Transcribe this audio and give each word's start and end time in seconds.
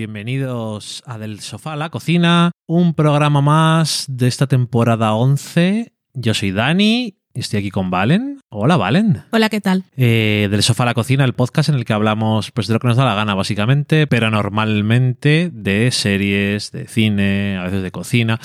Bienvenidos 0.00 1.02
a 1.04 1.18
Del 1.18 1.40
Sofá 1.40 1.74
a 1.74 1.76
la 1.76 1.90
Cocina, 1.90 2.52
un 2.66 2.94
programa 2.94 3.42
más 3.42 4.06
de 4.08 4.28
esta 4.28 4.46
temporada 4.46 5.12
11. 5.12 5.92
Yo 6.14 6.32
soy 6.32 6.52
Dani 6.52 7.16
y 7.34 7.40
estoy 7.40 7.58
aquí 7.58 7.70
con 7.70 7.90
Valen. 7.90 8.40
Hola 8.48 8.78
Valen. 8.78 9.24
Hola, 9.30 9.50
¿qué 9.50 9.60
tal? 9.60 9.84
Eh, 9.98 10.48
del 10.50 10.62
Sofá 10.62 10.84
a 10.84 10.86
la 10.86 10.94
Cocina, 10.94 11.26
el 11.26 11.34
podcast 11.34 11.68
en 11.68 11.74
el 11.74 11.84
que 11.84 11.92
hablamos 11.92 12.50
pues, 12.50 12.66
de 12.66 12.72
lo 12.72 12.80
que 12.80 12.88
nos 12.88 12.96
da 12.96 13.04
la 13.04 13.14
gana 13.14 13.34
básicamente, 13.34 14.06
pero 14.06 14.30
normalmente 14.30 15.50
de 15.52 15.90
series, 15.90 16.72
de 16.72 16.88
cine, 16.88 17.58
a 17.58 17.64
veces 17.64 17.82
de 17.82 17.90
cocina. 17.90 18.40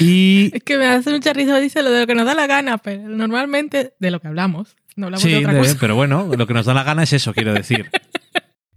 Y 0.00 0.50
Es 0.56 0.64
que 0.64 0.78
me 0.78 0.86
hace 0.86 1.12
mucha 1.12 1.32
risa, 1.32 1.60
dice 1.60 1.80
lo 1.84 1.92
de 1.92 2.00
lo 2.00 2.06
que 2.08 2.16
nos 2.16 2.26
da 2.26 2.34
la 2.34 2.48
gana, 2.48 2.78
pero 2.78 3.08
normalmente 3.08 3.94
de 4.00 4.10
lo 4.10 4.18
que 4.18 4.26
hablamos. 4.26 4.74
No 4.96 5.06
hablamos 5.06 5.22
Sí, 5.22 5.30
de 5.30 5.36
otra 5.38 5.52
de- 5.52 5.58
cosa. 5.60 5.76
pero 5.78 5.94
bueno, 5.94 6.28
lo 6.36 6.44
que 6.48 6.54
nos 6.54 6.66
da 6.66 6.74
la 6.74 6.82
gana 6.82 7.04
es 7.04 7.12
eso, 7.12 7.32
quiero 7.32 7.52
decir. 7.54 7.88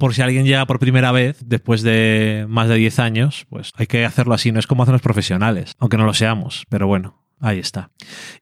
Por 0.02 0.16
si 0.16 0.24
alguien 0.24 0.46
llega 0.46 0.66
por 0.66 0.80
primera 0.80 1.12
vez, 1.12 1.38
después 1.46 1.84
de 1.84 2.48
más 2.50 2.68
de 2.68 2.74
10 2.74 2.98
años, 2.98 3.46
pues 3.52 3.72
hay 3.76 3.86
que 3.86 4.04
hacerlo 4.04 4.34
así, 4.34 4.52
no 4.52 4.58
es 4.58 4.66
como 4.66 4.82
hacen 4.82 4.94
los 4.94 5.02
profesionales, 5.04 5.76
aunque 5.78 5.96
no 5.96 6.06
lo 6.06 6.16
seamos, 6.16 6.66
pero 6.70 6.88
bueno, 6.88 7.22
ahí 7.40 7.60
está. 7.60 7.92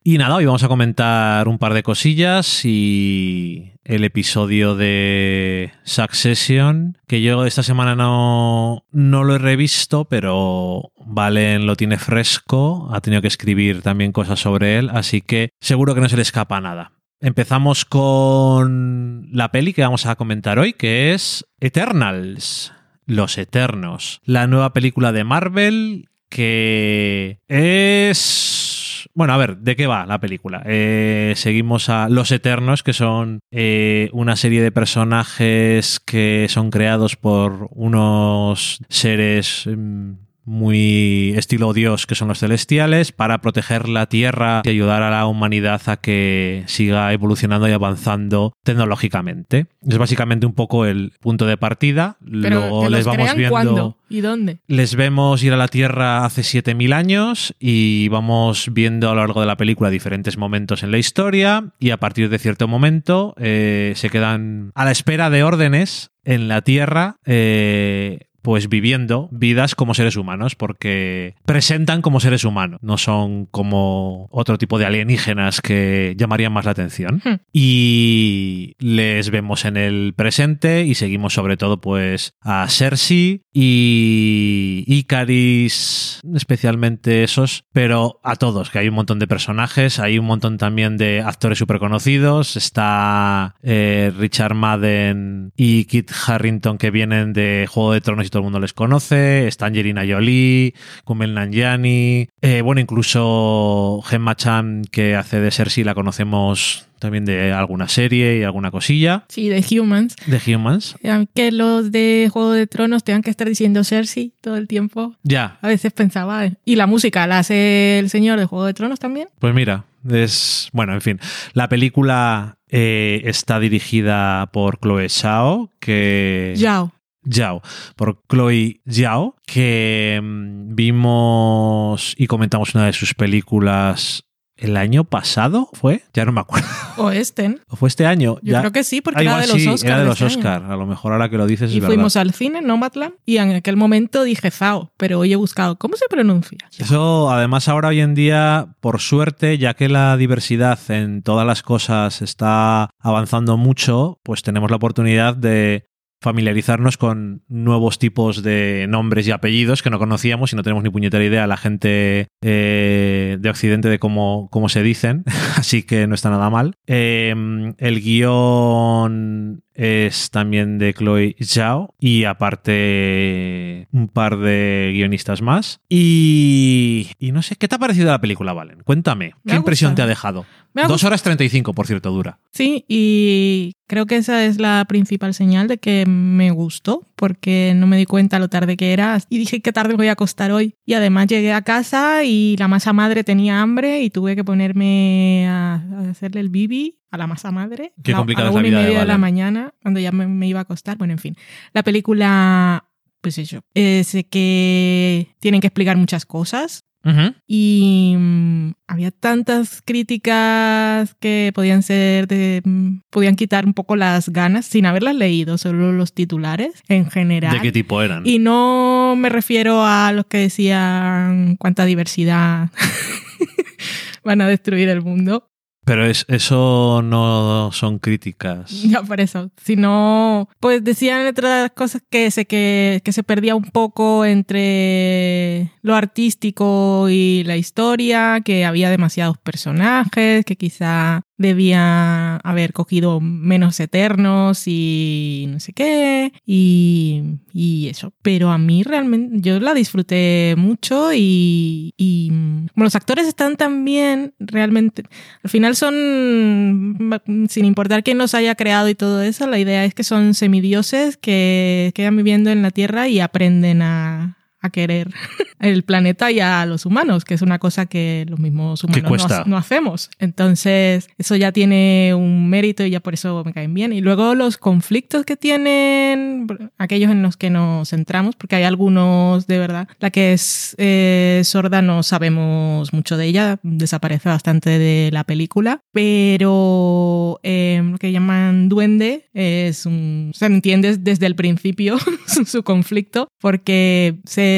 Y 0.02 0.17
nada, 0.17 0.36
hoy 0.36 0.45
vamos 0.45 0.64
a 0.64 0.70
comentar 0.70 1.50
un 1.50 1.58
par 1.58 1.73
de 1.73 1.83
cosillas 1.83 2.64
y 2.64 3.73
el 3.83 4.06
episodio 4.06 4.75
de 4.75 5.73
Succession, 5.83 6.98
que 7.08 7.22
yo 7.22 7.45
esta 7.45 7.61
semana 7.61 7.94
no, 7.94 8.86
no 8.94 9.26
lo 9.26 9.36
he 9.36 9.39
revisto, 9.39 10.05
pero 10.05 10.94
Valen 11.05 11.66
lo 11.66 11.76
tiene 11.76 11.98
fresco, 11.98 12.88
ha 12.94 13.02
tenido 13.02 13.22
que 13.22 13.28
escribir 13.28 13.81
también 13.81 14.14
cosas 14.14 14.39
sobre 14.39 14.78
él, 14.78 14.89
así 14.94 15.20
que 15.20 15.50
seguro 15.59 15.94
que 15.94 16.00
no 16.00 16.08
se 16.08 16.16
le 16.16 16.22
escapa 16.22 16.61
nada. 16.61 16.94
Empezamos 17.22 17.84
con 17.84 19.28
la 19.34 19.52
peli 19.52 19.73
que 19.73 19.81
vamos 19.81 20.06
a 20.06 20.16
comentar 20.16 20.58
hoy, 20.58 20.72
que 20.72 21.14
es 21.14 21.45
Eternals, 21.59 22.72
Los 23.06 23.38
Eternos, 23.38 24.22
la 24.23 24.48
nueva 24.48 24.72
película 24.72 25.11
de 25.11 25.26
Marvel 25.26 26.09
que 26.30 27.39
es... 27.48 29.09
Bueno, 29.14 29.34
a 29.34 29.38
ver, 29.38 29.58
¿de 29.58 29.76
qué 29.76 29.88
va 29.88 30.06
la 30.06 30.20
película? 30.20 30.64
Eh, 30.66 31.34
seguimos 31.36 31.89
a 31.89 32.08
Los 32.08 32.31
Eternos, 32.31 32.84
que 32.84 32.94
son 32.94 33.42
eh, 33.52 34.09
una 34.14 34.38
serie 34.38 34.61
de 34.61 34.72
personajes 34.72 36.00
que 36.00 36.48
son 36.48 36.70
creados 36.70 37.17
por 37.17 37.67
unos 37.72 38.80
seres... 38.88 39.66
mm, 39.67 40.28
muy 40.50 41.33
estilo 41.38 41.73
Dios, 41.73 42.08
que 42.08 42.16
son 42.16 42.28
los 42.28 42.39
celestiales, 42.39 43.11
para 43.11 43.39
proteger 43.39 43.88
la 43.88 44.08
Tierra 44.08 44.61
y 44.66 44.69
ayudar 44.69 45.03
a 45.03 45.11
la 45.11 45.28
humanidad 45.28 45.81
a 45.86 45.97
que 45.97 46.64
siga 46.66 47.14
evolucionando 47.14 47.69
y 47.69 47.72
avanzando 47.72 48.53
tecnológicamente. 48.64 49.67
Es 49.88 49.97
básicamente 49.97 50.45
un 50.47 50.53
poco 50.53 50.86
el 50.86 51.14
punto 51.20 51.45
de 51.45 51.58
partida. 51.58 52.17
Pero 52.20 52.59
Luego 52.61 52.83
¿que 52.83 52.89
les 52.89 53.05
vamos 53.05 53.36
viendo. 53.36 53.52
cuándo 53.52 53.97
y 54.09 54.22
dónde? 54.22 54.59
Les 54.67 54.95
vemos 54.95 55.44
ir 55.44 55.53
a 55.53 55.58
la 55.58 55.67
Tierra 55.67 56.25
hace 56.25 56.44
7000 56.44 56.94
años 56.94 57.55
y 57.60 58.08
vamos 58.10 58.70
viendo 58.73 59.10
a 59.10 59.14
lo 59.14 59.21
largo 59.21 59.42
de 59.42 59.48
la 59.48 59.55
película 59.58 59.92
diferentes 59.92 60.37
momentos 60.37 60.81
en 60.81 60.92
la 60.92 60.98
historia 60.98 61.73
y 61.80 61.92
a 61.92 61.98
partir 61.98 62.30
de 62.30 62.39
cierto 62.39 62.67
momento 62.67 63.36
eh, 63.37 63.93
se 63.95 64.10
quedan 64.10 64.71
a 64.73 64.86
la 64.86 64.92
espera 64.92 65.30
de 65.30 65.43
órdenes 65.43 66.11
en 66.23 66.48
la 66.48 66.61
Tierra. 66.61 67.17
eh, 67.26 68.29
pues 68.49 68.67
viviendo 68.67 69.30
vidas 69.32 69.76
como 69.76 69.93
seres 69.93 70.15
humanos, 70.15 70.55
porque 70.55 71.36
presentan 71.45 72.02
como 72.02 72.20
seres 72.20 72.45
humanos, 72.45 72.80
no 72.82 72.98
son 72.98 73.45
como 73.45 74.27
otro 74.32 74.58
tipo 74.58 74.80
de 74.80 74.87
alienígenas 74.87 75.61
que 75.61 76.15
llamarían 76.17 76.52
más 76.52 76.65
la 76.65 76.71
atención. 76.71 77.21
Hmm. 77.23 77.36
Y 77.54 78.73
les 78.80 79.30
vemos 79.30 79.65
en 79.65 79.77
el 79.77 80.15
presente 80.15 80.83
y 80.83 80.95
seguimos 80.95 81.36
sobre 81.36 81.58
todo 81.58 81.80
pues 81.80 82.33
a 82.42 82.67
Cersei 82.70 83.43
y 83.54 84.83
Icaris, 84.87 86.20
especialmente 86.33 87.23
esos, 87.23 87.66
pero 87.71 88.20
a 88.23 88.36
todos, 88.36 88.71
que 88.71 88.80
hay 88.80 88.87
un 88.89 88.95
montón 88.95 89.20
de 89.20 89.27
personajes, 89.27 89.99
hay 89.99 90.17
un 90.17 90.26
montón 90.26 90.58
también 90.58 90.98
de 90.98 91.21
actores 91.21 91.60
súper 91.60 91.77
conocidos, 91.77 92.58
está 92.58 93.54
eh, 93.61 94.11
Richard 94.17 94.55
Madden 94.55 95.52
y 95.55 95.86
Kit 95.86 96.10
Harrington 96.26 96.80
que 96.80 96.89
vienen 96.89 97.33
de 97.33 97.67
Juego 97.70 97.93
de 97.93 98.02
Tronos 98.02 98.26
y 98.26 98.30
todo 98.30 98.39
el 98.39 98.44
mundo 98.44 98.60
les 98.60 98.73
conoce, 98.73 99.48
está 99.48 99.67
Angelina 99.67 100.04
Jolie, 100.08 100.73
Kumail 101.04 101.33
Nanjiani, 101.33 102.27
eh, 102.42 102.61
bueno, 102.61 102.82
incluso 102.82 104.02
Gemma 104.05 104.36
Chan 104.36 104.83
que 104.92 105.16
hace 105.16 105.39
de 105.39 105.52
Cersei 105.52 105.83
la 105.83 105.94
conocemos 105.95 106.86
también 106.99 107.23
de 107.23 107.54
alguna 107.54 107.88
serie 107.88 108.39
y 108.39 108.44
alguna 108.44 108.72
cosilla 108.72 109.23
Sí, 109.30 109.48
de 109.48 109.64
Humans. 109.80 110.16
de 110.26 110.55
Humans. 110.55 110.95
Que 111.33 111.52
los 111.52 111.92
de 111.94 112.30
Juego 112.32 112.52
de 112.52 112.67
Tronos 112.67 113.04
tengan 113.05 113.22
que 113.22 113.30
estar 113.30 113.48
diciendo 113.48 113.83
Cersei 113.86 114.33
todo 114.42 114.58
el 114.58 114.67
tiempo. 114.67 115.16
Ya, 115.23 115.58
A 115.61 115.67
veces 115.70 115.94
pensaba. 115.94 116.49
Y 116.66 116.76
la 116.76 116.88
música 116.88 117.26
la 117.26 117.39
hace 117.39 117.99
el 117.99 118.10
señor 118.10 118.38
de 118.39 118.45
Juego 118.45 118.66
de 118.66 118.73
Tronos 118.73 118.99
también. 118.99 119.30
Pues 119.39 119.54
mira, 119.54 119.86
es. 120.10 120.70
Bueno, 120.73 120.94
en 120.94 120.99
fin. 121.02 121.20
La 121.54 121.70
película 121.70 122.58
eh, 122.70 123.22
está 123.23 123.60
dirigida 123.61 124.49
por 124.52 124.78
Chloe 124.80 125.08
Zhao, 125.08 125.72
que. 125.80 126.54
Yao. 126.58 126.92
Zhao, 127.30 127.61
por 127.95 128.21
Chloe 128.30 128.81
Zhao, 128.89 129.35
que 129.45 130.19
mm, 130.21 130.75
vimos 130.75 132.13
y 132.18 132.27
comentamos 132.27 132.75
una 132.75 132.85
de 132.85 132.94
sus 132.94 133.13
películas 133.13 134.24
el 134.56 134.75
año 134.75 135.06
pasado, 135.06 135.69
¿fue? 135.71 136.03
Ya 136.13 136.25
no 136.25 136.33
me 136.33 136.41
acuerdo. 136.41 136.68
O 136.97 137.12
Esten. 137.12 137.62
¿O 137.69 137.77
fue 137.77 137.88
este 137.88 138.06
año? 138.06 138.39
Yo 138.41 138.51
Ya- 138.51 138.59
creo 138.59 138.74
que 138.74 138.83
sí, 138.83 139.00
porque 139.00 139.19
Ah, 139.19 139.21
era 139.21 139.31
igual 139.31 139.41
de 139.47 139.53
los 139.53 139.62
sí, 139.62 139.68
Oscars. 139.69 139.83
Era 139.85 140.00
de 140.00 140.06
los 140.06 140.19
este 140.21 140.25
año. 140.25 140.38
Oscar. 140.57 140.63
A 140.74 140.75
lo 140.75 140.85
mejor 140.85 141.13
ahora 141.13 141.30
que 141.30 141.38
lo 141.38 141.47
dices 141.47 141.69
es 141.69 141.77
Y 141.77 141.80
verdad. 141.80 141.94
fuimos 141.95 142.18
al 142.18 142.33
cine, 142.33 142.62
Nomadland, 142.62 143.13
y 143.25 143.38
en 143.38 143.51
aquel 143.51 143.77
momento 143.77 144.24
dije 144.24 144.51
Zao, 144.51 144.91
pero 144.97 145.19
hoy 145.19 145.31
he 145.31 145.38
buscado 145.38 145.77
cómo 145.77 145.95
se 145.95 146.07
pronuncia. 146.09 146.57
Eso, 146.77 147.31
además, 147.31 147.69
ahora 147.69 147.88
hoy 147.88 148.01
en 148.01 148.15
día, 148.15 148.75
por 148.81 149.00
suerte, 149.00 149.57
ya 149.57 149.75
que 149.75 149.88
la 149.88 150.18
diversidad 150.18 150.77
en 150.89 151.21
todas 151.24 151.47
las 151.47 151.63
cosas 151.63 152.21
está 152.21 152.89
avanzando 153.00 153.56
mucho, 153.56 154.19
pues 154.24 154.41
tenemos 154.44 154.69
la 154.69 154.75
oportunidad 154.75 155.38
de 155.38 155.86
familiarizarnos 156.21 156.97
con 156.97 157.44
nuevos 157.47 158.00
tipos 158.00 158.44
de 158.44 158.88
nombres 158.89 159.27
y 159.27 159.31
apellidos 159.31 159.81
que 159.81 159.89
no 159.89 160.00
conocíamos 160.00 160.51
y 160.51 160.56
no 160.56 160.63
tenemos 160.63 160.83
ni 160.83 160.89
puñetera 160.89 161.24
idea 161.24 161.47
la 161.47 161.57
gente 161.57 162.27
eh, 162.41 163.38
de 163.39 163.50
Occidente 163.50 163.89
de 163.89 164.00
cómo, 164.00 164.50
cómo 164.51 164.69
se 164.69 164.83
dicen, 164.83 165.24
así 165.56 165.83
que 165.83 166.07
no 166.07 166.15
está 166.15 166.30
nada 166.30 166.50
mal. 166.50 166.75
Eh, 166.88 167.33
el 167.77 168.01
guion 168.01 169.63
es 169.81 170.30
también 170.30 170.78
de 170.78 170.94
Chloe 170.94 171.36
Zhao 171.42 171.95
y 172.00 172.25
aparte 172.25 173.88
un 173.92 174.07
par 174.10 174.38
de 174.38 174.92
guionistas 174.94 175.42
más. 175.42 175.80
Y, 175.90 177.10
y 177.18 177.31
no 177.31 177.42
sé, 177.42 177.56
¿qué 177.56 177.68
te 177.68 177.75
ha 177.75 177.80
parecido 177.80 178.07
la 178.12 178.19
película, 178.19 178.54
Valen? 178.54 178.81
Cuéntame, 178.84 179.34
Me 179.44 179.51
¿qué 179.54 179.57
impresión 179.57 179.95
te 179.95 180.01
ha 180.01 180.07
dejado? 180.07 180.45
Me 180.74 180.84
ha 180.84 180.88
Dos 180.88 181.04
horas 181.04 181.24
35, 181.24 181.74
por 181.74 181.88
cierto, 181.88 182.12
dura. 182.12 182.40
Sí, 182.51 182.86
y 182.88 183.74
creo 183.88 184.06
que 184.06 184.18
esa 184.18 184.45
es 184.45 184.60
la 184.60 184.86
principal 184.88 185.34
señal 185.34 185.68
de 185.68 185.78
que 185.78 186.06
me 186.06 186.52
gustó, 186.52 187.08
porque 187.16 187.74
no 187.75 187.88
me 187.88 187.98
di 187.98 188.06
cuenta 188.06 188.38
lo 188.38 188.50
tarde 188.50 188.78
que 188.78 188.94
era 188.94 189.18
y 189.30 189.38
dije 189.40 189.62
qué 189.62 189.72
tarde 189.72 189.92
me 189.94 189.98
voy 189.98 190.08
a 190.10 190.12
acostar 190.14 190.52
hoy. 190.52 190.75
Y 190.86 190.94
además 190.94 191.28
llegué 191.28 191.54
a 191.54 191.62
casa 191.64 192.24
y 192.24 192.56
la 192.58 192.68
masa 192.68 192.94
madre 192.94 193.24
tenía 193.24 193.62
hambre 193.62 194.02
y 194.02 194.10
tuve 194.10 194.36
que 194.36 194.44
ponerme 194.44 195.48
a, 195.48 195.75
a 195.75 196.10
hacerle 196.12 196.42
el 196.42 196.50
bibi 196.50 196.98
a 197.12 197.18
la 197.18 197.25
masa 197.25 197.50
madre. 197.52 197.94
Qué 198.04 198.12
a 198.12 198.14
la- 198.14 198.18
complicada 198.20 198.50
a 198.50 198.52
es 198.52 198.56
la 198.56 198.62
la 198.62 198.62
una 198.62 198.68
y 198.68 198.70
vida 198.70 198.80
de 198.80 198.86
media 198.86 199.00
de 199.00 199.06
la 199.08 199.14
Valen. 199.14 199.20
Mañana, 199.69 199.74
cuando 199.81 200.00
ya 200.00 200.12
me, 200.12 200.27
me 200.27 200.48
iba 200.48 200.60
a 200.60 200.63
acostar. 200.63 200.98
Bueno, 200.98 201.13
en 201.13 201.19
fin. 201.19 201.36
La 201.74 201.83
película, 201.83 202.86
pues 203.21 203.38
eso, 203.38 203.62
eh, 203.74 204.04
sé 204.04 204.25
que 204.25 205.36
tienen 205.39 205.62
que 205.62 205.68
explicar 205.68 205.98
muchas 205.98 206.25
cosas. 206.25 206.83
Ujú. 207.06 207.33
Y 207.48 208.13
mm, 208.18 208.71
había 208.88 209.12
tantas 209.12 209.81
críticas 209.86 211.16
que 211.21 211.51
podían 211.56 211.81
ser 211.81 212.27
de, 212.27 212.62
mm, 212.63 213.04
podían 213.10 213.38
quitar 213.38 213.66
un 213.66 213.74
poco 213.74 213.95
las 213.95 214.27
ganas 214.30 214.66
sin 214.66 214.86
haberlas 214.86 215.16
leído, 215.16 215.57
solo 215.57 215.94
los 215.94 216.13
titulares 216.13 216.83
en 216.89 217.10
general. 217.10 217.54
¿De 217.54 217.62
qué 217.62 217.72
tipo 217.72 218.01
eran? 218.01 218.27
Y 218.27 218.39
no 218.39 219.15
me 219.18 219.30
refiero 219.30 219.86
a 219.86 220.12
los 220.12 220.25
que 220.25 220.39
decían 220.39 221.56
cuánta 221.56 221.86
diversidad 221.86 222.69
van 224.25 224.42
a 224.42 224.48
destruir 224.50 224.89
el 224.89 225.01
mundo. 225.01 225.49
Pero 225.89 226.06
es, 226.06 226.24
eso 226.27 227.01
no 227.03 227.71
son 227.71 227.97
críticas. 227.97 228.69
Ya 228.89 229.01
por 229.01 229.19
eso. 229.19 229.50
Sino, 229.57 230.47
pues 230.59 230.83
decían 230.83 231.25
otras 231.25 231.71
cosas 231.71 232.03
que 232.12 232.30
se, 232.30 232.45
que, 232.45 233.01
que 233.03 233.12
se 233.12 233.24
perdía 233.24 233.56
un 233.56 233.63
poco 233.63 234.24
entre 234.24 235.71
lo 235.81 235.95
artístico 235.95 237.09
y 237.09 237.44
la 237.44 237.57
historia, 237.57 238.41
que 238.45 238.65
había 238.65 238.91
demasiados 238.91 239.39
personajes, 239.39 240.45
que 240.45 240.56
quizá 240.57 241.24
debía 241.39 242.36
haber 242.38 242.74
cogido 242.74 243.19
menos 243.21 243.80
eternos 243.80 244.63
y 244.68 245.45
no 245.50 245.59
sé 245.59 245.74
qué, 245.74 246.33
y, 246.45 247.24
y 247.53 247.88
eso. 247.88 248.13
Pero 248.21 248.51
a 248.51 248.57
mí 248.57 248.83
realmente, 248.83 249.38
yo 249.39 249.59
la 249.59 249.74
disfruté 249.74 250.53
mucho 250.57 251.12
y, 251.13 251.94
y 251.97 252.30
como 252.74 252.83
los 252.83 252.95
actores 252.95 253.25
están 253.25 253.56
tan 253.56 253.86
bien, 253.86 254.33
realmente, 254.38 255.03
al 255.41 255.50
final 255.50 255.75
son, 255.75 257.09
sin 257.50 257.65
importar 257.65 258.03
quién 258.03 258.18
los 258.18 258.36
haya 258.36 258.56
creado 258.56 258.89
y 258.89 258.95
todo 258.95 259.21
eso, 259.21 259.47
la 259.47 259.59
idea 259.59 259.86
es 259.86 259.94
que 259.95 260.03
son 260.03 260.33
semidioses 260.33 261.15
que 261.15 261.91
quedan 261.95 262.18
viviendo 262.18 262.50
en 262.51 262.62
la 262.62 262.71
Tierra 262.71 263.07
y 263.07 263.21
aprenden 263.21 263.81
a, 263.81 264.38
a 264.62 264.70
querer 264.70 265.10
el 265.60 265.84
planeta 265.84 266.32
y 266.32 266.40
a 266.40 266.66
los 266.66 266.86
humanos, 266.86 267.26
que 267.26 267.34
es 267.34 267.42
una 267.42 267.60
cosa 267.60 267.86
que 267.86 268.26
los 268.30 268.40
mismos 268.40 268.84
humanos 268.84 269.28
no, 269.30 269.46
no, 269.46 269.58
hacemos. 269.58 270.10
Entonces, 270.20 271.10
eso 271.18 271.36
ya 271.36 271.52
tiene 271.52 272.14
un 272.16 272.50
mérito 272.50 272.86
y 272.86 272.92
ya 272.92 273.00
por 273.00 273.14
eso 273.14 273.44
me 273.46 273.54
caen 273.54 273.74
bien. 273.74 273.94
Y 273.94 274.02
luego 274.02 274.36
los 274.36 274.58
conflictos 274.58 275.26
que 275.26 275.36
tienen, 275.36 276.48
aquellos 276.78 277.12
en 277.12 277.22
los 277.22 277.38
que 277.38 277.50
nos 277.50 277.90
centramos, 277.90 278.36
porque 278.36 278.56
hay 278.56 278.64
algunos 278.64 279.48
de 279.48 279.60
verdad. 279.60 279.88
La 280.00 280.12
que 280.12 280.34
es 280.34 280.76
eh, 280.78 281.42
sorda 281.44 281.82
no 281.82 282.04
sabemos 282.04 282.94
mucho 282.94 283.18
de 283.18 283.26
ella, 283.26 283.60
desaparece 283.64 284.30
bastante 284.30 284.80
de 284.80 285.10
la 285.12 285.24
película, 285.24 285.82
pero 285.92 287.40
eh, 287.44 287.82
lo 287.84 287.98
que 287.98 288.12
llaman 288.12 288.70
duende 288.70 289.30
es 289.34 289.86
un... 289.86 290.32
Se 290.34 290.46
entiende 290.46 290.98
desde 290.98 291.26
el 291.26 291.36
principio 291.36 291.98
su 292.46 292.64
conflicto, 292.64 293.28
porque 293.40 294.20
se 294.26 294.49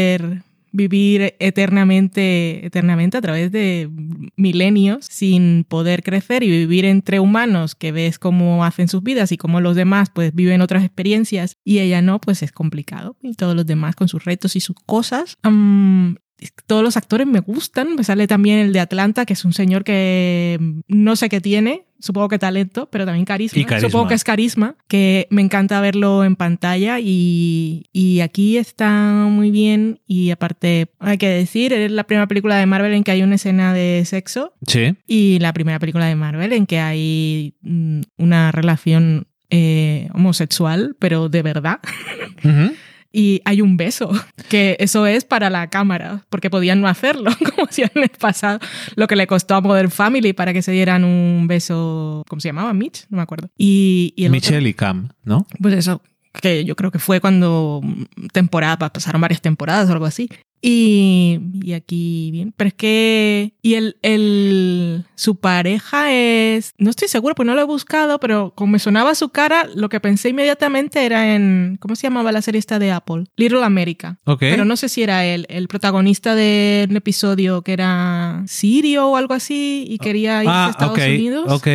vivir 0.73 1.35
eternamente, 1.39 2.65
eternamente 2.65 3.17
a 3.17 3.21
través 3.21 3.51
de 3.51 3.89
milenios 4.37 5.05
sin 5.09 5.65
poder 5.67 6.01
crecer 6.01 6.43
y 6.43 6.49
vivir 6.49 6.85
entre 6.85 7.19
humanos 7.19 7.75
que 7.75 7.91
ves 7.91 8.19
cómo 8.19 8.63
hacen 8.63 8.87
sus 8.87 9.03
vidas 9.03 9.31
y 9.31 9.37
cómo 9.37 9.59
los 9.59 9.75
demás 9.75 10.09
pues 10.13 10.33
viven 10.33 10.61
otras 10.61 10.83
experiencias 10.83 11.57
y 11.63 11.79
ella 11.79 12.01
no, 12.01 12.19
pues 12.21 12.41
es 12.41 12.51
complicado. 12.51 13.17
Y 13.21 13.33
todos 13.33 13.55
los 13.55 13.65
demás 13.65 13.95
con 13.95 14.07
sus 14.07 14.23
retos 14.23 14.55
y 14.55 14.61
sus 14.61 14.77
cosas 14.85 15.37
todos 16.65 16.83
los 16.83 16.97
actores 16.97 17.27
me 17.27 17.39
gustan. 17.39 17.95
Me 17.95 18.03
sale 18.03 18.27
también 18.27 18.59
el 18.59 18.73
de 18.73 18.79
Atlanta, 18.79 19.25
que 19.25 19.33
es 19.33 19.45
un 19.45 19.53
señor 19.53 19.83
que 19.83 20.59
no 20.87 21.15
sé 21.15 21.29
qué 21.29 21.41
tiene, 21.41 21.85
supongo 22.01 22.29
que 22.29 22.39
talento, 22.39 22.89
pero 22.91 23.05
también 23.05 23.25
carisma. 23.25 23.79
Supongo 23.79 24.07
que 24.07 24.15
es 24.15 24.23
carisma, 24.23 24.75
que 24.87 25.27
me 25.29 25.41
encanta 25.41 25.79
verlo 25.79 26.23
en 26.23 26.35
pantalla 26.35 26.99
y, 26.99 27.85
y, 27.93 28.19
aquí 28.19 28.57
está 28.57 28.91
muy 28.91 29.51
bien. 29.51 30.01
Y 30.07 30.31
aparte, 30.31 30.87
hay 30.99 31.17
que 31.17 31.29
decir, 31.29 31.73
es 31.73 31.91
la 31.91 32.03
primera 32.03 32.27
película 32.27 32.57
de 32.57 32.65
Marvel 32.65 32.93
en 32.93 33.03
que 33.03 33.11
hay 33.11 33.23
una 33.23 33.35
escena 33.35 33.73
de 33.73 34.03
sexo. 34.05 34.53
Sí. 34.67 34.95
Y 35.07 35.39
la 35.39 35.53
primera 35.53 35.79
película 35.79 36.07
de 36.07 36.15
Marvel 36.15 36.53
en 36.53 36.65
que 36.65 36.79
hay 36.79 37.55
mm, 37.61 38.01
una 38.17 38.51
relación 38.51 39.27
eh, 39.49 40.09
homosexual, 40.13 40.95
pero 40.99 41.29
de 41.29 41.41
verdad. 41.41 41.79
y 43.11 43.41
hay 43.45 43.61
un 43.61 43.77
beso, 43.77 44.11
que 44.49 44.77
eso 44.79 45.05
es 45.05 45.25
para 45.25 45.49
la 45.49 45.69
cámara, 45.69 46.25
porque 46.29 46.49
podían 46.49 46.81
no 46.81 46.87
hacerlo, 46.87 47.31
como 47.55 47.67
si 47.69 47.83
en 47.83 47.91
el 47.95 48.09
pasado, 48.09 48.59
lo 48.95 49.07
que 49.07 49.15
le 49.15 49.27
costó 49.27 49.55
a 49.55 49.61
Modern 49.61 49.91
Family 49.91 50.33
para 50.33 50.53
que 50.53 50.61
se 50.61 50.71
dieran 50.71 51.03
un 51.03 51.47
beso, 51.47 52.23
¿cómo 52.27 52.39
se 52.39 52.49
llamaba? 52.49 52.73
Mitch, 52.73 53.05
no 53.09 53.17
me 53.17 53.23
acuerdo. 53.23 53.49
Y, 53.57 54.13
y 54.15 54.29
Michelle 54.29 54.67
y 54.67 54.73
Cam, 54.73 55.09
¿no? 55.23 55.45
Pues 55.59 55.73
eso, 55.73 56.01
que 56.33 56.63
yo 56.65 56.75
creo 56.75 56.91
que 56.91 56.99
fue 56.99 57.19
cuando 57.19 57.81
temporada, 58.33 58.89
pasaron 58.89 59.21
varias 59.21 59.41
temporadas 59.41 59.89
o 59.89 59.93
algo 59.93 60.05
así. 60.05 60.29
Y, 60.63 61.39
aquí 61.75 62.29
bien, 62.31 62.53
pero 62.55 62.67
es 62.67 62.73
que 62.75 63.53
y 63.63 63.73
el, 63.73 63.97
el 64.03 65.05
su 65.15 65.37
pareja 65.37 66.13
es 66.13 66.73
no 66.77 66.91
estoy 66.91 67.07
seguro 67.07 67.33
pues 67.33 67.47
no 67.47 67.55
lo 67.55 67.61
he 67.61 67.65
buscado, 67.65 68.19
pero 68.19 68.53
como 68.53 68.73
me 68.73 68.79
sonaba 68.79 69.15
su 69.15 69.29
cara, 69.29 69.67
lo 69.73 69.89
que 69.89 69.99
pensé 69.99 70.29
inmediatamente 70.29 71.03
era 71.03 71.33
en 71.33 71.77
¿cómo 71.79 71.95
se 71.95 72.03
llamaba 72.03 72.31
la 72.31 72.43
serie 72.43 72.59
esta 72.59 72.77
de 72.77 72.91
Apple? 72.91 73.23
Little 73.37 73.63
America. 73.63 74.19
Pero 74.39 74.63
no 74.65 74.77
sé 74.77 74.87
si 74.87 75.01
era 75.01 75.25
él, 75.25 75.47
el 75.49 75.67
protagonista 75.67 76.35
de 76.35 76.85
un 76.87 76.95
episodio 76.95 77.63
que 77.63 77.73
era 77.73 78.43
sirio 78.45 79.07
o 79.07 79.17
algo 79.17 79.33
así 79.33 79.85
y 79.87 79.97
quería 79.97 80.43
ir 80.43 80.49
a 80.49 80.67
ah, 80.67 80.69
Estados 80.69 80.97
Unidos. 80.99 81.51
Ok. 81.51 81.67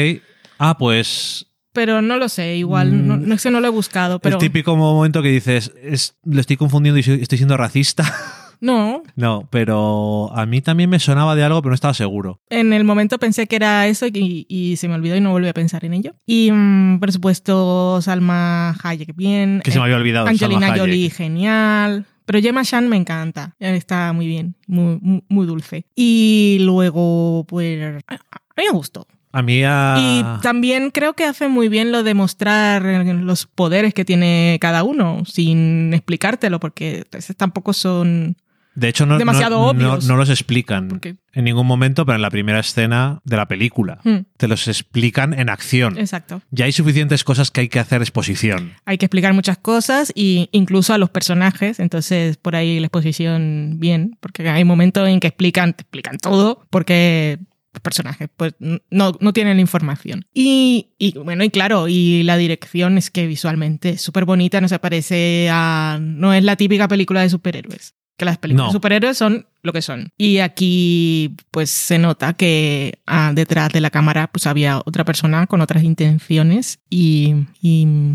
Ah, 0.58 0.78
pues 0.78 1.46
pero 1.76 2.00
no 2.00 2.16
lo 2.16 2.30
sé, 2.30 2.56
igual, 2.56 3.06
no, 3.06 3.18
no, 3.18 3.36
sé, 3.36 3.50
no 3.50 3.60
lo 3.60 3.66
he 3.66 3.70
buscado. 3.70 4.18
Pero... 4.18 4.36
El 4.36 4.40
típico 4.40 4.74
momento 4.76 5.20
que 5.22 5.28
dices, 5.28 5.74
es, 5.82 6.16
le 6.24 6.40
estoy 6.40 6.56
confundiendo 6.56 6.98
y 6.98 7.20
estoy 7.20 7.36
siendo 7.36 7.56
racista. 7.56 8.02
No. 8.58 9.02
No, 9.16 9.46
pero 9.50 10.30
a 10.34 10.46
mí 10.46 10.62
también 10.62 10.88
me 10.88 10.98
sonaba 10.98 11.34
de 11.34 11.44
algo, 11.44 11.60
pero 11.60 11.72
no 11.72 11.74
estaba 11.74 11.92
seguro. 11.92 12.40
En 12.48 12.72
el 12.72 12.84
momento 12.84 13.18
pensé 13.18 13.46
que 13.46 13.56
era 13.56 13.86
eso 13.86 14.06
y, 14.10 14.76
se 14.78 14.88
me 14.88 14.94
olvidó 14.94 15.14
y 15.14 15.20
no 15.20 15.30
volví 15.30 15.46
a 15.46 15.52
pensar 15.52 15.84
en 15.84 15.92
ello. 15.92 16.14
Y 16.24 16.50
mm, 16.50 16.98
por 16.98 17.12
supuesto, 17.12 18.00
Salma 18.00 18.74
Hayek 18.82 19.14
bien. 19.14 19.60
Que 19.62 19.72
se 19.72 19.78
me 19.78 19.84
había 19.84 19.96
olvidado. 19.96 20.28
Angelina 20.28 20.74
Jolie, 20.74 21.10
genial. 21.10 22.06
Pero 22.24 22.40
Gemma 22.40 22.64
Chan 22.64 22.88
me 22.88 22.96
encanta. 22.96 23.54
Está 23.58 24.14
muy 24.14 24.26
bien, 24.26 24.56
muy, 24.66 25.22
muy, 25.28 25.46
dulce. 25.46 25.84
Y 25.94 26.56
luego, 26.62 27.44
pues, 27.46 28.02
a 28.08 28.14
mí 28.56 28.64
me 28.64 28.72
gustó. 28.72 29.06
A 29.36 29.42
mí 29.42 29.60
Y 29.60 30.24
también 30.40 30.90
creo 30.90 31.12
que 31.12 31.24
hace 31.24 31.48
muy 31.48 31.68
bien 31.68 31.92
lo 31.92 32.02
de 32.02 32.14
mostrar 32.14 32.82
los 32.82 33.44
poderes 33.44 33.92
que 33.92 34.06
tiene 34.06 34.56
cada 34.62 34.82
uno, 34.82 35.24
sin 35.26 35.92
explicártelo, 35.92 36.58
porque 36.58 37.04
tampoco 37.36 37.74
son 37.74 38.36
de 38.76 38.88
hecho, 38.88 39.06
no, 39.06 39.18
no, 39.18 39.98
no, 39.98 40.16
los 40.16 40.28
explican 40.28 41.00
en 41.32 41.44
ningún 41.44 41.66
momento, 41.66 42.04
pero 42.04 42.16
en 42.16 42.22
la 42.22 42.28
primera 42.28 42.60
escena 42.60 43.20
de 43.24 43.36
la 43.38 43.48
película. 43.48 44.00
Hmm. 44.04 44.26
Te 44.36 44.48
los 44.48 44.68
explican 44.68 45.32
en 45.32 45.48
acción. 45.48 45.98
Exacto. 45.98 46.42
Ya 46.50 46.66
hay 46.66 46.72
suficientes 46.72 47.24
cosas 47.24 47.50
que 47.50 47.62
hay 47.62 47.68
que 47.70 47.78
hacer 47.78 48.02
exposición. 48.02 48.74
Hay 48.84 48.98
que 48.98 49.06
explicar 49.06 49.32
muchas 49.32 49.56
cosas 49.56 50.12
e 50.14 50.50
incluso 50.52 50.92
a 50.92 50.98
los 50.98 51.08
personajes. 51.08 51.80
Entonces, 51.80 52.36
por 52.36 52.54
ahí 52.54 52.78
la 52.78 52.86
exposición 52.88 53.76
bien, 53.78 54.18
porque 54.20 54.46
hay 54.46 54.64
momentos 54.64 55.08
en 55.08 55.20
que 55.20 55.28
explican, 55.28 55.70
explican 55.70 56.18
todo, 56.18 56.66
porque 56.68 57.38
personajes 57.80 58.28
pues 58.36 58.54
no, 58.58 59.16
no 59.20 59.32
tienen 59.32 59.56
la 59.56 59.60
información. 59.60 60.26
Y, 60.32 60.90
y, 60.98 61.18
bueno, 61.18 61.44
y 61.44 61.50
claro, 61.50 61.88
y 61.88 62.22
la 62.22 62.36
dirección 62.36 62.98
es 62.98 63.10
que 63.10 63.26
visualmente 63.26 63.90
es 63.90 64.02
súper 64.02 64.24
bonita, 64.24 64.60
no 64.60 64.68
se 64.68 64.78
parece 64.78 65.48
a... 65.50 65.98
no 66.00 66.32
es 66.34 66.44
la 66.44 66.56
típica 66.56 66.88
película 66.88 67.22
de 67.22 67.30
superhéroes 67.30 67.94
que 68.16 68.24
las 68.24 68.38
películas 68.38 68.68
de 68.68 68.72
superhéroes 68.72 69.18
son 69.18 69.46
lo 69.62 69.72
que 69.72 69.82
son. 69.82 70.10
Y 70.16 70.38
aquí 70.38 71.34
pues 71.50 71.70
se 71.70 71.98
nota 71.98 72.32
que 72.32 73.00
ah, 73.06 73.32
detrás 73.34 73.70
de 73.72 73.80
la 73.80 73.90
cámara 73.90 74.28
pues 74.28 74.46
había 74.46 74.78
otra 74.78 75.04
persona 75.04 75.46
con 75.46 75.60
otras 75.60 75.82
intenciones 75.82 76.78
y, 76.88 77.34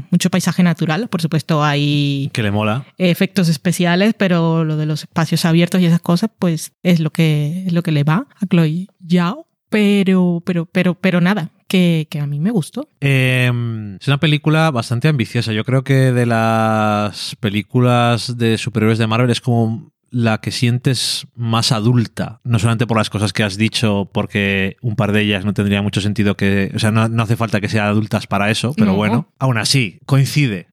mucho 0.09 0.29
paisaje 0.29 0.63
natural. 0.63 1.07
Por 1.09 1.21
supuesto 1.21 1.63
hay... 1.63 2.29
Que 2.33 2.43
le 2.43 2.51
mola. 2.51 2.85
Efectos 2.97 3.49
especiales, 3.49 4.13
pero 4.17 4.63
lo 4.63 4.77
de 4.77 4.85
los 4.85 5.01
espacios 5.01 5.45
abiertos 5.45 5.81
y 5.81 5.85
esas 5.85 6.01
cosas 6.01 6.29
pues 6.39 6.73
es 6.83 6.99
lo 6.99 7.11
que, 7.11 7.65
es 7.67 7.73
lo 7.73 7.83
que 7.83 7.91
le 7.91 8.03
va 8.03 8.27
a 8.39 8.45
Chloe 8.47 8.87
Yao. 8.99 9.47
Pero, 9.71 10.43
pero, 10.45 10.65
pero, 10.65 10.95
pero 10.95 11.21
nada, 11.21 11.51
que, 11.69 12.07
a 12.21 12.27
mí 12.27 12.41
me 12.41 12.51
gustó. 12.51 12.89
Em, 12.99 13.95
es 13.95 14.07
una 14.09 14.19
película 14.19 14.69
bastante 14.69 15.07
ambiciosa. 15.07 15.53
Yo 15.53 15.63
creo 15.63 15.85
que 15.85 16.11
de 16.11 16.25
las 16.25 17.37
películas 17.39 18.37
de 18.37 18.57
superhéroes 18.57 18.97
de 18.97 19.07
Marvel 19.07 19.31
es 19.31 19.39
como 19.39 19.93
la 20.09 20.41
que 20.41 20.51
sientes 20.51 21.25
más 21.35 21.71
adulta, 21.71 22.41
no 22.43 22.59
solamente 22.59 22.85
por 22.85 22.97
las 22.97 23.09
cosas 23.09 23.31
que 23.31 23.43
has 23.43 23.55
dicho, 23.55 24.09
porque 24.13 24.75
un 24.81 24.97
par 24.97 25.13
de 25.13 25.21
ellas 25.21 25.45
no 25.45 25.53
tendría 25.53 25.81
mucho 25.81 26.01
sentido 26.01 26.35
que, 26.35 26.69
o 26.75 26.79
sea, 26.79 26.91
no, 26.91 27.23
hace 27.23 27.37
falta 27.37 27.61
que 27.61 27.69
sean 27.69 27.87
adultas 27.87 28.27
para 28.27 28.51
eso, 28.51 28.73
pero 28.75 28.93
bueno, 28.93 29.31
aún 29.39 29.57
así, 29.57 30.01
coincide. 30.05 30.67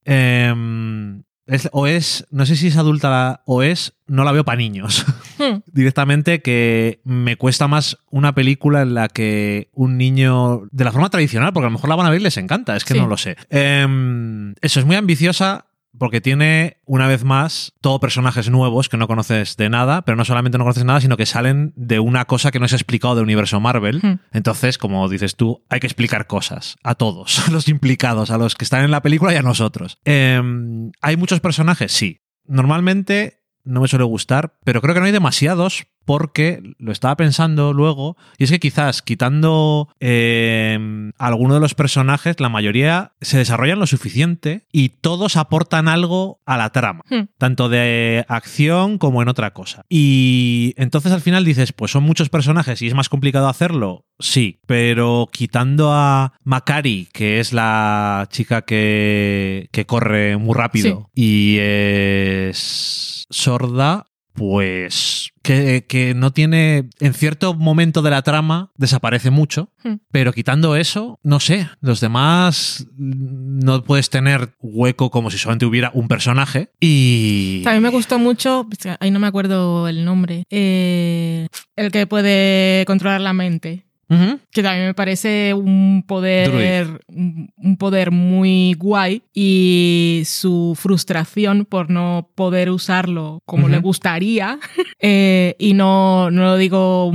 Em, 1.48 1.60
o 1.72 1.86
es, 1.86 2.26
no 2.30 2.46
sé 2.46 2.56
si 2.56 2.68
es 2.68 2.76
adulta 2.76 3.42
o 3.46 3.62
es, 3.62 3.94
no 4.06 4.24
la 4.24 4.32
veo 4.32 4.44
para 4.44 4.58
niños. 4.58 5.04
Hmm. 5.38 5.60
Directamente 5.72 6.42
que 6.42 7.00
me 7.04 7.36
cuesta 7.36 7.68
más 7.68 7.96
una 8.10 8.34
película 8.34 8.82
en 8.82 8.94
la 8.94 9.06
que 9.06 9.68
un 9.72 9.96
niño, 9.96 10.62
de 10.72 10.82
la 10.82 10.90
forma 10.90 11.10
tradicional, 11.10 11.52
porque 11.52 11.66
a 11.66 11.70
lo 11.70 11.74
mejor 11.74 11.88
la 11.88 11.94
van 11.94 12.06
a 12.06 12.10
ver 12.10 12.20
y 12.20 12.24
les 12.24 12.38
encanta, 12.38 12.74
es 12.74 12.84
que 12.84 12.94
no 12.94 13.06
lo 13.06 13.16
sé. 13.16 13.36
Em, 13.48 14.56
eso 14.62 14.80
es 14.80 14.84
muy 14.84 14.96
ambiciosa 14.96 15.67
porque 15.98 16.20
tiene, 16.20 16.78
una 16.86 17.06
vez 17.06 17.24
más, 17.24 17.72
todo 17.80 18.00
personajes 18.00 18.50
nuevos 18.50 18.88
que 18.88 18.96
no 18.96 19.08
conoces 19.08 19.56
de 19.56 19.68
nada, 19.68 20.02
pero 20.02 20.16
no 20.16 20.24
solamente 20.24 20.58
no 20.58 20.64
conoces 20.64 20.84
nada, 20.84 21.00
sino 21.00 21.16
que 21.16 21.26
salen 21.26 21.72
de 21.76 22.00
una 22.00 22.24
cosa 22.24 22.50
que 22.50 22.60
no 22.60 22.66
es 22.66 22.72
explicado 22.72 23.16
del 23.16 23.24
universo 23.24 23.60
Marvel. 23.60 24.00
Hmm. 24.02 24.20
Entonces, 24.32 24.78
como 24.78 25.08
dices 25.08 25.36
tú, 25.36 25.64
hay 25.68 25.80
que 25.80 25.86
explicar 25.86 26.26
cosas 26.26 26.76
a 26.82 26.94
todos, 26.94 27.38
a 27.48 27.50
los 27.50 27.68
implicados, 27.68 28.30
a 28.30 28.38
los 28.38 28.54
que 28.54 28.64
están 28.64 28.84
en 28.84 28.90
la 28.90 29.02
película 29.02 29.32
y 29.32 29.36
a 29.36 29.42
nosotros. 29.42 29.98
Em, 30.04 30.92
¿Hay 31.00 31.16
muchos 31.16 31.40
personajes? 31.40 31.92
Sí. 31.92 32.22
Normalmente 32.46 33.42
no 33.64 33.80
me 33.80 33.88
suele 33.88 34.04
gustar, 34.04 34.58
pero 34.64 34.80
creo 34.80 34.94
que 34.94 35.00
no 35.00 35.06
hay 35.06 35.12
demasiados 35.12 35.86
porque 36.08 36.62
lo 36.78 36.90
estaba 36.90 37.16
pensando 37.16 37.74
luego, 37.74 38.16
y 38.38 38.44
es 38.44 38.50
que 38.50 38.58
quizás 38.58 39.02
quitando 39.02 39.90
eh, 40.00 41.12
alguno 41.18 41.52
de 41.52 41.60
los 41.60 41.74
personajes, 41.74 42.40
la 42.40 42.48
mayoría 42.48 43.12
se 43.20 43.36
desarrollan 43.36 43.78
lo 43.78 43.86
suficiente 43.86 44.64
y 44.72 44.88
todos 44.88 45.36
aportan 45.36 45.86
algo 45.86 46.40
a 46.46 46.56
la 46.56 46.70
trama, 46.70 47.04
Hmm. 47.10 47.24
tanto 47.36 47.68
de 47.68 48.24
acción 48.26 48.96
como 48.96 49.20
en 49.20 49.28
otra 49.28 49.52
cosa. 49.52 49.84
Y 49.90 50.72
entonces 50.78 51.12
al 51.12 51.20
final 51.20 51.44
dices, 51.44 51.74
pues 51.74 51.90
son 51.90 52.04
muchos 52.04 52.30
personajes 52.30 52.80
y 52.80 52.86
es 52.86 52.94
más 52.94 53.10
complicado 53.10 53.46
hacerlo, 53.46 54.06
sí, 54.18 54.60
pero 54.66 55.28
quitando 55.30 55.92
a 55.92 56.32
Makari, 56.42 57.10
que 57.12 57.38
es 57.38 57.52
la 57.52 58.28
chica 58.30 58.62
que, 58.62 59.68
que 59.72 59.84
corre 59.84 60.38
muy 60.38 60.54
rápido 60.54 61.10
y 61.14 61.58
es 61.60 63.26
sorda, 63.28 64.06
pues 64.32 65.32
que, 65.48 65.86
que 65.86 66.12
no 66.12 66.30
tiene, 66.30 66.90
en 67.00 67.14
cierto 67.14 67.54
momento 67.54 68.02
de 68.02 68.10
la 68.10 68.20
trama, 68.20 68.70
desaparece 68.76 69.30
mucho, 69.30 69.72
Hmm. 69.84 69.94
pero 70.10 70.32
quitando 70.32 70.74
eso, 70.74 71.20
no 71.22 71.38
sé, 71.38 71.68
los 71.80 72.00
demás 72.00 72.84
mm, 72.96 73.60
no 73.64 73.84
puedes 73.84 74.10
tener 74.10 74.56
hueco 74.60 75.10
como 75.10 75.30
si 75.30 75.38
solamente 75.38 75.66
hubiera 75.66 75.92
un 75.94 76.08
personaje 76.08 76.72
y... 76.80 77.62
A 77.64 77.72
mí 77.74 77.80
me 77.80 77.90
gustó 77.90 78.18
mucho, 78.18 78.66
ahí 78.98 79.12
no 79.12 79.20
me 79.20 79.28
acuerdo 79.28 79.86
el 79.86 80.04
nombre, 80.04 80.44
eh, 80.50 81.46
el 81.76 81.92
que 81.92 82.08
puede 82.08 82.84
controlar 82.86 83.20
la 83.20 83.32
mente. 83.32 83.87
Que 84.50 84.62
también 84.62 84.86
me 84.86 84.94
parece 84.94 85.52
un 85.54 86.02
poder 86.06 87.00
un 87.08 87.50
un 87.68 87.76
poder 87.76 88.10
muy 88.10 88.74
guay 88.74 89.22
y 89.34 90.22
su 90.24 90.76
frustración 90.76 91.64
por 91.64 91.90
no 91.90 92.30
poder 92.34 92.70
usarlo 92.70 93.42
como 93.44 93.68
le 93.68 93.78
gustaría 93.78 94.58
eh, 95.00 95.54
y 95.58 95.74
no, 95.74 96.30
no 96.30 96.42
lo 96.44 96.56
digo 96.56 97.12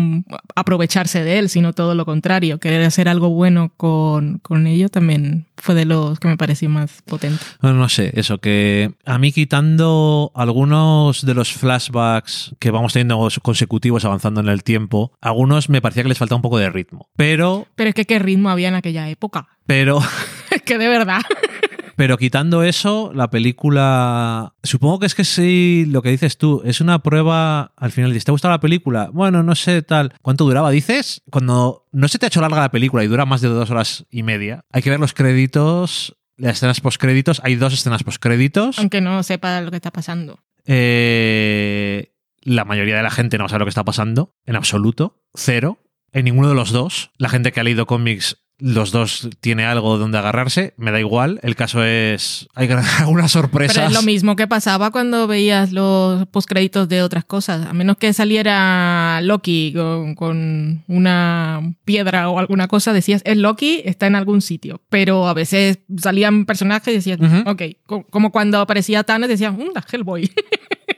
aprovecharse 0.56 1.24
de 1.24 1.40
él 1.40 1.50
sino 1.50 1.74
todo 1.74 1.96
lo 1.96 2.06
contrario 2.06 2.60
querer 2.60 2.84
hacer 2.84 3.08
algo 3.08 3.30
bueno 3.30 3.72
con, 3.78 4.40
con 4.40 4.68
ello 4.68 4.90
también 4.90 5.48
fue 5.58 5.76
de 5.76 5.86
los 5.86 6.20
que 6.20 6.28
me 6.28 6.38
pareció 6.38 6.70
más 6.70 7.02
potente. 7.06 7.44
No, 7.62 7.74
no 7.74 7.90
sé, 7.90 8.12
eso, 8.16 8.40
que 8.40 8.94
a 9.06 9.18
mí 9.18 9.32
quitando 9.32 10.32
algunos 10.36 11.26
de 11.26 11.34
los 11.34 11.54
flashbacks 11.54 12.56
que 12.60 12.72
vamos 12.72 12.94
teniendo 12.94 13.28
consecutivos 13.42 14.06
avanzando 14.06 14.42
en 14.42 14.50
el 14.50 14.64
tiempo, 14.64 15.14
algunos 15.22 15.70
me 15.70 15.82
parecía 15.82 16.04
que 16.04 16.10
les 16.10 16.18
faltaba 16.18 16.38
un 16.38 16.44
poco 16.44 16.58
de 16.58 16.70
ritmo. 16.70 17.10
Pero, 17.16 17.68
pero 17.76 17.90
es 17.90 17.96
que 17.96 18.06
qué 18.06 18.20
ritmo 18.20 18.50
había 18.50 18.70
en 18.70 18.76
aquella 18.76 19.10
época. 19.10 19.48
Pero, 19.66 20.00
es 20.52 20.62
que 20.62 20.78
de 20.78 20.88
verdad 20.88 21.22
pero 21.96 22.18
quitando 22.18 22.64
eso, 22.64 23.12
la 23.14 23.30
película. 23.30 24.56
Supongo 24.64 25.00
que 25.00 25.06
es 25.06 25.16
que 25.16 25.24
sí, 25.26 25.86
lo 25.90 26.02
que 26.02 26.10
dices 26.10 26.38
tú, 26.38 26.62
es 26.66 26.82
una 26.82 27.00
prueba. 27.00 27.74
Al 27.78 27.92
final, 27.92 28.12
dices, 28.12 28.26
¿te 28.26 28.32
ha 28.32 28.34
gustado 28.34 28.54
la 28.54 28.60
película? 28.60 29.10
Bueno, 29.14 29.44
no 29.44 29.56
sé, 29.56 29.82
tal. 29.82 30.14
¿Cuánto 30.22 30.46
duraba? 30.46 30.72
Dices, 30.72 31.22
cuando 31.30 31.88
no 31.92 32.08
se 32.08 32.20
te 32.20 32.26
ha 32.26 32.28
hecho 32.28 32.42
larga 32.42 32.62
la 32.62 32.72
película 32.72 33.04
y 33.04 33.08
dura 33.08 33.26
más 33.26 33.42
de 33.42 33.50
dos 33.50 33.70
horas 33.70 34.06
y 34.10 34.24
media, 34.24 34.66
hay 34.72 34.82
que 34.82 34.90
ver 34.90 35.00
los 35.00 35.14
créditos. 35.14 36.18
Las 36.36 36.58
escenas 36.58 36.82
postcréditos, 36.82 37.42
hay 37.44 37.56
dos 37.56 37.74
escenas 37.74 38.04
postcréditos. 38.04 38.80
aunque 38.80 39.02
no 39.02 39.22
sepa 39.22 39.62
lo 39.62 39.70
que 39.70 39.78
está 39.78 39.92
pasando 39.92 40.40
Eh, 40.66 42.12
la 42.42 42.66
mayoría 42.66 42.98
de 42.98 43.04
la 43.04 43.12
gente 43.12 43.38
no 43.38 43.48
sabe 43.48 43.60
lo 43.60 43.66
que 43.66 43.70
está 43.70 43.84
pasando, 43.84 44.36
en 44.46 44.56
absoluto, 44.56 45.22
cero. 45.34 45.78
En 46.12 46.26
ninguno 46.26 46.50
de 46.50 46.56
los 46.56 46.72
dos. 46.72 47.12
La 47.18 47.30
gente 47.30 47.52
que 47.52 47.60
ha 47.60 47.64
leído 47.64 47.88
cómics, 47.88 48.43
los 48.66 48.92
dos 48.94 49.28
tiene 49.42 49.66
algo 49.66 49.98
donde 49.98 50.18
agarrarse, 50.18 50.74
me 50.78 50.92
da 50.92 51.00
igual. 51.00 51.40
El 51.44 51.56
caso 51.58 51.84
es. 51.84 52.48
Hay 52.56 52.70
algunas 53.00 53.32
sorpresas. 53.32 53.76
Pero 53.76 53.88
es 53.90 53.94
lo 53.94 54.02
mismo 54.04 54.38
que 54.38 54.48
pasaba 54.48 54.90
cuando 54.90 55.28
veías 55.28 55.74
los 55.74 56.26
postcréditos 56.28 56.88
de 56.88 57.02
otras 57.02 57.26
cosas. 57.26 57.66
A 57.66 57.74
menos 57.74 57.98
que 57.98 58.14
saliera 58.14 59.20
Loki 59.22 59.74
con, 59.76 60.16
con 60.16 60.84
una 60.88 61.74
piedra 61.84 62.30
o 62.30 62.40
alguna 62.40 62.70
cosa, 62.70 62.94
decías, 62.94 63.22
es 63.26 63.36
Loki, 63.36 63.82
está 63.84 64.08
en 64.08 64.16
algún 64.16 64.42
sitio. 64.42 64.82
Pero 64.90 65.28
a 65.28 65.34
veces 65.34 65.80
salían 65.98 66.46
personajes 66.46 66.94
y 66.94 66.98
decías, 66.98 67.20
ok, 67.46 67.62
co- 67.86 68.06
como 68.10 68.32
cuando 68.32 68.60
aparecía 68.62 69.04
Thanos, 69.04 69.28
decías, 69.28 69.54
"Mm, 69.54 69.72
Hellboy. 69.92 70.32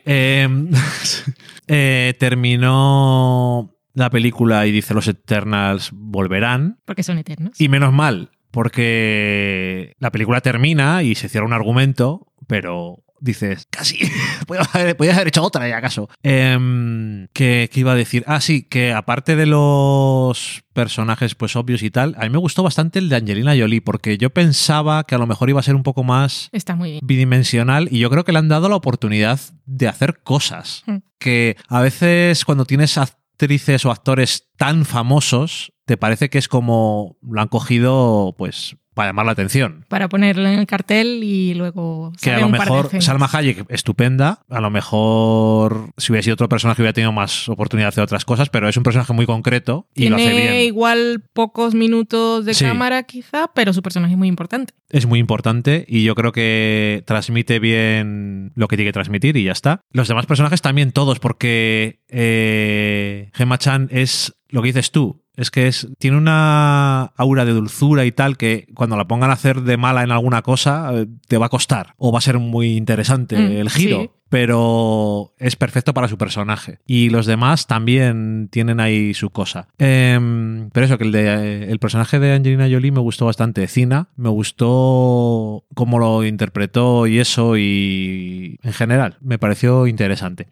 Eh, 0.07 0.48
eh, 1.67 2.13
terminó 2.19 3.75
la 3.95 4.09
película 4.11 4.67
y 4.67 4.71
dice: 4.71 4.93
Los 4.93 5.07
Eternals 5.07 5.89
volverán. 5.93 6.77
Porque 6.85 7.01
son 7.03 7.17
eternos. 7.17 7.59
Y 7.59 7.67
menos 7.69 7.91
mal, 7.91 8.29
porque 8.51 9.95
la 9.99 10.11
película 10.11 10.41
termina 10.41 11.03
y 11.03 11.15
se 11.15 11.29
cierra 11.29 11.45
un 11.47 11.53
argumento, 11.53 12.27
pero 12.47 13.01
dices, 13.21 13.67
casi, 13.71 13.97
podías 14.47 14.75
haber, 14.75 15.27
hecho 15.27 15.41
otra, 15.41 15.67
ya 15.67 15.77
acaso. 15.77 16.09
Em, 16.21 17.27
¿qué, 17.33 17.69
qué 17.71 17.79
iba 17.79 17.93
a 17.93 17.95
decir? 17.95 18.23
Ah, 18.27 18.39
sí, 18.41 18.63
que 18.63 18.93
aparte 18.93 19.35
de 19.35 19.45
los 19.45 20.63
personajes 20.73 21.33
pues 21.35 21.55
obvios 21.55 21.81
y 21.81 21.89
tal, 21.89 22.15
a 22.19 22.23
mí 22.23 22.29
me 22.29 22.37
gustó 22.37 22.61
bastante 22.61 22.99
el 22.99 23.09
de 23.09 23.15
Angelina 23.15 23.55
Jolie, 23.57 23.81
porque 23.81 24.17
yo 24.17 24.29
pensaba 24.29 25.05
que 25.05 25.15
a 25.15 25.17
lo 25.17 25.25
mejor 25.27 25.49
iba 25.49 25.59
a 25.59 25.63
ser 25.63 25.75
un 25.75 25.83
poco 25.83 26.03
más 26.03 26.49
Está 26.51 26.75
muy 26.75 26.91
bien. 26.91 27.01
bidimensional 27.03 27.87
y 27.89 27.99
yo 27.99 28.09
creo 28.11 28.25
que 28.25 28.31
le 28.33 28.39
han 28.39 28.49
dado 28.49 28.69
la 28.69 28.75
oportunidad 28.75 29.39
de 29.65 29.87
hacer 29.87 30.19
cosas 30.23 30.83
Mm. 30.85 30.97
que 31.17 31.55
a 31.69 31.81
veces 31.81 32.45
cuando 32.45 32.65
tienes 32.65 32.97
actrices 33.36 33.86
o 33.86 33.92
actores 33.92 34.50
tan 34.56 34.86
famosos 34.86 35.74
te 35.86 35.98
parece 35.98 36.30
que 36.30 36.38
es 36.38 36.48
como 36.48 37.18
lo 37.22 37.42
han 37.42 37.50
cogido 37.50 38.34
pues 38.38 38.77
para 38.95 39.09
llamar 39.09 39.27
la 39.27 39.33
atención 39.33 39.85
Para 39.89 40.09
ponerlo 40.09 40.47
en 40.47 40.57
el 40.57 40.65
cartel 40.65 41.21
y 41.23 41.53
luego 41.53 42.11
que 42.19 42.31
a 42.31 42.39
lo 42.39 42.47
un 42.47 42.53
mejor. 42.53 42.89
Salma 43.01 43.29
Hayek 43.31 43.65
estupenda 43.69 44.39
a 44.49 44.59
lo 44.61 44.71
mejor 44.71 45.91
si 45.97 46.11
hubiera 46.11 46.23
sido 46.23 46.33
otro 46.33 46.49
personaje 46.49 46.81
hubiera 46.81 46.93
tenido 46.93 47.11
más 47.11 47.47
oportunidad 47.49 47.87
de 47.87 47.89
hacer 47.89 48.03
otras 48.03 48.25
cosas 48.25 48.49
pero 48.49 48.67
es 48.67 48.77
un 48.77 48.83
personaje 48.83 49.13
muy 49.13 49.25
concreto 49.27 49.87
y 49.93 50.09
lo 50.09 50.15
hace 50.15 50.25
Tiene 50.31 50.41
bien 50.41 50.55
igual 50.65 51.23
pocos 51.33 51.75
minutos 51.75 52.45
de 52.45 52.53
Sí. 52.55 52.65
cámara 52.65 53.03
quizá, 53.03 53.51
pero 53.53 53.73
su 53.73 53.81
personaje 53.83 54.13
es 54.13 54.17
muy 54.17 54.27
importante. 54.29 54.73
es 54.89 55.05
muy 55.05 55.19
importante 55.19 55.85
y 55.87 56.03
yo 56.03 56.15
creo 56.15 56.31
que 56.31 57.03
transmite 57.05 57.59
bien 57.59 58.53
lo 58.55 58.67
que 58.67 58.77
tiene 58.77 58.89
que 58.89 58.93
transmitir 58.93 59.35
y 59.35 59.43
ya 59.43 59.51
está. 59.51 59.81
Los 59.91 60.07
demás 60.07 60.25
personajes 60.25 60.61
también 60.61 60.91
todos, 60.93 61.19
porque 61.19 61.99
eh, 62.07 63.29
Gemma 63.33 63.57
Chan 63.57 63.89
es 63.91 64.35
lo 64.49 64.61
que 64.61 64.67
dices 64.67 64.91
tú. 64.91 65.21
Es 65.38 65.51
que 65.51 65.68
es, 65.68 65.88
tiene 66.00 66.18
una 66.18 67.04
aura 67.18 67.46
de 67.46 67.51
dulzura 67.51 68.06
y 68.06 68.12
tal 68.12 68.38
que 68.38 68.68
cuando 68.74 68.96
la 68.98 69.06
pongan 69.08 69.30
a 69.30 69.34
hacer 69.34 69.62
de 69.62 69.77
mala 69.77 70.04
en 70.04 70.12
alguna 70.12 70.42
cosa 70.42 70.92
eh, 70.94 71.08
te 71.27 71.38
va 71.38 71.48
a 71.48 71.50
costar 71.50 71.94
o 71.98 72.12
va 72.12 72.20
a 72.20 72.22
ser 72.22 72.39
muy 72.39 72.75
interesante 72.77 73.38
Mm, 73.38 73.51
el 73.58 73.70
giro. 73.70 74.01
sí. 74.01 74.10
Pero 74.27 75.34
es 75.38 75.56
perfecto 75.56 75.94
para 75.94 76.08
su 76.08 76.18
personaje. 76.18 76.80
Y 76.88 77.10
los 77.10 77.25
demás 77.27 77.68
también 77.68 78.50
tienen 78.51 78.80
ahí 78.80 79.13
su 79.13 79.30
cosa. 79.30 79.68
Em, 79.77 80.70
pero 80.72 80.88
eso, 80.88 80.98
que 80.98 81.04
el, 81.06 81.12
de, 81.12 81.72
el 81.72 81.77
personaje 81.80 82.20
de 82.20 82.34
Angelina 82.34 82.68
Jolie 82.70 82.92
me 82.92 83.00
gustó 83.01 83.27
bastante. 83.27 83.65
Cina, 83.68 84.10
me 84.18 84.30
gustó 84.30 85.63
cómo 85.75 86.00
lo 86.00 86.25
interpretó 86.25 87.06
y 87.08 87.20
eso. 87.20 87.56
Y 87.56 88.58
en 88.63 88.74
general, 88.74 89.18
me 89.22 89.38
pareció 89.38 89.86
interesante. 89.86 90.48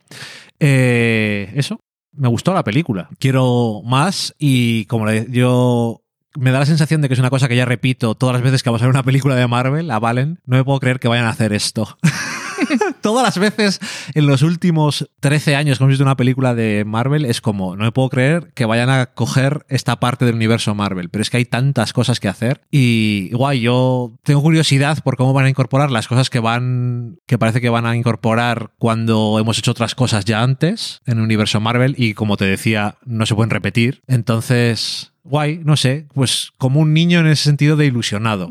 Eh, 0.59 1.51
eso, 1.55 1.81
me 2.13 2.27
gustó 2.27 2.53
la 2.53 2.63
película. 2.63 3.09
Quiero 3.19 3.81
más 3.83 4.33
y 4.37 4.85
como 4.85 5.05
le, 5.05 5.27
yo 5.29 6.01
me 6.35 6.51
da 6.51 6.59
la 6.59 6.65
sensación 6.65 7.01
de 7.01 7.07
que 7.07 7.13
es 7.13 7.19
una 7.19 7.29
cosa 7.29 7.47
que 7.47 7.55
ya 7.55 7.65
repito 7.65 8.15
todas 8.15 8.33
las 8.33 8.41
veces 8.41 8.63
que 8.63 8.69
vamos 8.69 8.81
a 8.81 8.85
ver 8.85 8.93
una 8.93 9.03
película 9.03 9.35
de 9.35 9.47
Marvel, 9.47 9.91
a 9.91 9.99
Valen, 9.99 10.39
no 10.45 10.57
me 10.57 10.63
puedo 10.63 10.79
creer 10.79 10.99
que 10.99 11.07
vayan 11.07 11.25
a 11.25 11.29
hacer 11.29 11.53
esto. 11.53 11.97
todas 13.01 13.23
las 13.23 13.37
veces 13.37 13.79
en 14.13 14.27
los 14.27 14.41
últimos 14.41 15.09
13 15.19 15.55
años 15.55 15.77
que 15.77 15.83
hemos 15.83 15.91
visto 15.91 16.03
una 16.03 16.17
película 16.17 16.55
de 16.55 16.83
Marvel 16.85 17.25
es 17.25 17.41
como, 17.41 17.75
no 17.75 17.83
me 17.83 17.91
puedo 17.91 18.09
creer 18.09 18.51
que 18.53 18.65
vayan 18.65 18.89
a 18.89 19.07
coger 19.07 19.65
esta 19.69 19.99
parte 19.99 20.25
del 20.25 20.35
universo 20.35 20.75
Marvel, 20.75 21.09
pero 21.09 21.21
es 21.21 21.29
que 21.29 21.37
hay 21.37 21.45
tantas 21.45 21.93
cosas 21.93 22.19
que 22.19 22.27
hacer 22.27 22.61
y 22.71 23.29
guay, 23.33 23.61
yo 23.61 24.13
tengo 24.23 24.41
curiosidad 24.41 25.01
por 25.03 25.17
cómo 25.17 25.33
van 25.33 25.45
a 25.45 25.49
incorporar 25.49 25.91
las 25.91 26.07
cosas 26.07 26.29
que 26.29 26.39
van, 26.39 27.19
que 27.25 27.37
parece 27.37 27.61
que 27.61 27.69
van 27.69 27.85
a 27.85 27.95
incorporar 27.95 28.71
cuando 28.77 29.37
hemos 29.39 29.57
hecho 29.57 29.71
otras 29.71 29.95
cosas 29.95 30.25
ya 30.25 30.41
antes 30.41 31.01
en 31.05 31.17
el 31.17 31.23
universo 31.23 31.59
Marvel 31.59 31.95
y 31.97 32.13
como 32.13 32.37
te 32.37 32.45
decía, 32.45 32.97
no 33.05 33.25
se 33.25 33.35
pueden 33.35 33.49
repetir. 33.49 34.01
Entonces, 34.07 35.13
guay, 35.23 35.61
no 35.63 35.77
sé, 35.77 36.07
pues 36.13 36.51
como 36.57 36.79
un 36.79 36.93
niño 36.93 37.19
en 37.19 37.27
ese 37.27 37.43
sentido 37.43 37.75
de 37.75 37.85
ilusionado. 37.85 38.49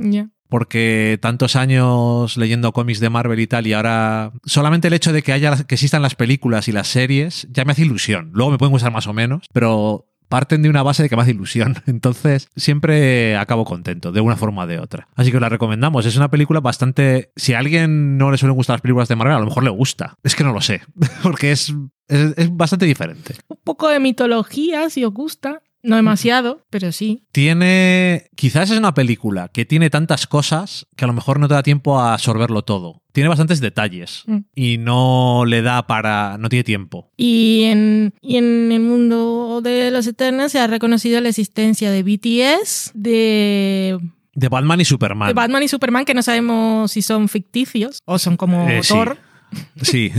Porque 0.52 1.18
tantos 1.22 1.56
años 1.56 2.36
leyendo 2.36 2.74
cómics 2.74 3.00
de 3.00 3.08
Marvel 3.08 3.40
y 3.40 3.46
tal, 3.46 3.66
y 3.66 3.72
ahora 3.72 4.32
solamente 4.44 4.88
el 4.88 4.92
hecho 4.92 5.10
de 5.10 5.22
que 5.22 5.32
haya 5.32 5.56
que 5.64 5.74
existan 5.74 6.02
las 6.02 6.14
películas 6.14 6.68
y 6.68 6.72
las 6.72 6.88
series 6.88 7.48
ya 7.50 7.64
me 7.64 7.72
hace 7.72 7.80
ilusión. 7.80 8.32
Luego 8.34 8.50
me 8.50 8.58
pueden 8.58 8.72
gustar 8.72 8.92
más 8.92 9.06
o 9.06 9.14
menos, 9.14 9.46
pero 9.54 10.10
parten 10.28 10.60
de 10.60 10.68
una 10.68 10.82
base 10.82 11.04
de 11.04 11.08
que 11.08 11.16
me 11.16 11.22
hace 11.22 11.30
ilusión. 11.30 11.76
Entonces, 11.86 12.50
siempre 12.54 13.34
acabo 13.38 13.64
contento, 13.64 14.12
de 14.12 14.20
una 14.20 14.36
forma 14.36 14.64
o 14.64 14.66
de 14.66 14.78
otra. 14.78 15.08
Así 15.14 15.30
que 15.30 15.38
os 15.38 15.40
la 15.40 15.48
recomendamos. 15.48 16.04
Es 16.04 16.18
una 16.18 16.30
película 16.30 16.60
bastante. 16.60 17.32
Si 17.34 17.54
a 17.54 17.58
alguien 17.58 18.18
no 18.18 18.30
le 18.30 18.36
suelen 18.36 18.54
gustar 18.54 18.74
las 18.74 18.82
películas 18.82 19.08
de 19.08 19.16
Marvel, 19.16 19.36
a 19.36 19.40
lo 19.40 19.46
mejor 19.46 19.64
le 19.64 19.70
gusta. 19.70 20.18
Es 20.22 20.36
que 20.36 20.44
no 20.44 20.52
lo 20.52 20.60
sé. 20.60 20.82
Porque 21.22 21.52
es, 21.52 21.72
es, 22.08 22.34
es 22.36 22.54
bastante 22.54 22.84
diferente. 22.84 23.36
Un 23.48 23.58
poco 23.64 23.88
de 23.88 24.00
mitología, 24.00 24.90
si 24.90 25.02
os 25.02 25.14
gusta. 25.14 25.62
No 25.82 25.96
demasiado, 25.96 26.64
pero 26.70 26.92
sí. 26.92 27.24
Tiene. 27.32 28.26
Quizás 28.36 28.70
es 28.70 28.78
una 28.78 28.94
película 28.94 29.48
que 29.48 29.64
tiene 29.64 29.90
tantas 29.90 30.26
cosas 30.26 30.86
que 30.96 31.04
a 31.04 31.08
lo 31.08 31.12
mejor 31.12 31.40
no 31.40 31.48
te 31.48 31.54
da 31.54 31.62
tiempo 31.62 31.98
a 32.00 32.14
absorberlo 32.14 32.62
todo. 32.62 33.02
Tiene 33.12 33.28
bastantes 33.28 33.60
detalles 33.60 34.22
Mm. 34.26 34.38
y 34.54 34.78
no 34.78 35.44
le 35.46 35.62
da 35.62 35.86
para. 35.86 36.38
No 36.38 36.48
tiene 36.48 36.64
tiempo. 36.64 37.10
Y 37.16 37.64
en, 37.64 38.14
y 38.20 38.36
en 38.36 38.70
el 38.72 38.80
mundo 38.80 39.60
de 39.62 39.90
los 39.90 40.06
Eternals 40.06 40.52
se 40.52 40.60
ha 40.60 40.66
reconocido 40.66 41.20
la 41.20 41.28
existencia 41.30 41.90
de 41.90 42.02
BTS, 42.02 42.92
de, 42.94 43.98
De 44.34 44.48
Batman 44.48 44.80
y 44.80 44.84
Superman. 44.84 45.28
de 45.28 45.34
Batman 45.34 45.62
y 45.62 45.68
Superman, 45.68 46.04
que 46.04 46.14
no 46.14 46.22
sabemos 46.22 46.92
si 46.92 47.02
son 47.02 47.28
ficticios 47.28 47.98
o 48.04 48.18
son 48.18 48.36
como 48.36 48.68
Eh, 48.68 48.82
sí. 48.82 48.92
Thor. 48.94 49.18
Sí. 49.82 50.10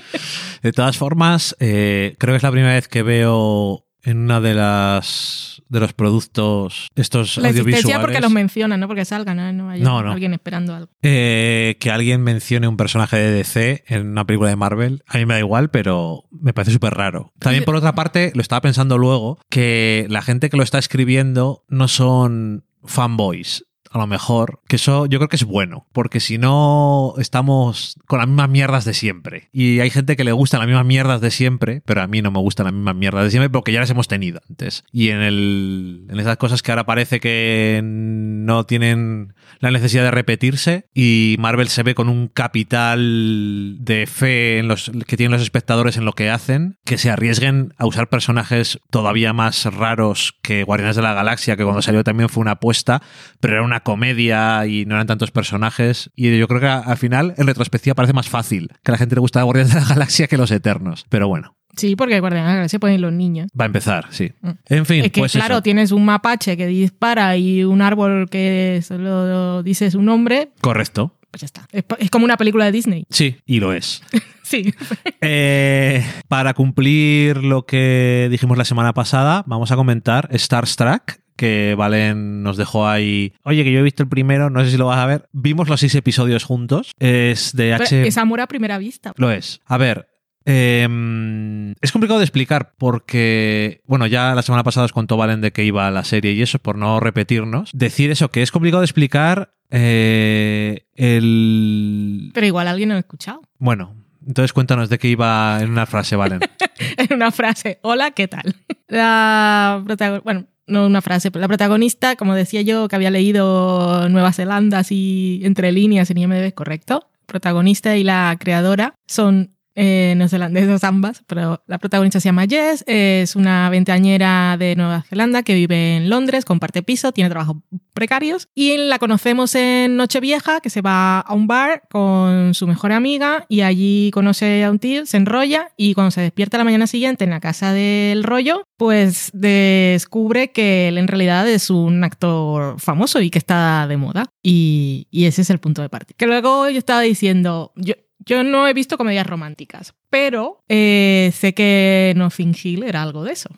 de 0.62 0.72
todas 0.72 0.96
formas, 0.96 1.54
eh, 1.60 2.14
creo 2.18 2.32
que 2.32 2.38
es 2.38 2.42
la 2.42 2.50
primera 2.50 2.74
vez 2.74 2.88
que 2.88 3.02
veo 3.02 3.84
en 4.02 4.18
una 4.18 4.40
de 4.40 4.54
las 4.54 5.62
de 5.68 5.80
los 5.80 5.92
productos 5.92 6.88
estos 6.96 7.38
La 7.38 7.48
audiovisuales 7.48 7.98
porque 8.00 8.20
los 8.20 8.30
mencionan, 8.32 8.80
no 8.80 8.88
porque 8.88 9.04
salgan, 9.04 9.36
¿no? 9.36 9.52
No 9.52 10.02
no. 10.02 10.12
alguien 10.12 10.34
esperando 10.34 10.74
algo. 10.74 10.90
eh, 11.02 11.76
que 11.80 11.90
alguien 11.90 12.22
mencione 12.22 12.68
un 12.68 12.76
personaje 12.76 13.16
de 13.16 13.32
DC 13.32 13.84
en 13.86 14.08
una 14.08 14.26
película 14.26 14.50
de 14.50 14.56
Marvel. 14.56 15.02
A 15.06 15.18
mí 15.18 15.26
me 15.26 15.34
da 15.34 15.40
igual, 15.40 15.70
pero 15.70 16.24
me 16.30 16.52
parece 16.52 16.72
súper 16.72 16.94
raro. 16.94 17.32
También 17.38 17.64
por 17.64 17.74
otra 17.76 17.94
parte, 17.94 18.32
lo 18.34 18.42
estaba 18.42 18.60
pensando 18.60 18.98
luego, 18.98 19.38
que 19.48 20.06
la 20.10 20.22
gente 20.22 20.50
que 20.50 20.56
lo 20.56 20.62
está 20.62 20.78
escribiendo 20.78 21.64
no 21.68 21.88
son 21.88 22.64
fanboys. 22.84 23.64
A 23.92 23.98
lo 23.98 24.06
mejor, 24.06 24.60
que 24.68 24.76
eso 24.76 25.06
yo 25.06 25.18
creo 25.18 25.28
que 25.28 25.36
es 25.36 25.44
bueno, 25.44 25.86
porque 25.92 26.18
si 26.18 26.38
no 26.38 27.14
estamos 27.18 27.96
con 28.06 28.18
las 28.18 28.26
mismas 28.26 28.48
mierdas 28.48 28.84
de 28.86 28.94
siempre. 28.94 29.48
Y 29.52 29.80
hay 29.80 29.90
gente 29.90 30.16
que 30.16 30.24
le 30.24 30.32
gustan 30.32 30.60
las 30.60 30.66
mismas 30.66 30.86
mierdas 30.86 31.20
de 31.20 31.30
siempre, 31.30 31.82
pero 31.84 32.00
a 32.00 32.06
mí 32.06 32.22
no 32.22 32.30
me 32.30 32.38
gustan 32.38 32.64
las 32.64 32.72
mismas 32.72 32.96
mierdas 32.96 33.24
de 33.24 33.30
siempre 33.30 33.50
porque 33.50 33.72
ya 33.72 33.80
las 33.80 33.90
hemos 33.90 34.08
tenido 34.08 34.40
antes. 34.48 34.84
Y 34.92 35.10
en, 35.10 35.20
el, 35.20 36.06
en 36.08 36.18
esas 36.18 36.38
cosas 36.38 36.62
que 36.62 36.72
ahora 36.72 36.86
parece 36.86 37.20
que 37.20 37.80
no 37.84 38.64
tienen 38.64 39.34
la 39.62 39.70
necesidad 39.70 40.02
de 40.02 40.10
repetirse 40.10 40.88
y 40.92 41.36
Marvel 41.38 41.68
se 41.68 41.84
ve 41.84 41.94
con 41.94 42.08
un 42.08 42.26
capital 42.26 43.76
de 43.78 44.08
fe 44.08 44.58
en 44.58 44.66
los 44.66 44.90
que 45.06 45.16
tienen 45.16 45.30
los 45.30 45.40
espectadores 45.40 45.96
en 45.96 46.04
lo 46.04 46.14
que 46.14 46.30
hacen, 46.30 46.78
que 46.84 46.98
se 46.98 47.10
arriesguen 47.10 47.72
a 47.78 47.86
usar 47.86 48.08
personajes 48.08 48.80
todavía 48.90 49.32
más 49.32 49.64
raros 49.66 50.34
que 50.42 50.64
Guardianes 50.64 50.96
de 50.96 51.02
la 51.02 51.14
Galaxia, 51.14 51.56
que 51.56 51.62
cuando 51.62 51.80
salió 51.80 52.02
también 52.02 52.28
fue 52.28 52.40
una 52.40 52.52
apuesta, 52.52 53.02
pero 53.38 53.54
era 53.54 53.62
una 53.62 53.80
comedia 53.80 54.66
y 54.66 54.84
no 54.84 54.96
eran 54.96 55.06
tantos 55.06 55.30
personajes. 55.30 56.10
Y 56.16 56.36
yo 56.36 56.48
creo 56.48 56.60
que 56.60 56.66
al 56.66 56.96
final, 56.96 57.34
en 57.36 57.46
retrospectiva, 57.46 57.94
parece 57.94 58.14
más 58.14 58.28
fácil 58.28 58.68
que 58.82 58.90
a 58.90 58.92
la 58.92 58.98
gente 58.98 59.14
le 59.14 59.20
gusta 59.20 59.44
Guardianes 59.44 59.74
de 59.74 59.80
la 59.80 59.86
Galaxia 59.86 60.26
que 60.26 60.36
los 60.36 60.50
Eternos. 60.50 61.06
Pero 61.08 61.28
bueno, 61.28 61.56
Sí, 61.76 61.96
porque 61.96 62.20
Guardián 62.20 62.44
de 62.44 62.48
la 62.50 62.54
Galaxia 62.56 62.78
pueden 62.78 62.94
ir 62.96 63.00
los 63.00 63.12
niños. 63.12 63.48
va 63.58 63.64
a 63.64 63.66
empezar, 63.66 64.06
sí. 64.10 64.32
Mm. 64.42 64.50
En 64.66 64.86
fin, 64.86 65.04
Es 65.04 65.12
que, 65.12 65.20
pues 65.20 65.32
claro, 65.32 65.54
eso. 65.56 65.62
tienes 65.62 65.90
un 65.92 66.04
mapache 66.04 66.56
que 66.56 66.66
dispara 66.66 67.36
y 67.36 67.64
un 67.64 67.80
árbol 67.82 68.28
que 68.30 68.80
solo 68.86 69.62
dice 69.62 69.90
su 69.90 70.02
nombre, 70.02 70.50
Correcto. 70.60 71.18
pues 71.30 71.40
ya 71.42 71.46
está. 71.46 71.66
Es, 71.72 71.84
es 71.98 72.10
como 72.10 72.24
una 72.24 72.36
película 72.36 72.64
de 72.66 72.72
Disney. 72.72 73.06
Sí, 73.10 73.36
y 73.46 73.60
lo 73.60 73.72
es. 73.72 74.02
Sí. 74.42 74.74
Eh, 75.22 76.04
para 76.28 76.52
cumplir 76.52 77.38
lo 77.44 77.64
que 77.64 78.28
dijimos 78.30 78.58
la 78.58 78.64
semana 78.64 78.92
pasada, 78.92 79.44
vamos 79.46 79.70
a 79.72 79.76
comentar 79.76 80.28
Star 80.32 80.66
Trek, 80.68 81.20
que 81.36 81.74
Valen 81.78 82.42
nos 82.42 82.56
dejó 82.56 82.86
ahí. 82.88 83.32
Oye, 83.44 83.64
que 83.64 83.72
yo 83.72 83.78
he 83.78 83.82
visto 83.82 84.02
el 84.02 84.08
primero, 84.08 84.50
no 84.50 84.62
sé 84.64 84.72
si 84.72 84.76
lo 84.76 84.86
vas 84.86 84.98
a 84.98 85.06
ver. 85.06 85.28
Vimos 85.32 85.68
los 85.68 85.80
seis 85.80 85.94
episodios 85.94 86.44
juntos. 86.44 86.92
Es 86.98 87.52
de 87.56 87.70
Pero 87.72 87.84
H. 87.84 88.06
Es 88.08 88.18
amor 88.18 88.40
a 88.40 88.46
primera 88.48 88.78
vista. 88.78 89.12
Lo 89.16 89.30
es. 89.30 89.60
A 89.64 89.78
ver. 89.78 90.08
Eh, 90.44 91.74
es 91.80 91.92
complicado 91.92 92.18
de 92.18 92.24
explicar 92.24 92.74
porque, 92.78 93.82
bueno, 93.86 94.06
ya 94.06 94.34
la 94.34 94.42
semana 94.42 94.64
pasada 94.64 94.86
os 94.86 94.92
contó 94.92 95.16
Valen 95.16 95.40
de 95.40 95.52
qué 95.52 95.64
iba 95.64 95.90
la 95.90 96.04
serie 96.04 96.32
y 96.32 96.42
eso, 96.42 96.58
por 96.58 96.76
no 96.76 97.00
repetirnos. 97.00 97.70
Decir 97.72 98.10
eso, 98.10 98.30
que 98.30 98.42
es 98.42 98.50
complicado 98.50 98.80
de 98.80 98.86
explicar 98.86 99.54
eh, 99.70 100.86
el... 100.94 102.30
Pero 102.34 102.46
igual 102.46 102.68
alguien 102.68 102.88
no 102.88 102.94
lo 102.94 102.98
ha 102.98 103.00
escuchado. 103.00 103.42
Bueno, 103.58 103.94
entonces 104.26 104.52
cuéntanos 104.52 104.88
de 104.88 104.98
qué 104.98 105.08
iba 105.08 105.58
en 105.60 105.70
una 105.70 105.86
frase, 105.86 106.16
Valen. 106.16 106.40
En 106.96 107.14
una 107.14 107.30
frase. 107.30 107.78
Hola, 107.82 108.10
¿qué 108.10 108.26
tal? 108.26 108.56
La 108.88 109.80
protagonista. 109.84 110.24
Bueno, 110.24 110.46
no 110.66 110.86
una 110.86 111.00
frase, 111.00 111.30
pero 111.30 111.40
la 111.40 111.48
protagonista, 111.48 112.16
como 112.16 112.34
decía 112.34 112.62
yo, 112.62 112.88
que 112.88 112.96
había 112.96 113.10
leído 113.10 114.08
Nueva 114.08 114.32
Zelanda 114.32 114.78
así 114.78 115.40
entre 115.44 115.70
líneas 115.72 116.10
en 116.10 116.18
IMDb, 116.18 116.52
correcto. 116.54 117.08
Protagonista 117.26 117.96
y 117.96 118.04
la 118.04 118.36
creadora 118.38 118.94
son 119.06 119.54
eh, 119.74 120.14
neozelandesas 120.16 120.84
ambas, 120.84 121.22
pero 121.26 121.62
la 121.66 121.78
protagonista 121.78 122.20
se 122.20 122.28
llama 122.28 122.46
Jess, 122.46 122.84
es 122.86 123.36
una 123.36 123.70
veinteañera 123.70 124.56
de 124.58 124.76
Nueva 124.76 125.02
Zelanda 125.02 125.42
que 125.42 125.54
vive 125.54 125.96
en 125.96 126.10
Londres, 126.10 126.44
comparte 126.44 126.82
piso, 126.82 127.12
tiene 127.12 127.30
trabajos 127.30 127.56
precarios 127.94 128.48
y 128.54 128.76
la 128.76 128.98
conocemos 128.98 129.54
en 129.54 129.96
Nochevieja, 129.96 130.60
que 130.60 130.70
se 130.70 130.80
va 130.80 131.20
a 131.20 131.34
un 131.34 131.46
bar 131.46 131.82
con 131.90 132.54
su 132.54 132.66
mejor 132.66 132.92
amiga 132.92 133.46
y 133.48 133.60
allí 133.62 134.10
conoce 134.12 134.64
a 134.64 134.70
un 134.70 134.78
tío, 134.78 135.06
se 135.06 135.16
enrolla 135.16 135.72
y 135.76 135.94
cuando 135.94 136.10
se 136.10 136.20
despierta 136.20 136.58
la 136.58 136.64
mañana 136.64 136.86
siguiente 136.86 137.24
en 137.24 137.30
la 137.30 137.40
casa 137.40 137.72
del 137.72 138.24
rollo, 138.24 138.64
pues 138.76 139.30
descubre 139.32 140.52
que 140.52 140.88
él 140.88 140.98
en 140.98 141.08
realidad 141.08 141.48
es 141.48 141.70
un 141.70 142.02
actor 142.04 142.80
famoso 142.80 143.20
y 143.20 143.30
que 143.30 143.38
está 143.38 143.86
de 143.86 143.96
moda. 143.96 144.26
Y, 144.42 145.06
y 145.10 145.26
ese 145.26 145.42
es 145.42 145.50
el 145.50 145.58
punto 145.58 145.82
de 145.82 145.88
partida. 145.88 146.14
Que 146.16 146.26
luego 146.26 146.68
yo 146.68 146.78
estaba 146.78 147.00
diciendo, 147.00 147.72
yo, 147.76 147.94
yo 148.26 148.42
no 148.44 148.66
he 148.68 148.74
visto 148.74 148.96
comedias 148.98 149.26
románticas, 149.26 149.94
pero 150.10 150.62
eh, 150.68 151.30
sé 151.34 151.54
que 151.54 152.12
Nothing 152.16 152.54
Hill 152.62 152.82
era 152.84 153.02
algo 153.02 153.24
de 153.24 153.32
eso. 153.32 153.50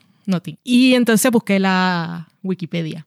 Y 0.65 0.95
entonces 0.95 1.31
busqué 1.31 1.59
la 1.59 2.29
Wikipedia. 2.43 3.07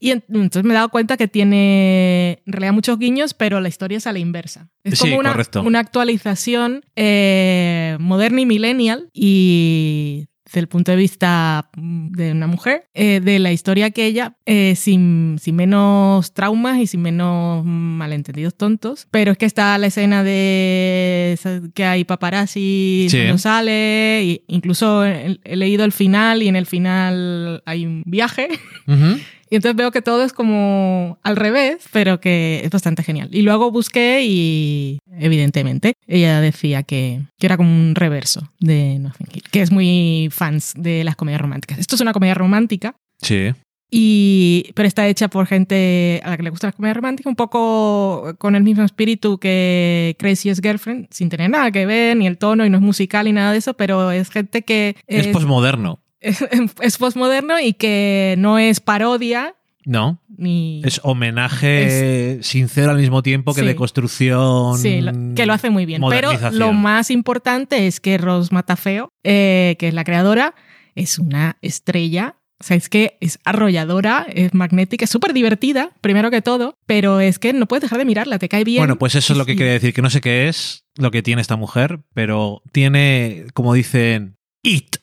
Y 0.00 0.10
en- 0.10 0.24
entonces 0.28 0.64
me 0.64 0.72
he 0.72 0.74
dado 0.74 0.88
cuenta 0.90 1.16
que 1.16 1.28
tiene 1.28 2.42
en 2.44 2.52
realidad 2.52 2.72
muchos 2.74 2.98
guiños, 2.98 3.32
pero 3.34 3.60
la 3.60 3.68
historia 3.68 3.98
es 3.98 4.06
a 4.06 4.12
la 4.12 4.18
inversa. 4.18 4.68
Es 4.82 4.98
Sí, 4.98 5.04
como 5.10 5.18
una, 5.18 5.34
una 5.64 5.78
actualización 5.78 6.84
eh, 6.96 7.96
moderna 8.00 8.40
y 8.42 8.46
millennial 8.46 9.08
y 9.14 10.26
desde 10.44 10.60
el 10.60 10.68
punto 10.68 10.90
de 10.92 10.96
vista 10.98 11.70
mm, 11.76 12.08
de 12.12 12.32
una 12.32 12.46
mujer, 12.46 12.84
eh, 12.94 13.20
de 13.22 13.38
la 13.38 13.50
historia 13.52 13.90
que 13.90 14.04
ella, 14.06 14.34
eh, 14.46 14.74
sin, 14.76 15.38
sin 15.40 15.56
menos 15.56 16.32
traumas 16.34 16.78
y 16.78 16.86
sin 16.86 17.00
menos 17.02 17.64
malentendidos 17.64 18.54
tontos. 18.54 19.08
Pero 19.10 19.32
es 19.32 19.38
que 19.38 19.46
está 19.46 19.76
la 19.78 19.86
escena 19.86 20.22
de 20.22 21.38
que 21.74 21.84
hay 21.84 22.04
paparazzi 22.04 23.06
Sí. 23.08 23.18
cuando 23.18 23.38
sale, 23.38 24.22
y 24.24 24.42
incluso 24.48 25.04
he, 25.04 25.38
he 25.44 25.56
leído 25.56 25.84
el 25.84 25.92
final 25.92 26.42
y 26.42 26.48
en 26.48 26.56
el 26.56 26.66
final 26.66 27.62
hay 27.64 27.86
un 27.86 28.02
viaje. 28.04 28.48
Y 29.50 29.56
entonces 29.56 29.76
veo 29.76 29.90
que 29.90 30.02
todo 30.02 30.24
es 30.24 30.32
como 30.32 31.18
al 31.22 31.36
revés, 31.36 31.84
pero 31.92 32.20
que 32.20 32.62
es 32.64 32.70
bastante 32.70 33.02
genial. 33.02 33.28
Y 33.32 33.42
luego 33.42 33.70
busqué 33.70 34.22
y, 34.24 34.98
evidentemente, 35.18 35.94
ella 36.06 36.40
decía 36.40 36.82
que, 36.82 37.20
que 37.38 37.46
era 37.46 37.56
como 37.56 37.70
un 37.70 37.94
reverso 37.94 38.50
de 38.60 38.98
Nothing 38.98 39.28
Hill, 39.34 39.42
que 39.50 39.60
es 39.62 39.70
muy 39.70 40.28
fans 40.30 40.72
de 40.76 41.04
las 41.04 41.16
comedias 41.16 41.40
románticas. 41.40 41.78
Esto 41.78 41.94
es 41.94 42.00
una 42.00 42.12
comedia 42.12 42.34
romántica, 42.34 42.96
Sí. 43.22 43.52
y, 43.90 44.72
pero 44.74 44.88
está 44.88 45.06
hecha 45.06 45.28
por 45.28 45.46
gente 45.46 46.20
a 46.24 46.30
la 46.30 46.36
que 46.36 46.42
le 46.42 46.50
gusta 46.50 46.66
la 46.68 46.72
comedia 46.72 46.94
romántica, 46.94 47.28
un 47.28 47.36
poco 47.36 48.34
con 48.38 48.56
el 48.56 48.62
mismo 48.64 48.82
espíritu 48.82 49.38
que 49.38 50.16
Craziest 50.18 50.62
Girlfriend, 50.64 51.06
sin 51.10 51.28
tener 51.28 51.48
nada 51.50 51.70
que 51.70 51.86
ver, 51.86 52.16
ni 52.16 52.26
el 52.26 52.38
tono, 52.38 52.66
y 52.66 52.70
no 52.70 52.78
es 52.78 52.82
musical, 52.82 53.26
ni 53.26 53.32
nada 53.32 53.52
de 53.52 53.58
eso, 53.58 53.74
pero 53.74 54.10
es 54.10 54.30
gente 54.30 54.62
que 54.62 54.96
Es, 55.06 55.26
es, 55.26 55.32
posmoderno, 55.32 56.00
es, 56.40 56.44
es 56.80 56.98
postmoderno 56.98 57.58
y 57.60 57.72
que 57.74 58.34
no 58.38 58.58
es 58.58 58.80
parodia, 58.80 59.54
¿no? 59.84 60.20
ni... 60.36 60.82
Es 60.84 61.00
homenaje 61.04 62.38
sincero 62.42 62.90
al 62.90 62.98
mismo 62.98 63.22
tiempo 63.22 63.54
que 63.54 63.60
Sí. 63.60 63.66
de 63.66 63.76
construcción. 63.76 64.78
Sí, 64.78 65.00
lo- 65.00 65.34
que 65.34 65.46
lo 65.46 65.52
hace 65.52 65.70
muy 65.70 65.86
bien. 65.86 66.02
Pero 66.08 66.30
lo 66.52 66.72
más 66.72 67.10
importante 67.10 67.86
es 67.86 68.00
que 68.00 68.18
Rose 68.18 68.52
Matafeo, 68.52 69.10
eh, 69.22 69.76
que 69.78 69.88
es 69.88 69.94
la 69.94 70.04
creadora, 70.04 70.54
es 70.94 71.18
una 71.18 71.56
estrella. 71.62 72.36
O 72.60 72.64
sea, 72.64 72.76
es 72.76 72.88
que 72.88 73.18
es 73.20 73.38
arrolladora, 73.44 74.26
es 74.32 74.54
magnética, 74.54 75.04
es 75.04 75.10
súper 75.10 75.32
divertida, 75.34 75.90
primero 76.00 76.30
que 76.30 76.40
todo, 76.40 76.76
pero 76.86 77.20
es 77.20 77.38
que 77.38 77.52
no 77.52 77.66
puedes 77.66 77.82
dejar 77.82 77.98
de 77.98 78.04
mirarla, 78.04 78.38
te 78.38 78.48
cae 78.48 78.64
bien. 78.64 78.80
Bueno, 78.80 78.96
pues 78.96 79.14
eso 79.16 79.32
es 79.34 79.38
lo 79.38 79.44
que 79.44 79.56
quiere 79.56 79.72
decir, 79.72 79.92
que 79.92 80.02
no 80.02 80.08
sé 80.08 80.20
qué 80.20 80.48
es 80.48 80.84
lo 80.96 81.10
que 81.10 81.22
tiene 81.22 81.42
esta 81.42 81.56
mujer, 81.56 82.00
pero 82.14 82.62
tiene, 82.72 83.44
como 83.54 83.74
dicen, 83.74 84.36
it. 84.62 84.96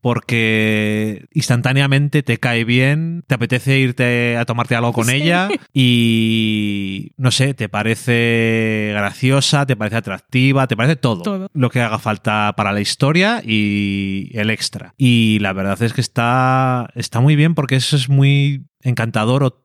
Porque 0.00 1.26
instantáneamente 1.32 2.22
te 2.22 2.38
cae 2.38 2.64
bien, 2.64 3.22
te 3.26 3.34
apetece 3.34 3.78
irte 3.78 4.36
a 4.36 4.44
tomarte 4.44 4.74
algo 4.74 4.92
con 4.92 5.06
Sí. 5.06 5.16
ella 5.16 5.48
y 5.74 7.12
no 7.16 7.30
sé, 7.30 7.54
te 7.54 7.68
parece 7.68 8.90
graciosa, 8.94 9.66
te 9.66 9.76
parece 9.76 9.96
atractiva, 9.96 10.66
te 10.66 10.76
parece 10.76 10.96
todo, 10.96 11.22
Todo. 11.22 11.48
lo 11.52 11.70
que 11.70 11.80
haga 11.80 11.98
falta 11.98 12.52
para 12.56 12.72
la 12.72 12.80
historia 12.80 13.42
y 13.44 14.30
el 14.34 14.50
extra. 14.50 14.94
Y 14.96 15.38
la 15.40 15.52
verdad 15.52 15.80
es 15.82 15.92
que 15.92 16.00
está, 16.00 16.88
está 16.94 17.20
muy 17.20 17.36
bien 17.36 17.54
porque 17.54 17.76
eso 17.76 17.96
es 17.96 18.08
muy 18.08 18.66
encantador 18.82 19.42
o 19.44 19.62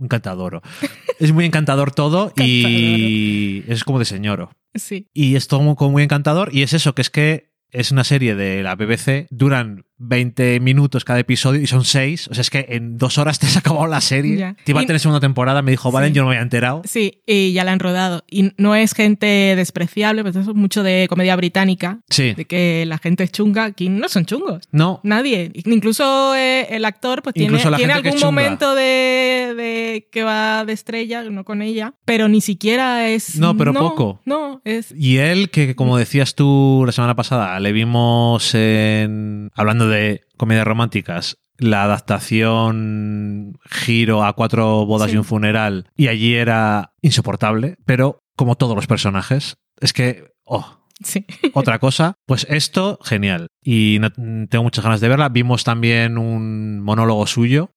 encantador. 0.00 0.60
Es 1.18 1.32
muy 1.32 1.46
encantador 1.46 1.92
todo 1.92 2.30
y 2.36 3.64
es 3.68 3.84
como 3.84 3.98
de 3.98 4.04
señoro. 4.04 4.50
Sí, 4.74 5.08
Y 5.14 5.34
es 5.36 5.48
todo 5.48 5.74
como 5.74 5.90
muy 5.92 6.02
encantador 6.02 6.50
y 6.54 6.60
es 6.60 6.74
eso, 6.74 6.94
que 6.94 7.00
es 7.00 7.08
que 7.08 7.54
es 7.70 7.90
una 7.90 8.04
serie 8.04 8.34
de 8.34 8.62
la 8.62 8.74
BBC, 8.74 9.26
duran 9.30 9.85
20 9.98 10.60
minutos 10.60 11.04
cada 11.04 11.18
episodio 11.20 11.60
y 11.60 11.66
son 11.66 11.84
6. 11.84 12.28
O 12.28 12.34
sea, 12.34 12.42
es 12.42 12.50
que 12.50 12.66
en 12.70 12.98
dos 12.98 13.18
horas 13.18 13.38
te 13.40 13.46
has 13.46 13.56
acabado 13.56 13.86
la 13.86 14.00
serie. 14.00 14.36
Ya. 14.36 14.56
Te 14.64 14.72
iba 14.72 14.80
a 14.80 14.84
tener 14.86 15.00
segunda 15.00 15.20
temporada, 15.20 15.62
me 15.62 15.70
dijo, 15.70 15.90
Valen, 15.90 16.10
Sí. 16.10 16.16
yo 16.16 16.22
no 16.22 16.28
me 16.28 16.34
había 16.34 16.42
enterado. 16.42 16.82
Sí, 16.84 17.22
y 17.26 17.52
ya 17.52 17.64
la 17.64 17.72
han 17.72 17.80
rodado. 17.80 18.24
Y 18.30 18.52
no 18.58 18.74
es 18.74 18.92
gente 18.94 19.26
despreciable, 19.56 20.22
pues 20.22 20.36
eso 20.36 20.50
es 20.50 20.56
mucho 20.56 20.82
de 20.82 21.06
comedia 21.08 21.34
británica, 21.36 22.00
Sí. 22.10 22.34
de 22.34 22.44
que 22.44 22.84
la 22.86 22.98
gente 22.98 23.24
es 23.24 23.32
chunga. 23.32 23.64
Aquí 23.64 23.88
no 23.88 24.08
son 24.08 24.24
chungos. 24.26 24.68
No, 24.72 25.00
Nadie. 25.02 25.50
Incluso 25.64 26.34
eh, 26.36 26.66
el 26.70 26.84
actor 26.84 27.22
pues 27.22 27.34
tiene, 27.34 27.58
tiene 27.76 27.92
algún 27.92 28.20
momento 28.20 28.74
de, 28.74 29.54
de 29.56 30.08
que 30.12 30.22
va 30.22 30.64
de 30.64 30.72
estrella, 30.72 31.22
no 31.24 31.44
con 31.44 31.62
ella, 31.62 31.94
pero 32.04 32.28
ni 32.28 32.40
siquiera 32.40 33.08
es... 33.08 33.36
No, 33.36 33.56
pero 33.56 33.72
poco. 33.72 34.20
No, 34.24 34.60
es... 34.64 34.92
Y 34.96 35.18
él, 35.18 35.50
que 35.50 35.74
como 35.74 35.96
decías 35.96 36.34
tú 36.34 36.82
la 36.86 36.92
semana 36.92 37.14
pasada, 37.16 37.58
le 37.60 37.72
vimos 37.72 38.54
en. 38.54 39.50
hablando 39.54 39.85
de 39.88 40.22
comedias 40.36 40.66
románticas. 40.66 41.36
La 41.58 41.84
adaptación 41.84 43.58
giro 43.70 44.24
a 44.24 44.34
cuatro 44.34 44.84
bodas 44.86 45.10
Sí. 45.10 45.14
y 45.14 45.18
un 45.18 45.24
funeral. 45.24 45.88
Y 45.96 46.08
allí 46.08 46.34
era 46.34 46.92
insoportable. 47.02 47.76
Pero 47.84 48.18
como 48.36 48.56
todos 48.56 48.76
los 48.76 48.86
personajes. 48.86 49.56
Es 49.80 49.92
que. 49.92 50.32
Oh, 50.44 50.80
Sí. 51.02 51.26
otra 51.54 51.78
cosa. 51.78 52.14
Pues 52.26 52.46
esto, 52.48 52.98
genial. 53.02 53.48
Y 53.62 53.98
no- 54.00 54.10
tengo 54.48 54.64
muchas 54.64 54.82
ganas 54.84 55.00
de 55.00 55.08
verla. 55.08 55.28
Vimos 55.28 55.64
también 55.64 56.16
un 56.18 56.80
monólogo 56.80 57.26
suyo. 57.26 57.70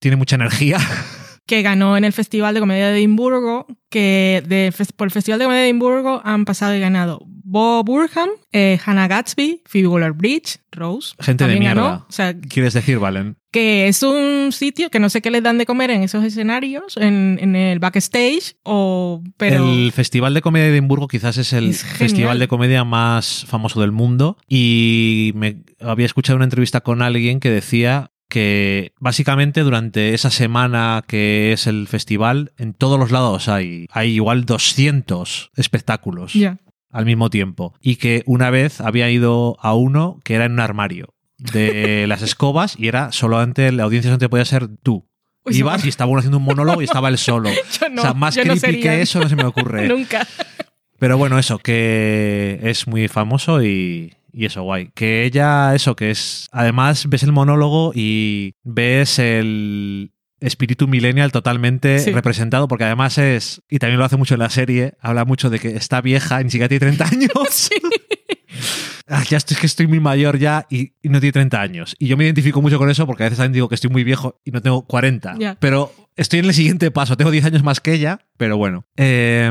Tiene 0.00 0.16
mucha 0.16 0.34
energía. 0.36 0.78
que 1.46 1.62
ganó 1.62 1.96
en 1.96 2.04
el 2.04 2.12
Festival 2.12 2.54
de 2.54 2.60
Comedia 2.60 2.88
de 2.88 2.98
Edimburgo, 2.98 3.66
que 3.88 4.42
de, 4.46 4.72
por 4.96 5.06
el 5.06 5.10
Festival 5.12 5.38
de 5.38 5.44
Comedia 5.46 5.62
de 5.62 5.68
Edimburgo 5.68 6.20
han 6.24 6.44
pasado 6.44 6.74
y 6.74 6.80
ganado 6.80 7.20
Bob 7.50 7.84
Burham, 7.84 8.28
eh, 8.52 8.78
Hannah 8.84 9.08
Gatsby, 9.08 9.62
Phoebe 9.66 9.88
Waller-Bridge, 9.88 10.58
Rose. 10.70 11.14
Gente 11.18 11.46
de 11.48 11.58
mierda. 11.58 11.82
ganó. 11.82 12.06
O 12.08 12.12
sea, 12.12 12.32
¿Quieres 12.38 12.74
decir, 12.74 12.98
Valen? 13.00 13.36
que 13.50 13.88
es 13.88 14.04
un 14.04 14.52
sitio 14.52 14.90
que 14.90 15.00
no 15.00 15.08
sé 15.10 15.20
qué 15.20 15.32
les 15.32 15.42
dan 15.42 15.58
de 15.58 15.66
comer 15.66 15.90
en 15.90 16.04
esos 16.04 16.22
escenarios, 16.22 16.96
en, 16.96 17.38
en 17.40 17.56
el 17.56 17.80
backstage, 17.80 18.54
o... 18.62 19.24
Pero... 19.36 19.68
El 19.68 19.90
Festival 19.90 20.34
de 20.34 20.42
Comedia 20.42 20.66
de 20.66 20.72
Edimburgo 20.74 21.08
quizás 21.08 21.36
es 21.36 21.52
el 21.52 21.70
Es 21.70 21.82
festival 21.84 22.38
de 22.38 22.46
comedia 22.46 22.84
más 22.84 23.44
famoso 23.48 23.80
del 23.80 23.90
mundo 23.90 24.36
y 24.48 25.32
me 25.34 25.64
había 25.80 26.06
escuchado 26.06 26.36
una 26.36 26.44
entrevista 26.44 26.82
con 26.82 27.02
alguien 27.02 27.40
que 27.40 27.50
decía 27.50 28.12
que 28.28 28.92
básicamente 29.00 29.62
durante 29.62 30.14
esa 30.14 30.30
semana 30.30 31.02
que 31.08 31.52
es 31.52 31.66
el 31.66 31.88
festival, 31.88 32.52
en 32.58 32.74
todos 32.74 32.96
los 33.00 33.10
lados 33.10 33.48
hay, 33.48 33.86
hay 33.90 34.12
igual 34.14 34.44
200 34.44 35.50
espectáculos 35.56 36.34
Ya. 36.34 36.58
Al 36.90 37.06
mismo 37.06 37.30
tiempo. 37.30 37.74
Y 37.80 37.96
que 37.96 38.22
una 38.26 38.50
vez 38.50 38.80
había 38.80 39.10
ido 39.10 39.56
a 39.60 39.74
uno 39.74 40.20
que 40.24 40.34
era 40.34 40.44
en 40.44 40.52
un 40.52 40.60
armario 40.60 41.14
de 41.38 42.04
las 42.08 42.22
escobas 42.22 42.74
y 42.78 42.88
era 42.88 43.12
solamente 43.12 43.72
la 43.72 43.84
audiencia 43.84 44.08
solamente 44.08 44.28
podía 44.28 44.44
ser 44.44 44.68
tú. 44.82 45.06
Uy, 45.44 45.56
Ibas 45.56 45.80
no. 45.80 45.86
y 45.86 45.88
estaba 45.88 46.10
uno 46.10 46.18
haciendo 46.18 46.38
un 46.38 46.44
monólogo 46.44 46.82
y 46.82 46.84
estaba 46.84 47.08
él 47.08 47.18
solo. 47.18 47.50
No, 47.90 48.02
o 48.02 48.04
sea, 48.04 48.14
más 48.14 48.36
no 48.36 48.42
creepy 48.42 48.80
que 48.80 49.00
eso 49.00 49.20
no 49.20 49.28
se 49.28 49.36
me 49.36 49.44
ocurre. 49.44 49.88
Nunca. 49.88 50.26
Pero 50.98 51.16
bueno, 51.18 51.38
eso, 51.38 51.58
que 51.58 52.60
es 52.62 52.86
muy 52.86 53.08
famoso 53.08 53.64
y, 53.64 54.14
y 54.32 54.44
eso, 54.44 54.62
guay. 54.62 54.90
Que 54.94 55.24
ella, 55.24 55.74
eso, 55.74 55.96
que 55.96 56.10
es. 56.10 56.48
Además, 56.52 57.08
ves 57.08 57.22
el 57.22 57.32
monólogo 57.32 57.92
y 57.94 58.54
ves 58.62 59.18
el 59.18 60.12
espíritu 60.40 60.88
millennial 60.88 61.32
totalmente 61.32 61.98
Sí. 61.98 62.12
representado, 62.12 62.68
porque 62.68 62.84
además 62.84 63.18
es. 63.18 63.62
Y 63.68 63.78
también 63.78 63.98
lo 63.98 64.04
hace 64.04 64.16
mucho 64.16 64.34
en 64.34 64.40
la 64.40 64.50
serie, 64.50 64.94
habla 65.00 65.24
mucho 65.24 65.50
de 65.50 65.58
que 65.58 65.76
está 65.76 66.00
vieja, 66.00 66.42
ni 66.42 66.50
siquiera 66.50 66.68
tiene 66.68 66.80
30 66.96 67.04
años. 67.06 67.30
Sí. 67.50 67.74
Ah, 69.12 69.24
ya 69.28 69.38
estoy, 69.38 69.54
es 69.54 69.60
que 69.60 69.66
estoy 69.66 69.86
muy 69.88 69.98
mayor 69.98 70.38
ya 70.38 70.66
y, 70.70 70.92
y 71.02 71.08
no 71.08 71.18
tiene 71.18 71.32
30 71.32 71.60
años. 71.60 71.96
Y 71.98 72.06
yo 72.06 72.16
me 72.16 72.24
identifico 72.24 72.62
mucho 72.62 72.78
con 72.78 72.88
eso 72.90 73.06
porque 73.08 73.24
a 73.24 73.26
veces 73.26 73.38
también 73.38 73.54
digo 73.54 73.68
que 73.68 73.74
estoy 73.74 73.90
muy 73.90 74.04
viejo 74.04 74.40
y 74.44 74.52
no 74.52 74.62
tengo 74.62 74.86
40. 74.86 75.34
Ya. 75.38 75.56
Pero 75.58 75.92
estoy 76.14 76.38
en 76.38 76.44
el 76.44 76.54
siguiente 76.54 76.92
paso. 76.92 77.16
Tengo 77.16 77.32
10 77.32 77.46
años 77.46 77.64
más 77.64 77.80
que 77.80 77.92
ella, 77.92 78.20
pero 78.36 78.56
bueno. 78.56 78.86
Eh, 78.96 79.50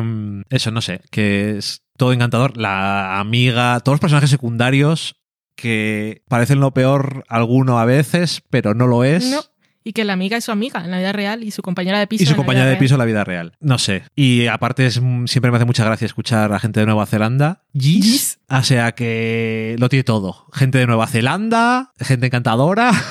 eso, 0.50 0.72
no 0.72 0.80
sé, 0.80 1.02
que 1.12 1.58
es 1.58 1.82
todo 1.98 2.14
encantador. 2.14 2.56
La 2.56 3.20
amiga, 3.20 3.78
todos 3.82 3.96
los 3.96 4.00
personajes 4.00 4.30
secundarios 4.30 5.18
que 5.58 6.24
parecen 6.30 6.62
lo 6.62 6.74
peor 6.74 7.26
alguno 7.28 7.80
a 7.80 7.86
veces, 7.86 8.42
pero 8.50 8.74
no 8.74 8.88
lo 8.88 9.04
es. 9.04 9.30
No. 9.30 9.42
Y 9.84 9.94
que 9.94 10.04
la 10.04 10.14
amiga 10.14 10.38
es 10.38 10.44
su 10.44 10.52
amiga 10.52 10.84
en 10.84 10.92
la 10.92 10.98
vida 11.00 11.12
real 11.12 11.44
y 11.44 11.52
su 11.52 11.62
compañera 11.62 12.00
de 12.00 12.08
piso. 12.08 12.24
Y 12.24 12.26
su 12.26 12.34
en 12.34 12.38
compañera 12.38 12.66
de 12.66 12.76
piso 12.76 12.96
en 12.96 13.00
la 13.00 13.06
vida 13.06 13.24
real. 13.24 13.54
No 13.60 13.78
sé. 13.78 14.04
Y 14.16 14.48
aparte 14.48 14.86
es, 14.86 15.02
siempre 15.26 15.52
me 15.52 15.58
hace 15.58 15.66
mucha 15.66 15.86
gracia 15.86 16.06
escuchar 16.06 16.52
a 16.54 16.60
gente 16.60 16.82
de 16.82 16.86
Nueva 16.86 17.06
Zelanda. 17.06 17.64
Gis. 17.74 18.40
O 18.50 18.64
sea 18.64 18.94
que 18.94 19.76
lo 19.80 19.90
tiene 19.90 20.04
todo. 20.04 20.48
Gente 20.54 20.78
de 20.78 20.88
Nueva 20.88 21.08
Zelanda, 21.08 21.92
gente 22.00 22.28
encantadora. 22.28 22.92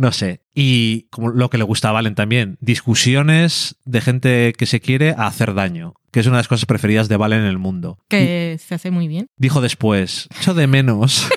No 0.00 0.12
sé. 0.12 0.40
Y 0.54 1.08
como 1.10 1.28
lo 1.28 1.50
que 1.50 1.58
le 1.58 1.64
gusta 1.64 1.90
a 1.90 1.92
Valen 1.92 2.14
también, 2.14 2.56
discusiones 2.62 3.76
de 3.84 4.00
gente 4.00 4.54
que 4.56 4.64
se 4.64 4.80
quiere 4.80 5.10
a 5.10 5.26
hacer 5.26 5.52
daño, 5.52 5.92
que 6.10 6.20
es 6.20 6.26
una 6.26 6.36
de 6.36 6.40
las 6.40 6.48
cosas 6.48 6.64
preferidas 6.64 7.10
de 7.10 7.18
Valen 7.18 7.40
en 7.40 7.46
el 7.46 7.58
mundo. 7.58 7.98
Que 8.08 8.58
se 8.66 8.74
hace 8.74 8.90
muy 8.90 9.08
bien. 9.08 9.26
Dijo 9.36 9.60
después, 9.60 10.26
echo 10.40 10.54
de 10.54 10.66
menos. 10.66 11.28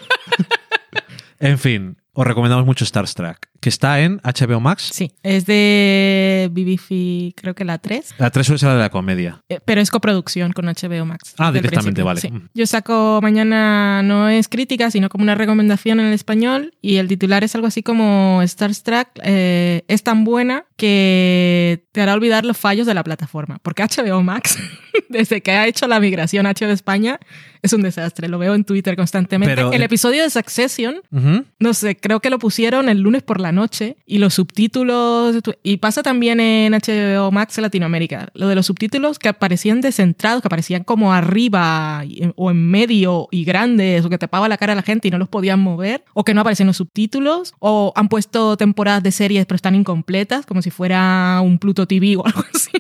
en 1.40 1.60
fin, 1.60 1.98
os 2.16 2.28
recomendamos 2.28 2.66
mucho 2.66 2.84
Star 2.84 3.10
Trek, 3.10 3.50
que 3.60 3.70
está 3.70 4.00
en 4.02 4.20
HBO 4.24 4.60
Max. 4.60 4.90
Sí. 4.94 5.12
Es 5.24 5.46
de 5.48 6.48
BBC, 6.52 7.34
creo 7.36 7.56
que 7.56 7.66
la 7.66 7.80
3. 7.80 8.16
La 8.20 8.30
3 8.30 8.46
suele 8.46 8.60
ser 8.60 8.70
la 8.70 8.76
de 8.76 8.82
la 8.82 8.90
comedia. 8.90 9.42
Eh, 9.50 9.60
Pero 9.66 9.82
es 9.82 9.90
coproducción 9.90 10.52
con 10.54 10.66
HBO 10.66 11.06
Max. 11.06 11.34
Ah, 11.40 11.52
directamente, 11.52 12.04
vale. 12.04 12.22
sí. 12.22 12.30
Yo 12.54 12.68
saco 12.68 13.20
mañana, 13.24 14.04
no 14.04 14.30
es 14.30 14.48
crítica, 14.48 14.92
sino 14.92 15.10
como 15.10 15.24
una 15.24 15.34
recomendación 15.36 16.00
en 16.00 16.08
el 16.08 16.14
español. 16.14 16.74
Y 16.82 16.98
el 16.98 17.08
titular 17.08 17.44
es 17.44 17.56
algo 17.56 17.66
así 17.68 17.82
como 17.82 18.42
Star 18.44 18.76
Trek 18.76 19.08
eh, 19.24 19.84
es 19.88 20.04
tan 20.04 20.24
buena 20.24 20.66
que 20.78 21.86
te 21.94 22.02
hará 22.02 22.14
olvidar 22.14 22.46
los 22.46 22.58
fallos 22.58 22.86
de 22.86 22.94
la 22.94 23.04
plataforma. 23.04 23.60
Porque 23.64 23.84
HBO 23.84 24.22
Max, 24.22 24.58
desde 25.10 25.42
que 25.42 25.52
ha 25.52 25.66
hecho 25.68 25.88
la 25.88 26.00
migración 26.00 26.46
a 26.46 26.52
HBO 26.54 26.68
España, 26.72 27.20
es 27.64 27.74
un 27.74 27.82
desastre. 27.82 28.28
Lo 28.28 28.38
veo 28.38 28.54
en 28.54 28.66
Twitter 28.66 28.96
constantemente. 28.96 29.56
Pero- 29.56 29.72
el 29.74 29.82
episodio 29.82 30.22
de 30.24 30.30
Succession 30.30 31.02
no 31.60 31.74
sé, 31.74 31.96
creo 32.04 32.20
que 32.20 32.30
lo 32.30 32.38
pusieron 32.38 32.90
el 32.90 33.00
lunes 33.00 33.24
por 33.24 33.40
la 33.40 33.52
noche 33.54 33.96
y 34.06 34.18
los 34.18 34.34
subtítulos. 34.36 35.38
Y 35.64 35.78
pasa 35.78 36.04
también 36.04 36.40
en 36.42 36.74
HBO 36.74 37.32
Max 37.32 37.58
Latinoamérica. 37.58 38.28
Lo 38.34 38.48
de 38.50 38.56
los 38.56 38.66
subtítulos 38.66 39.18
que 39.20 39.30
aparecían 39.30 39.80
descentrados, 39.82 40.42
que 40.42 40.48
aparecían 40.50 40.84
como 40.84 41.14
arriba 41.14 42.04
o 42.36 42.52
en 42.52 42.70
medio 42.70 43.30
y 43.32 43.46
grandes, 43.46 44.04
o 44.06 44.10
que 44.10 44.18
tapaba 44.18 44.50
la 44.50 44.58
cara 44.58 44.74
a 44.74 44.76
la 44.76 44.82
gente 44.84 45.08
y 45.08 45.12
no 45.12 45.18
los 45.18 45.30
podían 45.30 45.62
mover, 45.62 46.04
o 46.14 46.24
que 46.26 46.34
no 46.34 46.42
aparecen 46.42 46.68
los 46.68 46.78
subtítulos, 46.78 47.54
o 47.60 47.94
han 47.96 48.10
puesto 48.10 48.58
temporadas 48.58 49.02
de 49.02 49.12
series 49.12 49.46
pero 49.46 49.56
están 49.56 49.76
incompletas, 49.76 50.46
como 50.46 50.62
si 50.62 50.70
fuera 50.72 51.40
un 51.42 51.58
Pluto 51.58 51.88
TV 51.88 52.18
o 52.18 52.26
algo 52.26 52.44
así. 52.54 52.72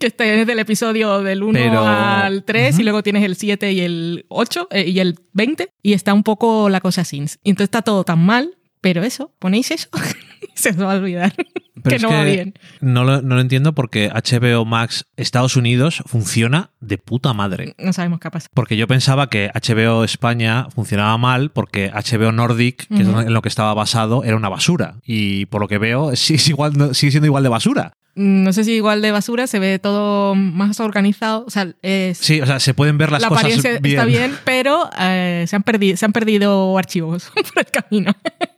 que 0.00 0.08
está 0.08 0.24
desde 0.24 0.52
el 0.52 0.58
episodio 0.58 1.22
del 1.22 1.42
1 1.42 1.52
Pero- 1.58 1.86
al 1.86 2.44
3 2.44 2.74
Ujú. 2.74 2.80
y 2.80 2.84
luego 2.84 3.02
tienes 3.02 3.22
el 3.24 3.36
7 3.36 3.72
y 3.72 3.80
el 3.80 4.24
8 4.28 4.68
eh, 4.72 4.88
y 4.88 4.98
el 5.00 5.16
20 5.34 5.68
y 5.82 5.92
está 5.92 6.12
un 6.14 6.22
poco 6.24 6.68
la 6.68 6.80
cosa. 6.80 6.96
Y 7.12 7.18
entonces 7.18 7.64
está 7.66 7.82
todo 7.82 8.02
tan 8.04 8.24
mal, 8.24 8.55
pero 8.86 9.02
eso, 9.02 9.32
ponéis 9.40 9.72
eso 9.72 9.88
se 10.54 10.70
os 10.70 10.80
va 10.80 10.92
a 10.92 10.94
olvidar 10.94 11.34
Pero 11.82 11.96
que 11.96 11.98
no 11.98 12.10
va 12.10 12.22
bien. 12.22 12.54
No 12.80 13.02
lo, 13.02 13.20
no 13.20 13.34
lo 13.34 13.40
entiendo 13.40 13.74
porque 13.74 14.10
HBO 14.10 14.64
Max 14.64 15.06
Estados 15.16 15.56
Unidos 15.56 16.04
funciona 16.06 16.70
de 16.78 16.96
puta 16.96 17.32
madre. 17.32 17.74
No 17.78 17.92
sabemos 17.92 18.20
qué 18.20 18.30
pasa. 18.30 18.46
Porque 18.54 18.76
yo 18.76 18.86
pensaba 18.86 19.28
que 19.28 19.50
HBO 19.52 20.04
España 20.04 20.68
funcionaba 20.72 21.18
mal 21.18 21.50
porque 21.50 21.90
HBO 21.90 22.30
Nordic, 22.30 22.86
que 22.86 23.02
es 23.02 23.08
en 23.08 23.34
lo 23.34 23.42
que 23.42 23.48
estaba 23.48 23.74
basado, 23.74 24.22
era 24.22 24.36
una 24.36 24.48
basura. 24.48 25.00
Y 25.04 25.46
por 25.46 25.60
lo 25.60 25.66
que 25.66 25.78
veo, 25.78 26.14
sigue 26.16 26.38
siendo 26.38 27.26
igual 27.26 27.42
de 27.42 27.48
basura. 27.48 27.94
Mm, 28.16 28.42
No 28.44 28.52
sé 28.52 28.64
si 28.64 28.72
igual 28.72 29.02
de 29.02 29.12
basura, 29.12 29.46
se 29.46 29.58
ve 29.58 29.78
todo 29.78 30.34
más 30.34 30.80
organizado. 30.80 31.44
O 31.46 31.50
sea, 31.50 31.68
es, 31.82 32.18
Sí, 32.18 32.40
o 32.40 32.46
sea, 32.46 32.58
se 32.58 32.74
pueden 32.74 32.98
ver 32.98 33.12
las 33.12 33.22
la 33.22 33.28
cosas 33.28 33.44
apariencia 33.44 33.78
bien. 33.78 33.98
está 33.98 34.04
bien, 34.04 34.36
pero 34.44 34.90
eh, 34.98 35.44
se, 35.46 35.54
han 35.54 35.62
perdido, 35.62 35.96
se 35.96 36.04
han 36.04 36.12
perdido 36.12 36.76
archivos 36.76 37.30
por 37.34 37.64
el 37.64 37.66
camino. 37.66 38.12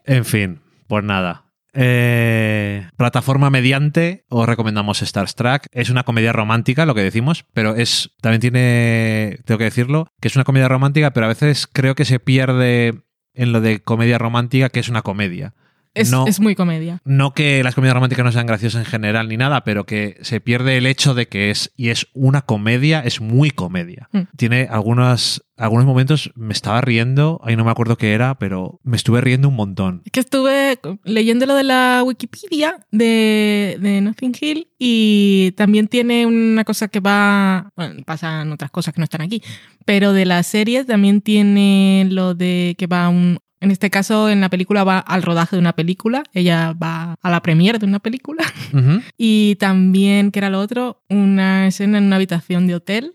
En 0.05 0.25
fin, 0.25 0.59
pues 0.87 1.03
nada. 1.03 1.45
Eh, 1.73 2.87
plataforma 2.97 3.49
mediante, 3.49 4.25
os 4.29 4.47
recomendamos 4.47 5.01
Star 5.01 5.31
Trek. 5.31 5.67
Es 5.71 5.89
una 5.89 6.03
comedia 6.03 6.33
romántica, 6.33 6.85
lo 6.85 6.95
que 6.95 7.03
decimos, 7.03 7.45
pero 7.53 7.75
es 7.75 8.11
también 8.21 8.41
tiene, 8.41 9.39
tengo 9.45 9.59
que 9.59 9.65
decirlo, 9.65 10.07
que 10.19 10.29
es 10.29 10.35
una 10.35 10.45
comedia 10.45 10.67
romántica, 10.67 11.11
pero 11.11 11.27
a 11.27 11.29
veces 11.29 11.67
creo 11.71 11.93
que 11.95 12.05
se 12.05 12.19
pierde 12.19 13.03
en 13.33 13.51
lo 13.51 13.61
de 13.61 13.81
comedia 13.81 14.17
romántica, 14.17 14.69
que 14.69 14.79
es 14.79 14.89
una 14.89 15.03
comedia. 15.03 15.53
Es, 15.93 16.11
No. 16.11 16.27
es 16.27 16.39
muy 16.39 16.55
comedia. 16.55 17.01
No 17.03 17.33
que 17.33 17.63
las 17.63 17.75
comedias 17.75 17.95
románticas 17.95 18.23
no 18.23 18.31
sean 18.31 18.45
graciosas 18.45 18.85
en 18.85 18.91
general 18.91 19.27
ni 19.27 19.37
nada, 19.37 19.63
pero 19.63 19.85
que 19.85 20.17
se 20.21 20.39
pierde 20.39 20.77
el 20.77 20.85
hecho 20.85 21.13
de 21.13 21.27
que 21.27 21.49
es, 21.49 21.71
y 21.75 21.89
es 21.89 22.07
una 22.13 22.41
comedia, 22.43 22.99
es 23.01 23.21
muy 23.21 23.49
comedia. 23.51 24.07
Mm. 24.11 24.19
Tiene 24.37 24.67
algunos, 24.69 25.43
algunos 25.57 25.85
momentos, 25.85 26.31
me 26.35 26.53
estaba 26.53 26.81
riendo, 26.81 27.41
ahí 27.43 27.55
no 27.55 27.65
me 27.65 27.71
acuerdo 27.71 27.97
qué 27.97 28.13
era, 28.13 28.35
pero 28.37 28.79
me 28.83 28.97
estuve 28.97 29.21
riendo 29.21 29.49
un 29.49 29.55
montón. 29.55 30.01
Es 30.05 30.11
que 30.11 30.19
estuve 30.19 30.79
leyendo 31.03 31.45
lo 31.47 31.55
de 31.55 31.63
la 31.63 32.03
Wikipedia 32.05 32.77
de, 32.91 33.77
de 33.81 34.01
Nothing 34.01 34.35
Hill 34.39 34.67
y 34.77 35.53
también 35.57 35.87
tiene 35.87 36.25
una 36.25 36.63
cosa 36.65 36.87
que 36.87 36.99
va, 36.99 37.71
bueno, 37.75 38.03
pasan 38.05 38.51
otras 38.51 38.69
cosas 38.71 38.93
que 38.93 38.99
no 38.99 39.05
están 39.05 39.21
aquí, 39.21 39.41
pero 39.85 40.13
de 40.13 40.25
la 40.25 40.43
serie 40.43 40.85
también 40.85 41.21
tiene 41.21 42.07
lo 42.09 42.35
de 42.35 42.75
que 42.77 42.87
va 42.87 43.09
un 43.09 43.39
En 43.61 43.71
este 43.71 43.89
caso, 43.89 44.29
en 44.29 44.39
la 44.41 44.49
película 44.49 44.83
va 44.83 44.99
al 44.99 45.21
rodaje 45.23 45.55
de 45.55 45.59
una 45.59 45.73
película, 45.73 46.23
ella 46.33 46.73
va 46.73 47.15
a 47.21 47.29
la 47.29 47.41
premiere 47.41 47.77
de 47.79 47.85
una 47.85 47.99
película. 47.99 48.43
Y 49.17 49.55
también, 49.55 50.31
¿qué 50.31 50.39
era 50.39 50.49
lo 50.49 50.59
otro? 50.59 51.01
Una 51.09 51.67
escena 51.67 51.97
en 51.97 52.05
una 52.05 52.15
habitación 52.15 52.67
de 52.67 52.75
hotel. 52.75 53.13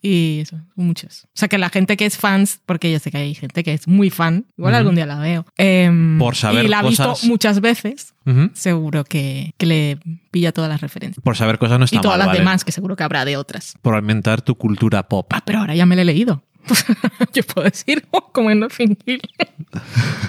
Y 0.00 0.40
eso, 0.40 0.60
muchos. 0.76 1.24
O 1.24 1.28
sea, 1.34 1.48
que 1.48 1.58
la 1.58 1.70
gente 1.70 1.96
que 1.96 2.06
es 2.06 2.16
fans, 2.16 2.60
porque 2.66 2.92
yo 2.92 3.00
sé 3.00 3.10
que 3.10 3.18
hay 3.18 3.34
gente 3.34 3.64
que 3.64 3.72
es 3.74 3.88
muy 3.88 4.08
fan, 4.08 4.46
igual 4.56 4.74
algún 4.76 4.94
día 4.94 5.06
la 5.06 5.18
veo. 5.18 5.44
em, 5.56 6.18
Por 6.18 6.36
saber 6.36 6.64
Y 6.64 6.68
la 6.68 6.78
ha 6.78 6.82
cosas. 6.82 7.08
visto 7.14 7.26
muchas 7.28 7.60
veces, 7.60 8.14
seguro 8.52 9.02
que, 9.02 9.52
que 9.58 9.66
le 9.66 9.98
pilla 10.30 10.52
todas 10.52 10.70
las 10.70 10.80
referencias. 10.80 11.20
Por 11.24 11.36
saber 11.36 11.58
cosas 11.58 11.80
no 11.80 11.84
está 11.86 11.96
Y 11.96 12.00
todas 12.00 12.12
mal, 12.12 12.18
las 12.20 12.26
¿vale? 12.28 12.38
demás, 12.38 12.64
que 12.64 12.70
seguro 12.70 12.94
que 12.94 13.02
habrá 13.02 13.24
de 13.24 13.36
otras. 13.36 13.74
Por 13.82 13.96
aumentar 13.96 14.40
tu 14.42 14.54
cultura 14.54 15.08
pop. 15.08 15.26
Ah, 15.32 15.42
pero 15.44 15.58
ahora 15.60 15.74
ya 15.74 15.84
me 15.86 15.96
lo 15.96 16.02
he 16.02 16.04
leído. 16.04 16.44
Yo 17.32 17.42
puedo 17.42 17.64
decir, 17.68 18.06
como 18.32 18.50
en 18.50 18.60
Notting 18.60 18.96
Hill. 19.06 19.20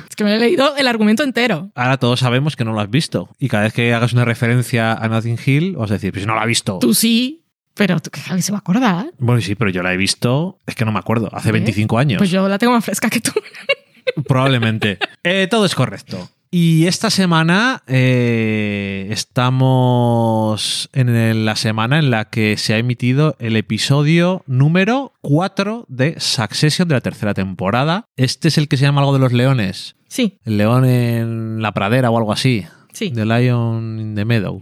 es 0.10 0.16
que 0.16 0.24
me 0.24 0.32
lo 0.32 0.36
he 0.38 0.40
leído 0.40 0.76
el 0.76 0.88
argumento 0.88 1.24
entero. 1.24 1.72
Ahora 1.76 1.98
todos 1.98 2.20
sabemos 2.20 2.56
que 2.56 2.66
no 2.66 2.74
lo 2.74 2.80
has 2.80 2.90
visto. 2.90 3.30
Y 3.40 3.48
cada 3.50 3.64
vez 3.64 3.74
que 3.74 3.94
hagas 3.94 4.14
una 4.14 4.26
referencia 4.26 4.94
a 4.94 5.08
Notting 5.08 5.38
Hill, 5.46 5.76
vas 5.76 5.92
a 5.92 5.96
decir, 5.96 6.12
pues 6.14 6.26
no 6.26 6.36
la 6.36 6.44
he 6.44 6.48
visto. 6.48 6.80
Tú 6.80 6.94
sí, 6.94 7.44
pero 7.76 8.00
tú- 8.00 8.10
alguien 8.26 8.42
se 8.44 8.52
va 8.52 8.58
a 8.58 8.62
acordar. 8.62 9.12
Bueno, 9.20 9.42
sí, 9.42 9.56
pero 9.56 9.70
yo 9.72 9.84
la 9.84 9.94
he 9.94 9.98
visto, 9.98 10.58
es 10.66 10.76
que 10.76 10.86
no 10.86 10.92
me 10.92 11.00
acuerdo, 11.00 11.30
hace 11.34 11.50
¿Eh? 11.50 11.54
25 11.54 11.98
años. 11.98 12.18
Pues 12.18 12.30
yo 12.32 12.48
la 12.48 12.58
tengo 12.58 12.74
más 12.74 12.84
fresca 12.86 13.10
que 13.10 13.20
tú. 13.22 13.32
Probablemente. 14.28 14.98
Eh, 15.24 15.48
todo 15.50 15.66
es 15.66 15.76
correcto. 15.76 16.30
Y 16.54 16.88
esta 16.88 17.10
semana 17.10 17.82
eh, 17.88 19.08
estamos 19.10 20.90
en 20.92 21.46
la 21.46 21.56
semana 21.56 21.98
en 21.98 22.12
la 22.12 22.26
que 22.26 22.58
se 22.58 22.74
ha 22.74 22.78
emitido 22.78 23.38
el 23.40 23.56
episodio 23.56 24.44
número 24.48 25.14
4 25.22 25.86
de 25.88 26.20
Succession 26.20 26.90
de 26.90 26.96
la 26.96 27.00
tercera 27.00 27.34
temporada. 27.34 28.10
Este 28.18 28.50
es 28.50 28.58
el 28.58 28.68
que 28.68 28.76
se 28.76 28.84
llama 28.84 29.00
algo 29.00 29.14
de 29.14 29.20
los 29.20 29.32
leones. 29.32 29.96
Sí, 30.10 30.40
El 30.44 30.58
león 30.58 30.84
en 30.84 31.62
la 31.62 31.72
pradera 31.72 32.12
o 32.12 32.18
algo 32.18 32.34
así. 32.34 32.66
Sí. 32.94 33.12
The 33.12 33.26
Lion 33.26 34.00
in 34.00 34.16
the 34.16 34.26
Meadow. 34.26 34.60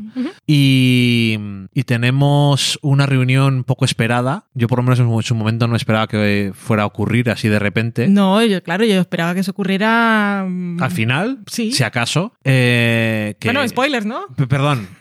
Y, 0.48 1.38
y 1.74 1.84
tenemos 1.84 2.80
una 2.82 3.06
reunión 3.06 3.64
poco 3.64 3.86
esperada. 3.86 4.46
Yo 4.54 4.68
por 4.68 4.80
lo 4.80 4.84
menos 4.84 5.00
en 5.00 5.24
su 5.24 5.36
momento 5.36 5.68
no 5.68 5.76
esperaba 5.76 6.08
que 6.08 6.52
fuera 6.56 6.84
a 6.84 6.86
ocurrir 6.86 7.30
así 7.30 7.48
de 7.50 7.60
repente. 7.60 8.08
No, 8.08 8.44
yo, 8.44 8.62
claro, 8.64 8.86
yo 8.86 9.00
esperaba 9.00 9.34
que 9.34 9.42
eso 9.42 9.52
ocurriera. 9.52 10.46
mm, 10.48 10.82
Al 10.82 10.92
final, 10.92 11.40
Sí. 11.48 11.72
si 11.72 11.84
acaso, 11.84 12.34
eh, 12.44 13.36
que- 13.40 13.50
Bueno, 13.50 13.68
spoilers, 13.68 14.06
¿no? 14.06 14.22
P- 14.36 14.48
Perdón. 14.48 14.88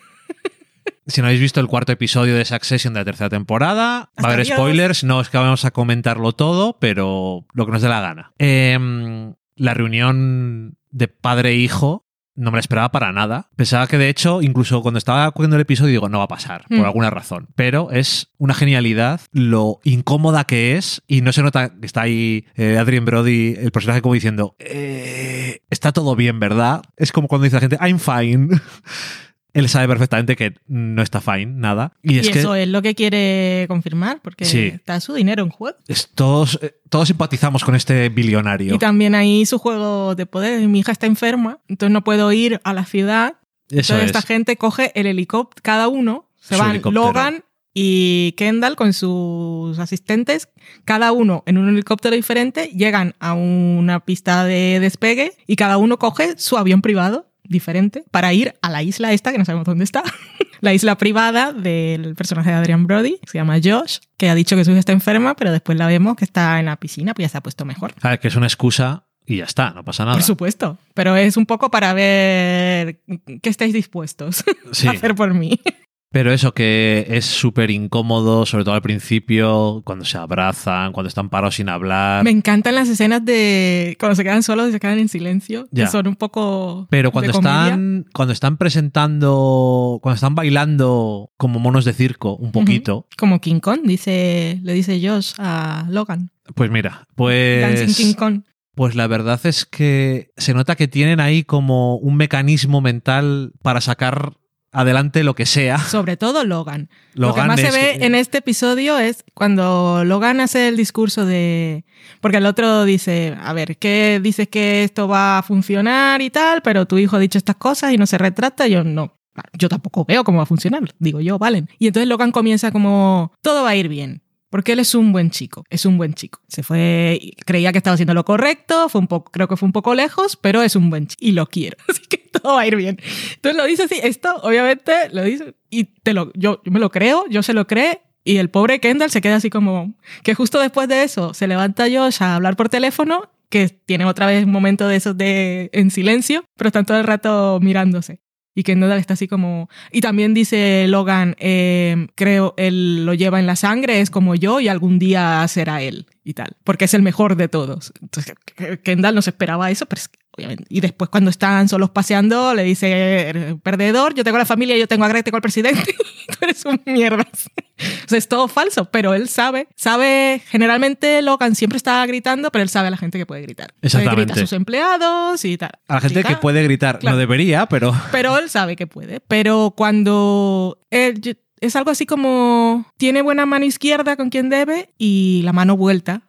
Si 1.07 1.23
no 1.23 1.29
habéis 1.29 1.41
visto 1.41 1.59
el 1.61 1.69
cuarto 1.69 1.91
episodio 1.93 2.35
de 2.37 2.45
Succession 2.45 2.93
de 2.93 3.01
la 3.01 3.05
tercera 3.07 3.31
temporada, 3.31 4.11
va 4.23 4.29
a 4.29 4.33
haber 4.35 4.45
spoilers. 4.45 5.05
No 5.05 5.23
es 5.23 5.31
que 5.31 5.39
vamos 5.39 5.65
a 5.65 5.71
comentarlo 5.71 6.33
todo, 6.33 6.77
pero 6.79 7.47
lo 7.55 7.65
que 7.65 7.73
nos 7.73 7.81
dé 7.81 7.89
la 7.89 8.03
gana. 8.03 8.33
Em, 8.39 9.33
la 9.57 9.73
reunión 9.73 10.77
de 10.91 11.09
padre 11.09 11.51
e 11.53 11.57
hijo 11.57 12.05
no 12.39 12.51
me 12.51 12.57
la 12.57 12.61
esperaba 12.61 12.91
para 12.91 13.13
nada. 13.13 13.49
Pensaba 13.57 13.87
que, 13.87 13.99
de 13.99 14.09
hecho, 14.09 14.41
incluso 14.43 14.81
cuando 14.83 14.99
estaba 14.99 15.31
cogiendo 15.33 15.57
el 15.57 15.63
episodio, 15.63 15.91
digo, 15.91 16.09
no 16.09 16.19
va 16.19 16.25
a 16.25 16.29
pasar, 16.29 16.65
por 16.69 16.79
Mm. 16.79 16.85
alguna 16.85 17.11
razón. 17.11 17.49
Pero 17.57 17.91
es 17.91 18.31
una 18.39 18.55
genialidad 18.55 19.21
lo 19.33 19.81
incómoda 19.85 20.45
que 20.45 20.77
es 20.77 21.03
y 21.07 21.21
no 21.21 21.33
se 21.33 21.43
nota 21.43 21.71
que 21.79 21.87
está 21.87 22.03
ahí 22.03 22.47
eh, 22.57 22.79
Adrien 22.79 23.05
Brody, 23.05 23.55
el 23.59 23.71
personaje, 23.73 24.01
como 24.03 24.15
diciendo, 24.15 24.55
"Eh, 24.59 25.61
está 25.71 25.93
todo 25.93 26.15
bien, 26.17 26.39
¿verdad? 26.41 26.83
Es 26.97 27.13
como 27.13 27.29
cuando 27.29 27.45
dice 27.45 27.57
la 27.57 27.61
gente, 27.61 27.79
I'm 27.81 27.99
fine. 27.99 28.49
Él 29.55 29.69
sabe 29.69 29.89
perfectamente 29.89 30.37
que 30.37 30.55
no 30.67 31.03
está 31.03 31.21
fine, 31.21 31.47
nada. 31.47 31.93
Y 32.03 32.17
Y, 32.17 32.19
es 32.19 32.29
que 32.29 32.41
eso 32.41 32.55
es 32.55 32.69
lo 32.69 32.83
que 32.83 32.95
quiere 32.95 33.65
confirmar, 33.69 34.21
porque 34.23 34.45
Sí. 34.45 34.67
está 34.75 35.01
su 35.01 35.15
dinero 35.15 35.43
en 35.43 35.51
juego. 35.51 35.77
es- 35.89 36.11
todos, 36.15 36.59
eh, 36.63 36.75
todos 36.91 37.09
simpatizamos 37.09 37.65
con 37.65 37.75
este 37.75 38.09
billonario. 38.11 38.75
Y 38.75 38.79
también 38.79 39.15
ahí 39.15 39.47
su 39.47 39.59
juego 39.59 40.15
de 40.15 40.27
poder. 40.27 40.67
Mi 40.69 40.81
hija 40.81 40.93
está 40.93 41.07
enferma, 41.07 41.59
entonces 41.69 41.93
no 41.93 42.05
puedo 42.05 42.31
ir 42.33 42.61
a 42.65 42.73
la 42.75 42.85
ciudad. 42.85 43.35
Eso 43.71 43.95
entonces 43.95 44.01
es. 44.01 44.07
esta 44.07 44.23
gente 44.23 44.57
coge 44.57 44.93
el 44.95 45.07
helicóptero, 45.07 45.63
cada 45.63 45.89
uno, 45.89 46.29
se 46.41 46.55
Su 46.55 46.61
van 46.61 46.71
helicóptero. 46.71 47.05
Logan 47.07 47.45
y 47.75 48.33
Kendall 48.37 48.77
con 48.77 48.93
sus 48.93 49.79
asistentes, 49.79 50.49
cada 50.85 51.13
uno 51.13 51.43
en 51.47 51.59
un 51.59 51.69
helicóptero 51.69 52.17
diferente, 52.17 52.67
llegan 52.75 53.15
a 53.21 53.35
una 53.35 54.01
pista 54.01 54.45
de 54.45 54.81
despegue 54.81 55.33
y 55.47 55.57
cada 55.57 55.77
uno 55.79 55.99
coge 55.99 56.37
su 56.39 56.57
avión 56.59 56.83
privado 56.83 57.28
diferente 57.49 58.05
para 58.11 58.33
ir 58.33 58.55
a 58.63 58.71
la 58.71 58.83
isla 58.83 59.13
esta, 59.13 59.33
que 59.33 59.39
no 59.39 59.45
sabemos 59.45 59.67
dónde 59.67 59.85
está, 59.85 60.03
la 60.61 60.75
isla 60.75 60.97
privada 60.99 61.53
del 61.53 62.15
personaje 62.15 62.51
de 62.51 62.57
Adrian 62.57 62.87
Brody, 62.87 63.19
que 63.23 63.31
se 63.31 63.39
llama 63.39 63.59
Josh, 63.63 63.99
que 64.17 64.29
ha 64.31 64.35
dicho 64.35 64.57
que 64.57 64.65
su 64.65 64.71
hija 64.71 64.81
está 64.81 64.93
enferma, 64.93 65.35
pero 65.35 65.51
después 65.53 65.77
la 65.79 65.87
vemos 65.87 66.17
que 66.17 66.25
está 66.25 66.59
en 66.61 66.67
la 66.67 66.77
piscina, 66.77 67.15
pues 67.15 67.25
ya 67.25 67.29
se 67.31 67.39
ha 67.39 67.43
puesto 67.43 67.65
mejor. 67.65 67.95
A 68.03 68.11
ver, 68.11 68.21
que 68.21 68.29
es 68.29 68.37
una 68.37 68.47
excusa 68.47 69.05
y 69.27 69.37
ya 69.39 69.45
está, 69.45 69.71
no 69.71 69.85
pasa 69.85 70.05
nada. 70.05 70.17
Por 70.17 70.23
supuesto, 70.25 70.79
pero 70.95 71.15
es 71.17 71.37
un 71.37 71.45
poco 71.47 71.71
para 71.71 71.93
ver 71.93 73.01
qué 73.43 73.51
estáis 73.51 73.73
dispuestos 73.75 74.43
Sí. 74.73 74.89
a 74.89 74.93
hacer 74.93 75.15
por 75.15 75.35
mí. 75.35 75.61
Pero 76.11 76.33
eso 76.33 76.55
que 76.55 77.07
es 77.11 77.27
súper 77.27 77.71
incómodo, 77.71 78.47
sobre 78.47 78.65
todo 78.65 78.75
al 78.75 78.81
principio, 78.81 79.83
cuando 79.85 80.07
se 80.07 80.17
abrazan, 80.17 80.93
cuando 80.93 81.09
están 81.09 81.29
parados 81.29 81.57
sin 81.57 81.69
hablar. 81.69 82.25
Me 82.25 82.31
encantan 82.31 82.75
las 82.77 82.89
escenas 82.89 83.23
de 83.27 83.95
cuando 84.01 84.17
se 84.17 84.25
quedan 84.25 84.43
solos 84.43 84.71
y 84.71 84.73
se 84.73 84.81
quedan 84.81 84.99
en 84.99 85.09
silencio, 85.11 85.69
Ya. 85.71 85.85
que 85.85 85.91
son 85.91 86.07
un 86.09 86.17
poco. 86.17 86.87
Pero 86.89 87.13
cuando 87.13 87.31
están, 87.33 88.07
cuando 88.15 88.33
están 88.33 88.57
presentando, 88.57 89.99
cuando 90.03 90.15
están 90.15 90.35
bailando 90.35 91.31
como 91.37 91.59
monos 91.61 91.85
de 91.85 91.93
circo 91.93 92.37
un 92.37 92.53
poquito, 92.53 93.07
Como 93.19 93.41
King 93.41 93.61
Kong, 93.61 93.81
dice, 93.85 94.61
le 94.63 94.73
dice 94.73 94.99
Josh 95.07 95.33
a 95.39 95.87
Logan. 95.91 96.31
pues 96.55 96.71
mira, 96.71 97.07
Dancing 97.19 97.87
King 97.95 98.15
pues, 98.15 98.17
Kong. 98.17 98.43
pues 98.75 98.95
la 98.95 99.07
verdad 99.09 99.39
es 99.45 99.67
que 99.67 100.31
se 100.39 100.55
nota 100.55 100.75
que 100.75 100.89
tienen 100.89 101.21
ahí 101.21 101.45
como 101.45 101.97
un 101.97 102.17
mecanismo 102.17 102.81
mental 102.81 103.53
para 103.63 103.83
sacar 103.83 104.38
adelante 104.73 105.25
lo 105.25 105.35
que 105.35 105.47
sea. 105.47 105.79
Sobre 105.79 106.17
todo 106.17 106.45
Logan. 106.45 106.89
Lo 107.15 107.35
que 107.35 107.43
más 107.43 107.61
se 107.61 107.71
ve 107.71 107.99
que- 107.99 108.07
en 108.07 108.15
este 108.15 108.39
episodio 108.39 108.99
es 108.99 109.25
cuando 109.35 110.05
Logan 110.05 110.41
hace 110.41 110.69
el 110.69 110.77
discurso 110.77 111.25
de. 111.27 111.85
Porque 112.21 112.39
el 112.39 112.47
otro 112.47 112.85
dice: 112.85 113.37
A 113.43 113.53
ver, 113.53 113.77
¿qué 113.79 114.21
dices 114.23 114.49
que 114.49 114.85
esto 114.85 115.09
va 115.09 115.39
a 115.39 115.43
funcionar 115.43 116.21
y 116.23 116.31
tal? 116.31 116.63
Pero 116.63 116.87
tu 116.87 116.99
hijo 116.99 117.17
ha 117.17 117.21
dicho 117.21 117.39
estas 117.39 117.57
cosas 117.57 117.93
y 117.93 117.97
no 117.99 118.07
se 118.07 118.19
retracta. 118.19 118.67
Yo 118.67 118.85
no. 118.85 119.15
Yo 119.57 119.69
tampoco 119.69 120.05
veo 120.05 120.25
cómo 120.25 120.39
va 120.39 120.43
a 120.43 120.47
funcionar, 120.47 120.83
digo 120.99 121.21
yo, 121.21 121.39
valen. 121.39 121.69
Y 121.79 121.87
entonces 121.87 122.09
Logan 122.09 122.33
comienza 122.33 122.73
como: 122.73 123.33
Todo 123.43 123.63
va 123.63 123.71
a 123.71 123.77
ir 123.77 123.89
bien. 123.89 124.23
Porque 124.51 124.73
él 124.73 124.79
es 124.79 124.95
un 124.95 125.13
buen 125.13 125.31
chico, 125.31 125.65
es 125.69 125.85
un 125.85 125.99
buen 125.99 126.15
chico. 126.15 126.41
Se 126.49 126.63
fue, 126.63 127.21
creía 127.45 127.73
que 127.73 127.79
estaba 127.79 127.95
haciendo 127.95 128.15
lo 128.15 128.25
correcto, 128.25 128.89
fue 128.89 129.01
un 129.01 129.07
poco, 129.07 129.31
creo 129.31 129.49
que 129.49 129.57
fue 129.57 129.67
un 129.67 129.73
poco 129.73 129.95
lejos, 129.95 130.37
pero 130.37 130.63
es 130.63 130.75
un 130.77 130.91
buen 130.91 131.07
chico 131.07 131.19
y 131.21 131.33
lo 131.33 131.47
quiero. 131.47 131.77
Así 131.89 132.03
que 132.09 132.19
todo 132.19 132.55
va 132.55 132.63
a 132.63 132.67
ir 132.67 132.77
bien. 132.77 132.99
Entonces 133.35 133.57
lo 133.57 133.65
dice 133.65 133.85
así, 133.85 133.97
esto 134.03 134.35
obviamente 134.43 134.93
lo 135.13 135.23
dice 135.23 135.55
y 135.71 135.85
te 135.85 136.13
lo, 136.13 136.33
yo, 136.35 136.61
yo 136.65 136.73
me 136.73 136.79
lo 136.79 136.91
creo, 136.91 137.25
yo 137.29 137.43
se 137.43 137.55
lo 137.55 137.67
cree 137.67 138.01
y 138.25 138.37
el 138.37 138.51
pobre 138.51 138.81
Kendall 138.81 139.11
se 139.11 139.21
queda 139.21 139.37
así 139.37 139.51
como 139.51 139.95
que 140.23 140.35
justo 140.35 140.61
después 140.61 140.89
de 140.89 141.03
eso 141.03 141.33
se 141.35 141.47
levanta 141.47 141.87
Josh 141.91 142.23
a 142.23 142.37
hablar 142.37 142.57
por 142.57 142.69
teléfono, 142.69 143.31
que 143.49 143.69
tiene 143.69 144.05
otra 144.05 144.27
vez 144.27 144.45
un 144.45 144.53
momento 144.53 144.87
de 144.87 144.97
esos 144.97 145.17
de 145.17 145.71
en 145.73 145.91
silencio, 145.91 146.45
pero 146.57 146.69
están 146.69 146.85
todo 146.85 146.99
el 146.99 147.05
rato 147.05 147.59
mirándose. 147.63 148.21
Y 148.59 148.65
Kendall 148.65 148.99
está 148.99 149.15
así 149.15 149.29
como... 149.29 149.71
Y 149.93 150.01
también 150.01 150.35
dice 150.35 150.87
Logan, 150.89 151.37
eh, 151.39 152.09
creo, 152.17 152.55
él 152.57 153.07
lo 153.07 153.15
lleva 153.15 153.39
en 153.39 153.47
la 153.47 153.55
sangre, 153.55 154.01
es 154.01 154.11
como 154.11 154.35
yo 154.35 154.59
y 154.59 154.67
algún 154.67 154.99
día 154.99 155.47
será 155.47 155.81
él 155.81 156.07
y 156.25 156.35
tal, 156.35 156.57
porque 156.65 156.87
es 156.87 156.95
el 156.95 157.03
mejor 157.03 157.37
de 157.37 157.47
todos. 157.47 157.93
Entonces, 158.03 158.35
Kendall 158.83 159.15
no 159.15 159.23
se 159.23 159.31
esperaba 159.31 159.71
eso, 159.71 159.87
pero 159.87 160.01
es 160.01 160.11
obviamente. 160.39 160.65
Y 160.69 160.81
después 160.81 161.11
cuando 161.11 161.31
están 161.31 161.69
solos 161.69 161.91
paseando, 161.91 162.55
le 162.55 162.63
dice, 162.63 163.29
"Eres 163.29 163.53
un 163.53 163.61
perdedor, 163.61 164.15
yo 164.15 164.25
tengo 164.25 164.39
la 164.39 164.47
familia, 164.47 164.77
yo 164.77 164.87
tengo 164.89 165.05
a 165.05 165.09
Greg, 165.09 165.25
tengo 165.25 165.37
al 165.37 165.43
presidente, 165.43 165.83
tú 166.29 166.39
eres 166.41 166.65
un 166.65 166.81
mierdas. 166.87 167.27
O 167.79 168.09
sea, 168.09 168.19
es 168.19 168.27
todo 168.27 168.49
falso, 168.49 168.87
pero 168.87 169.15
él 169.15 169.29
sabe, 169.29 169.69
sabe, 169.77 170.43
generalmente 170.49 171.23
Logan 171.23 171.55
siempre 171.55 171.77
está 171.77 172.05
gritando, 172.07 172.51
pero 172.51 172.65
él 172.65 172.69
sabe 172.69 172.89
a 172.89 172.91
la 172.91 172.97
gente 172.97 173.19
que 173.19 173.27
puede 173.27 173.43
gritar. 173.43 173.73
Exactamente. 173.83 174.23
Grita 174.25 174.35
a 174.35 174.37
sus 174.41 174.53
empleados 174.53 175.45
y 175.45 175.57
tal. 175.57 175.71
A 175.87 175.95
la 175.95 176.01
gente 176.01 176.15
Grita, 176.15 176.29
que 176.31 176.37
puede 176.37 176.65
gritar, 176.65 176.99
Claro. 176.99 177.15
no 177.15 177.21
debería, 177.21 177.67
pero 177.67 177.93
pero 178.11 178.37
él 178.37 178.51
sabe 178.51 178.75
que 178.75 178.89
puede. 178.89 179.21
Pero 179.21 179.75
cuando 179.77 180.81
él, 180.91 181.39
es 181.61 181.77
algo 181.77 181.93
así 181.93 182.05
como 182.05 182.85
tiene 182.97 183.23
buena 183.23 183.47
mano 183.47 183.65
izquierda 183.65 184.17
con 184.17 184.31
quien 184.31 184.49
debe 184.49 184.93
y 184.99 185.43
la 185.45 185.53
mano 185.53 185.77
vuelta, 185.77 186.23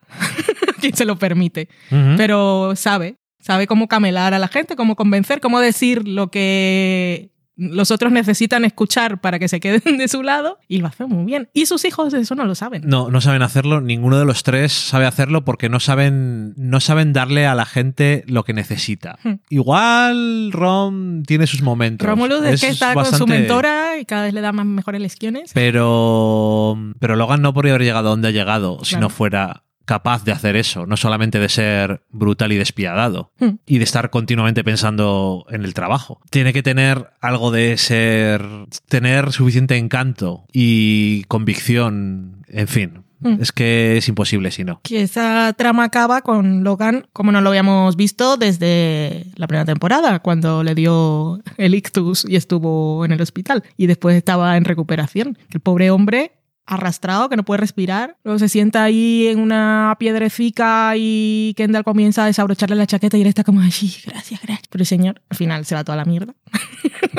quien 0.82 0.95
se 0.95 1.06
lo 1.06 1.17
permite. 1.17 1.67
Ujú. 1.91 2.13
Pero 2.17 2.76
sabe, 2.76 3.15
sabe 3.39 3.67
cómo 3.67 3.88
camelar 3.88 4.34
a 4.34 4.39
la 4.39 4.47
gente, 4.47 4.75
cómo 4.75 4.95
convencer, 4.95 5.39
cómo 5.39 5.60
decir 5.60 6.08
lo 6.08 6.30
que 6.32 7.32
los 7.60 7.91
otros 7.91 8.12
necesitan 8.12 8.63
escuchar 8.63 9.19
para 9.19 9.38
que 9.38 9.49
se 9.49 9.60
queden 9.60 9.97
de 9.97 10.08
su 10.08 10.23
lado 10.23 10.60
y 10.67 10.78
lo 10.78 10.88
hace 10.88 11.06
muy 11.06 11.25
bien. 11.25 11.49
Y 11.54 11.65
sus 11.65 11.84
hijos 11.84 12.13
eso 12.13 12.34
no 12.36 12.45
lo 12.45 12.56
saben. 12.56 12.84
No, 12.86 13.12
no 13.12 13.19
saben 13.19 13.41
hacerlo. 13.41 13.82
Ninguno 13.82 14.17
de 14.17 14.25
los 14.25 14.43
tres 14.43 14.71
sabe 14.71 15.06
hacerlo 15.06 15.43
porque 15.43 15.67
no 15.67 15.82
saben, 15.82 16.54
no 16.56 16.80
saben 16.80 17.12
darle 17.12 17.45
a 17.45 17.56
la 17.56 17.65
gente 17.65 18.23
lo 18.28 18.45
que 18.45 18.54
necesita. 18.54 19.19
Hmm. 19.23 19.34
Igual 19.49 20.52
Rom 20.54 21.23
tiene 21.23 21.47
sus 21.47 21.62
momentos. 21.62 22.08
Romulus 22.08 22.45
es, 22.45 22.62
que 22.62 22.69
está 22.69 22.93
con 22.93 23.06
su 23.06 23.28
mentora 23.28 23.99
y 23.99 24.06
cada 24.06 24.23
vez 24.23 24.34
le 24.34 24.41
da 24.41 24.54
más 24.54 24.65
mejores 24.65 25.02
lecciones. 25.02 25.52
Pero, 25.54 26.78
pero 26.99 27.17
Logan 27.17 27.41
no 27.41 27.54
podría 27.54 27.73
haber 27.73 27.84
llegado 27.84 28.08
a 28.08 28.12
donde 28.12 28.30
ha 28.30 28.32
llegado 28.32 28.84
si 28.86 28.95
no 28.95 29.10
fuera 29.10 29.63
capaz 29.89 30.23
de 30.23 30.32
hacer 30.32 30.56
eso, 30.56 30.86
no 30.86 30.97
solamente 30.97 31.39
de 31.39 31.49
ser 31.49 32.04
brutal 32.12 32.52
y 32.52 32.58
despiadado 32.58 33.32
Hmm. 33.39 33.56
y 33.65 33.80
de 33.80 33.84
estar 33.84 34.12
continuamente 34.12 34.63
pensando 34.63 35.47
en 35.49 35.65
el 35.65 35.73
trabajo. 35.73 36.21
Tiene 36.30 36.54
que 36.54 36.62
tener 36.62 37.10
algo 37.21 37.49
de 37.49 37.75
ser, 37.78 38.45
tener 38.88 39.32
suficiente 39.32 39.78
encanto 39.78 40.45
y 40.54 41.23
convicción, 41.23 42.45
en 42.47 42.67
fin. 42.67 43.04
Hmm. 43.21 43.41
Es 43.41 43.52
que 43.52 43.97
es 43.97 44.08
imposible 44.08 44.52
si 44.52 44.63
no. 44.63 44.80
Que 44.84 45.02
esa 45.02 45.54
trama 45.58 45.86
acaba 45.86 46.21
con 46.21 46.63
Logan, 46.63 47.08
como 47.12 47.32
no 47.32 47.41
lo 47.41 47.49
habíamos 47.49 47.95
visto 47.95 48.38
desde 48.38 49.25
la 49.38 49.47
primera 49.47 49.65
temporada, 49.65 50.19
cuando 50.19 50.63
le 50.63 50.75
dio 50.75 51.41
el 51.58 51.73
ictus 51.73 52.25
y 52.30 52.36
estuvo 52.36 53.04
en 53.06 53.12
el 53.12 53.21
hospital. 53.21 53.63
Y 53.75 53.88
después 53.88 54.15
estaba 54.15 54.56
en 54.56 54.65
recuperación. 54.65 55.38
El 55.52 55.62
pobre 55.62 55.89
hombre 55.89 56.38
arrastrado, 56.70 57.30
que 57.30 57.36
no 57.36 57.44
puede 57.44 57.60
respirar. 57.60 58.18
Luego 58.24 58.40
se 58.40 58.48
sienta 58.48 58.84
ahí 58.84 59.28
en 59.28 59.40
una 59.40 59.96
piedrecica 60.00 60.94
y 60.96 61.54
Kendall 61.58 61.84
comienza 61.84 62.24
a 62.24 62.28
desabrocharle 62.28 62.76
la 62.76 62.88
chaqueta 62.88 63.18
y 63.18 63.22
él 63.22 63.28
está 63.28 63.44
como, 63.44 63.62
así, 63.62 63.96
gracias, 64.06 64.42
gracias. 64.42 64.68
Pero 64.70 64.82
el 64.84 64.88
señor, 64.88 65.22
al 65.30 65.38
final 65.38 65.66
se 65.66 65.76
va 65.76 65.84
toda 65.84 65.98
la 65.98 66.06
mierda. 66.06 66.34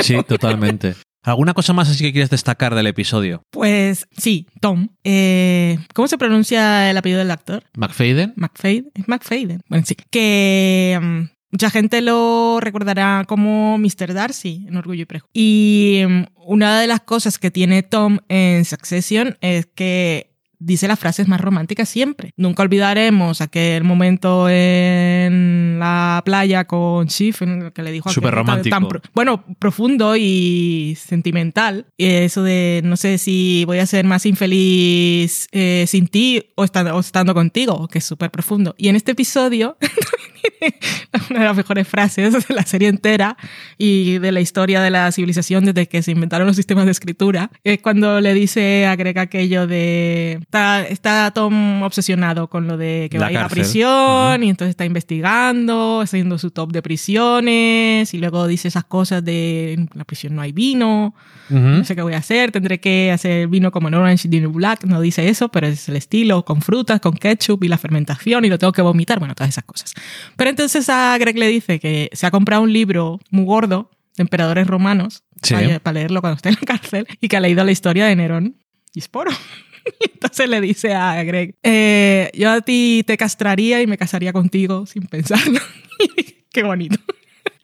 Sí, 0.02 0.16
totalmente. 0.26 0.94
¿Alguna 1.22 1.52
cosa 1.52 1.72
más 1.72 1.90
así 1.90 2.04
que 2.04 2.12
quieres 2.12 2.30
destacar 2.30 2.74
del 2.74 2.86
episodio? 2.86 3.42
Pues 3.50 4.06
sí, 4.16 4.46
Tom. 4.60 4.88
Eh, 5.04 5.78
¿Cómo 5.92 6.08
se 6.08 6.16
pronuncia 6.16 6.90
el 6.90 6.96
apellido 6.96 7.18
del 7.18 7.30
actor? 7.30 7.64
¿McFadden? 7.76 8.32
McFadden. 8.36 8.90
Es 8.94 9.08
McFadden. 9.08 9.60
Bueno, 9.68 9.84
sí. 9.86 9.96
Que 10.10 10.98
mm, 11.00 11.24
mucha 11.50 11.70
gente 11.70 12.00
lo 12.00 12.58
recordará 12.60 13.24
como 13.26 13.78
Mr. 13.78 14.14
Darcy 14.14 14.64
en 14.68 14.76
Orgullo 14.76 15.02
y 15.02 15.06
Prejuicio. 15.06 15.30
Y 15.34 16.02
mm, 16.08 16.22
una 16.46 16.80
de 16.80 16.86
las 16.86 17.00
cosas 17.00 17.38
que 17.38 17.50
tiene 17.50 17.82
Tom 17.82 18.18
en 18.28 18.64
Succession 18.64 19.36
es 19.40 19.66
que 19.66 20.28
dice 20.62 20.86
las 20.88 20.98
frases 20.98 21.26
más 21.26 21.40
románticas 21.40 21.88
siempre. 21.88 22.34
Nunca 22.36 22.62
olvidaremos 22.62 23.40
aquel 23.40 23.82
momento 23.82 24.46
en 24.50 25.78
la 25.78 26.20
playa 26.22 26.66
con 26.66 27.06
Chief, 27.08 27.40
en 27.40 27.62
el 27.62 27.72
que 27.72 27.82
le 27.82 27.90
dijo 27.92 28.10
Súper 28.10 28.30
tan- 28.34 28.38
romántico. 28.40 28.76
tan 28.76 28.88
pro- 28.88 29.00
bueno, 29.14 29.42
profundo 29.58 30.16
y 30.16 30.96
sentimental. 31.00 31.86
Y 31.96 32.04
Eso 32.06 32.42
de 32.42 32.82
no 32.84 32.96
sé 32.98 33.16
si 33.16 33.64
voy 33.64 33.78
a 33.78 33.86
ser 33.86 34.04
más 34.04 34.26
infeliz 34.26 35.48
eh, 35.52 35.84
sin 35.88 36.08
ti 36.08 36.42
o 36.56 36.64
estando, 36.64 36.94
o 36.94 37.00
estando 37.00 37.32
contigo, 37.34 37.88
que 37.88 37.98
es 37.98 38.04
súper 38.04 38.30
profundo. 38.30 38.74
Y 38.76 38.88
en 38.88 38.96
este 38.96 39.12
episodio, 39.12 39.78
una 41.30 41.40
de 41.40 41.44
las 41.44 41.56
mejores 41.56 41.88
frases 41.88 42.46
de 42.46 42.54
la 42.54 42.64
serie 42.64 42.88
entera 42.88 43.36
y 43.78 44.18
de 44.18 44.32
la 44.32 44.40
historia 44.40 44.80
de 44.80 44.90
la 44.90 45.10
civilización 45.12 45.64
desde 45.64 45.86
que 45.88 46.02
se 46.02 46.12
inventaron 46.12 46.46
los 46.46 46.56
sistemas 46.56 46.84
de 46.84 46.92
escritura, 46.92 47.50
es 47.64 47.80
cuando 47.80 48.20
le 48.20 48.34
dice 48.34 48.86
a 48.86 48.96
Greg 48.96 49.18
aquello 49.18 49.66
de... 49.66 50.38
Está, 50.40 50.82
está 50.82 51.30
Tom 51.32 51.82
obsesionado 51.82 52.48
con 52.48 52.66
lo 52.66 52.76
de 52.76 53.08
que 53.10 53.18
La 53.18 53.26
va 53.26 53.28
a 53.28 53.32
ir 53.32 53.38
a 53.38 53.48
prisión 53.48 54.42
y 54.42 54.50
entonces 54.50 54.70
está 54.70 54.84
investigando, 54.84 56.00
haciendo 56.00 56.38
su 56.38 56.50
top 56.50 56.72
de 56.72 56.82
prisiones 56.82 58.14
y 58.14 58.18
luego 58.18 58.46
dice 58.46 58.68
esas 58.68 58.84
cosas 58.84 59.24
de 59.24 59.72
en 59.72 59.90
la 59.94 60.04
prisión 60.04 60.34
no 60.34 60.42
hay 60.42 60.52
vino, 60.52 61.14
Ujú. 61.48 61.58
no 61.58 61.84
sé 61.84 61.94
qué 61.96 62.02
voy 62.02 62.14
a 62.14 62.18
hacer, 62.18 62.52
tendré 62.52 62.80
que 62.80 63.10
hacer 63.12 63.48
vino 63.48 63.70
como 63.70 63.88
en 63.88 63.94
Orange 63.94 64.28
New 64.28 64.52
Black, 64.52 64.84
no 64.84 65.00
dice 65.00 65.28
eso, 65.28 65.48
pero 65.48 65.66
es 65.66 65.88
el 65.88 65.96
estilo, 65.96 66.44
con 66.44 66.62
frutas, 66.62 67.00
con 67.00 67.14
ketchup 67.14 67.64
y 67.64 67.68
la 67.68 67.78
fermentación 67.78 68.44
y 68.44 68.48
lo 68.48 68.58
tengo 68.58 68.72
que 68.72 68.82
vomitar, 68.82 69.18
bueno, 69.18 69.34
todas 69.34 69.50
esas 69.50 69.64
cosas. 69.64 69.94
Pero 70.36 70.49
entonces 70.50 70.88
a 70.88 71.16
Greg 71.18 71.38
le 71.38 71.48
dice 71.48 71.80
que 71.80 72.10
se 72.12 72.26
ha 72.26 72.30
comprado 72.30 72.62
un 72.62 72.72
libro 72.72 73.18
muy 73.30 73.44
gordo 73.44 73.90
de 74.16 74.22
emperadores 74.22 74.66
romanos 74.66 75.22
Sí. 75.42 75.54
para, 75.82 75.94
leerlo 75.94 76.20
cuando 76.20 76.36
esté 76.36 76.50
en 76.50 76.56
la 76.60 76.66
cárcel 76.66 77.06
y 77.20 77.28
que 77.28 77.36
ha 77.36 77.40
leído 77.40 77.64
la 77.64 77.72
historia 77.72 78.06
de 78.06 78.14
Nerón 78.16 78.56
y 78.92 78.98
Esporo. 78.98 79.30
Y 79.98 80.10
entonces 80.12 80.46
le 80.46 80.60
dice 80.60 80.94
a 80.94 81.24
Greg, 81.24 81.56
eh, 81.62 82.30
yo 82.34 82.50
a 82.50 82.60
ti 82.60 83.02
te 83.06 83.16
castraría 83.16 83.80
y 83.80 83.86
me 83.86 83.96
casaría 83.96 84.30
contigo 84.30 84.84
sin 84.84 85.06
pensarlo. 85.06 85.58
Qué 86.52 86.62
bonito. 86.62 86.98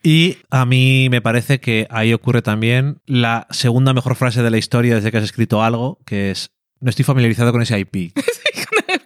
Y 0.01 0.37
a 0.49 0.65
mí 0.65 1.09
me 1.11 1.21
parece 1.21 1.59
que 1.59 1.85
ahí 1.91 2.13
ocurre 2.13 2.41
también 2.41 3.01
la 3.05 3.45
segunda 3.51 3.93
mejor 3.93 4.15
frase 4.15 4.41
de 4.41 4.49
la 4.49 4.57
historia 4.57 4.95
desde 4.95 5.11
que 5.11 5.17
has 5.17 5.23
escrito 5.23 5.61
algo, 5.61 5.99
que 6.05 6.31
es, 6.31 6.49
no 6.79 6.89
estoy 6.89 7.05
familiarizado 7.05 7.51
con 7.51 7.61
ese 7.61 7.79
IP. 7.79 8.13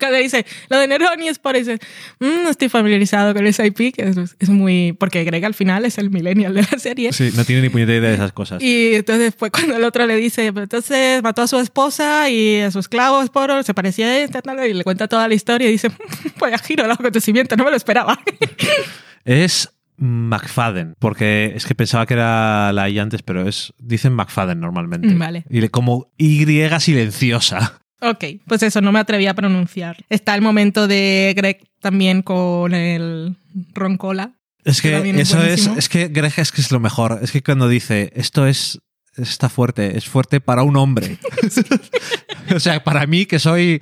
Cuando 0.01 0.17
dice 0.17 0.45
lo 0.69 0.77
de 0.79 0.87
Nerón 0.87 1.21
y 1.23 1.29
Esporo, 1.29 1.57
dice, 1.57 1.79
"Mm, 2.19 2.43
no 2.43 2.49
estoy 2.49 2.67
familiarizado 2.67 3.33
con 3.33 3.47
ese 3.47 3.65
IP, 3.67 3.93
que 3.93 4.03
es, 4.09 4.17
es 4.39 4.49
muy... 4.49 4.91
Porque 4.93 5.23
Greg 5.23 5.45
al 5.45 5.53
final 5.53 5.85
es 5.85 5.97
el 5.97 6.09
millennial 6.09 6.53
de 6.53 6.63
la 6.63 6.77
serie. 6.79 7.13
Sí, 7.13 7.31
no 7.35 7.45
tiene 7.45 7.61
ni 7.61 7.69
puñetera 7.69 7.99
idea 7.99 8.09
de 8.09 8.15
esas 8.15 8.33
cosas. 8.33 8.61
Y 8.61 8.95
entonces 8.95 9.25
después 9.25 9.51
cuando 9.51 9.77
el 9.77 9.83
otro 9.83 10.05
le 10.05 10.15
dice, 10.17 10.51
"Pero 10.51 10.63
entonces 10.63 11.23
mató 11.23 11.43
a 11.43 11.47
su 11.47 11.57
esposa 11.59 12.29
y 12.29 12.59
a 12.59 12.71
su 12.71 12.79
esclavo 12.79 13.21
Esporo, 13.21 13.61
se 13.63 13.73
parecía 13.73 14.07
a 14.07 14.41
tal", 14.41 14.65
y 14.67 14.73
le 14.73 14.83
cuenta 14.83 15.07
toda 15.07 15.27
la 15.27 15.33
historia 15.35 15.69
y 15.69 15.71
dice, 15.73 15.89
pues 16.37 16.61
giro 16.61 16.83
el 16.85 16.91
acontecimiento, 16.91 17.55
no 17.55 17.63
me 17.63 17.69
lo 17.71 17.77
esperaba. 17.77 18.19
Es 19.25 19.69
McFadden, 19.97 20.95
porque 20.97 21.53
es 21.55 21.65
que 21.65 21.75
pensaba 21.75 22.05
que 22.07 22.15
era 22.15 22.73
la 22.73 22.89
I 22.89 22.97
antes, 22.97 23.21
pero 23.21 23.47
es 23.47 23.71
dicen 23.77 24.13
McFadden 24.13 24.59
normalmente. 24.59 25.09
Mm, 25.09 25.19
vale. 25.19 25.43
Y 25.49 25.61
le- 25.61 25.69
como 25.69 26.11
Y 26.17 26.43
silenciosa. 26.79 27.79
Ok, 28.01 28.23
pues 28.47 28.63
eso, 28.63 28.81
no 28.81 28.91
me 28.91 28.99
atreví 28.99 29.27
a 29.27 29.33
pronunciar. 29.33 29.97
Está 30.09 30.35
el 30.35 30.41
momento 30.41 30.87
de 30.87 31.33
Greg 31.35 31.67
también 31.79 32.21
con 32.21 32.73
el 32.73 33.35
roncola. 33.73 34.33
Es 34.63 34.81
Que 34.81 34.89
que 34.89 34.95
también 34.95 35.19
es 35.19 35.29
eso 35.29 35.41
es, 35.41 35.67
es 35.77 35.89
que 35.89 36.07
Greg 36.07 36.33
es 36.37 36.51
que 36.51 36.61
es 36.61 36.71
lo 36.71 36.79
mejor. 36.79 37.19
Es 37.21 37.31
que 37.31 37.41
cuando 37.41 37.67
dice 37.67 38.11
esto 38.15 38.45
es 38.45 38.79
está 39.17 39.49
fuerte, 39.49 39.97
es 39.97 40.05
fuerte 40.05 40.41
para 40.41 40.63
un 40.63 40.77
hombre. 40.77 41.17
o 42.55 42.59
sea, 42.59 42.83
para 42.83 43.05
mí 43.07 43.25
que 43.25 43.39
soy 43.39 43.81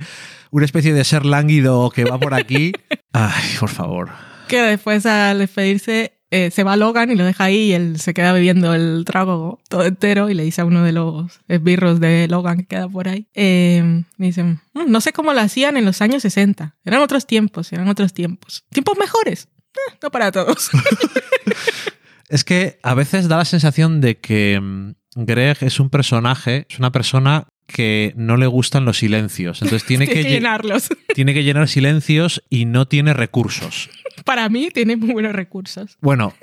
una 0.52 0.66
especie 0.66 0.94
de 0.94 1.04
ser 1.04 1.26
lánguido 1.26 1.90
que 1.92 2.06
va 2.06 2.20
por 2.20 2.34
aquí. 2.34 2.72
Ay, 3.14 3.56
por 3.60 3.70
favor. 3.70 4.10
Que 4.48 4.62
después 4.62 5.06
al 5.06 5.40
despedirse 5.40 6.19
eh, 6.32 6.52
se 6.52 6.64
va 6.64 6.76
Logan 6.76 7.12
y 7.12 7.16
lo 7.16 7.26
deja 7.26 7.46
ahí 7.46 7.70
y 7.70 7.74
él 7.74 8.00
se 8.00 8.14
queda 8.14 8.34
bebiendo 8.34 8.74
el 8.74 9.04
trago 9.06 9.60
todo 9.68 9.86
entero 9.86 10.30
y 10.30 10.34
le 10.34 10.44
dice 10.44 10.62
a 10.62 10.66
uno 10.66 10.84
de 10.84 10.92
los 10.92 11.40
esbirros 11.48 12.00
de 12.00 12.28
Logan 12.28 12.60
que 12.60 12.66
queda 12.68 12.88
por 12.88 13.08
ahí. 13.08 13.28
Eh, 13.34 14.04
dicen, 14.18 14.62
"Mm, 14.74 14.92
no 14.92 15.02
sé 15.02 15.12
cómo 15.14 15.34
lo 15.34 15.42
hacían 15.42 15.78
en 15.78 15.86
los 15.86 16.02
años 16.02 16.22
60. 16.22 16.76
Eran 16.86 17.02
otros 17.02 17.26
tiempos, 17.26 17.72
eran 17.74 17.88
otros 17.88 18.14
tiempos. 18.14 18.66
Tiempos 18.70 18.98
mejores. 18.98 19.48
Eh, 19.74 19.98
no 20.02 20.12
para 20.12 20.32
todos. 20.32 20.70
Es 22.30 22.44
que 22.44 22.80
a 22.84 22.94
veces 22.94 23.28
da 23.28 23.38
la 23.38 23.46
sensación 23.46 24.02
de 24.02 24.20
que 24.20 24.60
mm, 24.62 24.94
Greg 25.16 25.58
es 25.62 25.80
un 25.80 25.90
personaje, 25.90 26.68
es 26.70 26.78
una 26.78 26.92
persona 26.92 27.48
que 27.74 28.14
no 28.18 28.36
le 28.38 28.48
gustan 28.48 28.84
los 28.86 28.98
silencios. 28.98 29.62
Entonces 29.62 29.88
tiene 29.88 30.06
Tiene 30.08 30.22
que, 30.22 30.24
que 30.24 30.30
lle- 30.30 30.34
llenarlos. 30.40 30.90
tiene 31.16 31.34
que 31.34 31.44
llenar 31.44 31.68
silencios 31.68 32.44
y 32.50 32.66
no 32.66 32.88
tiene 32.88 33.14
recursos. 33.14 33.90
Para 34.26 34.50
mí 34.50 34.70
tiene 34.74 34.98
muy 34.98 35.14
buenos 35.14 35.32
recursos. 35.34 35.98
Bueno, 36.02 36.34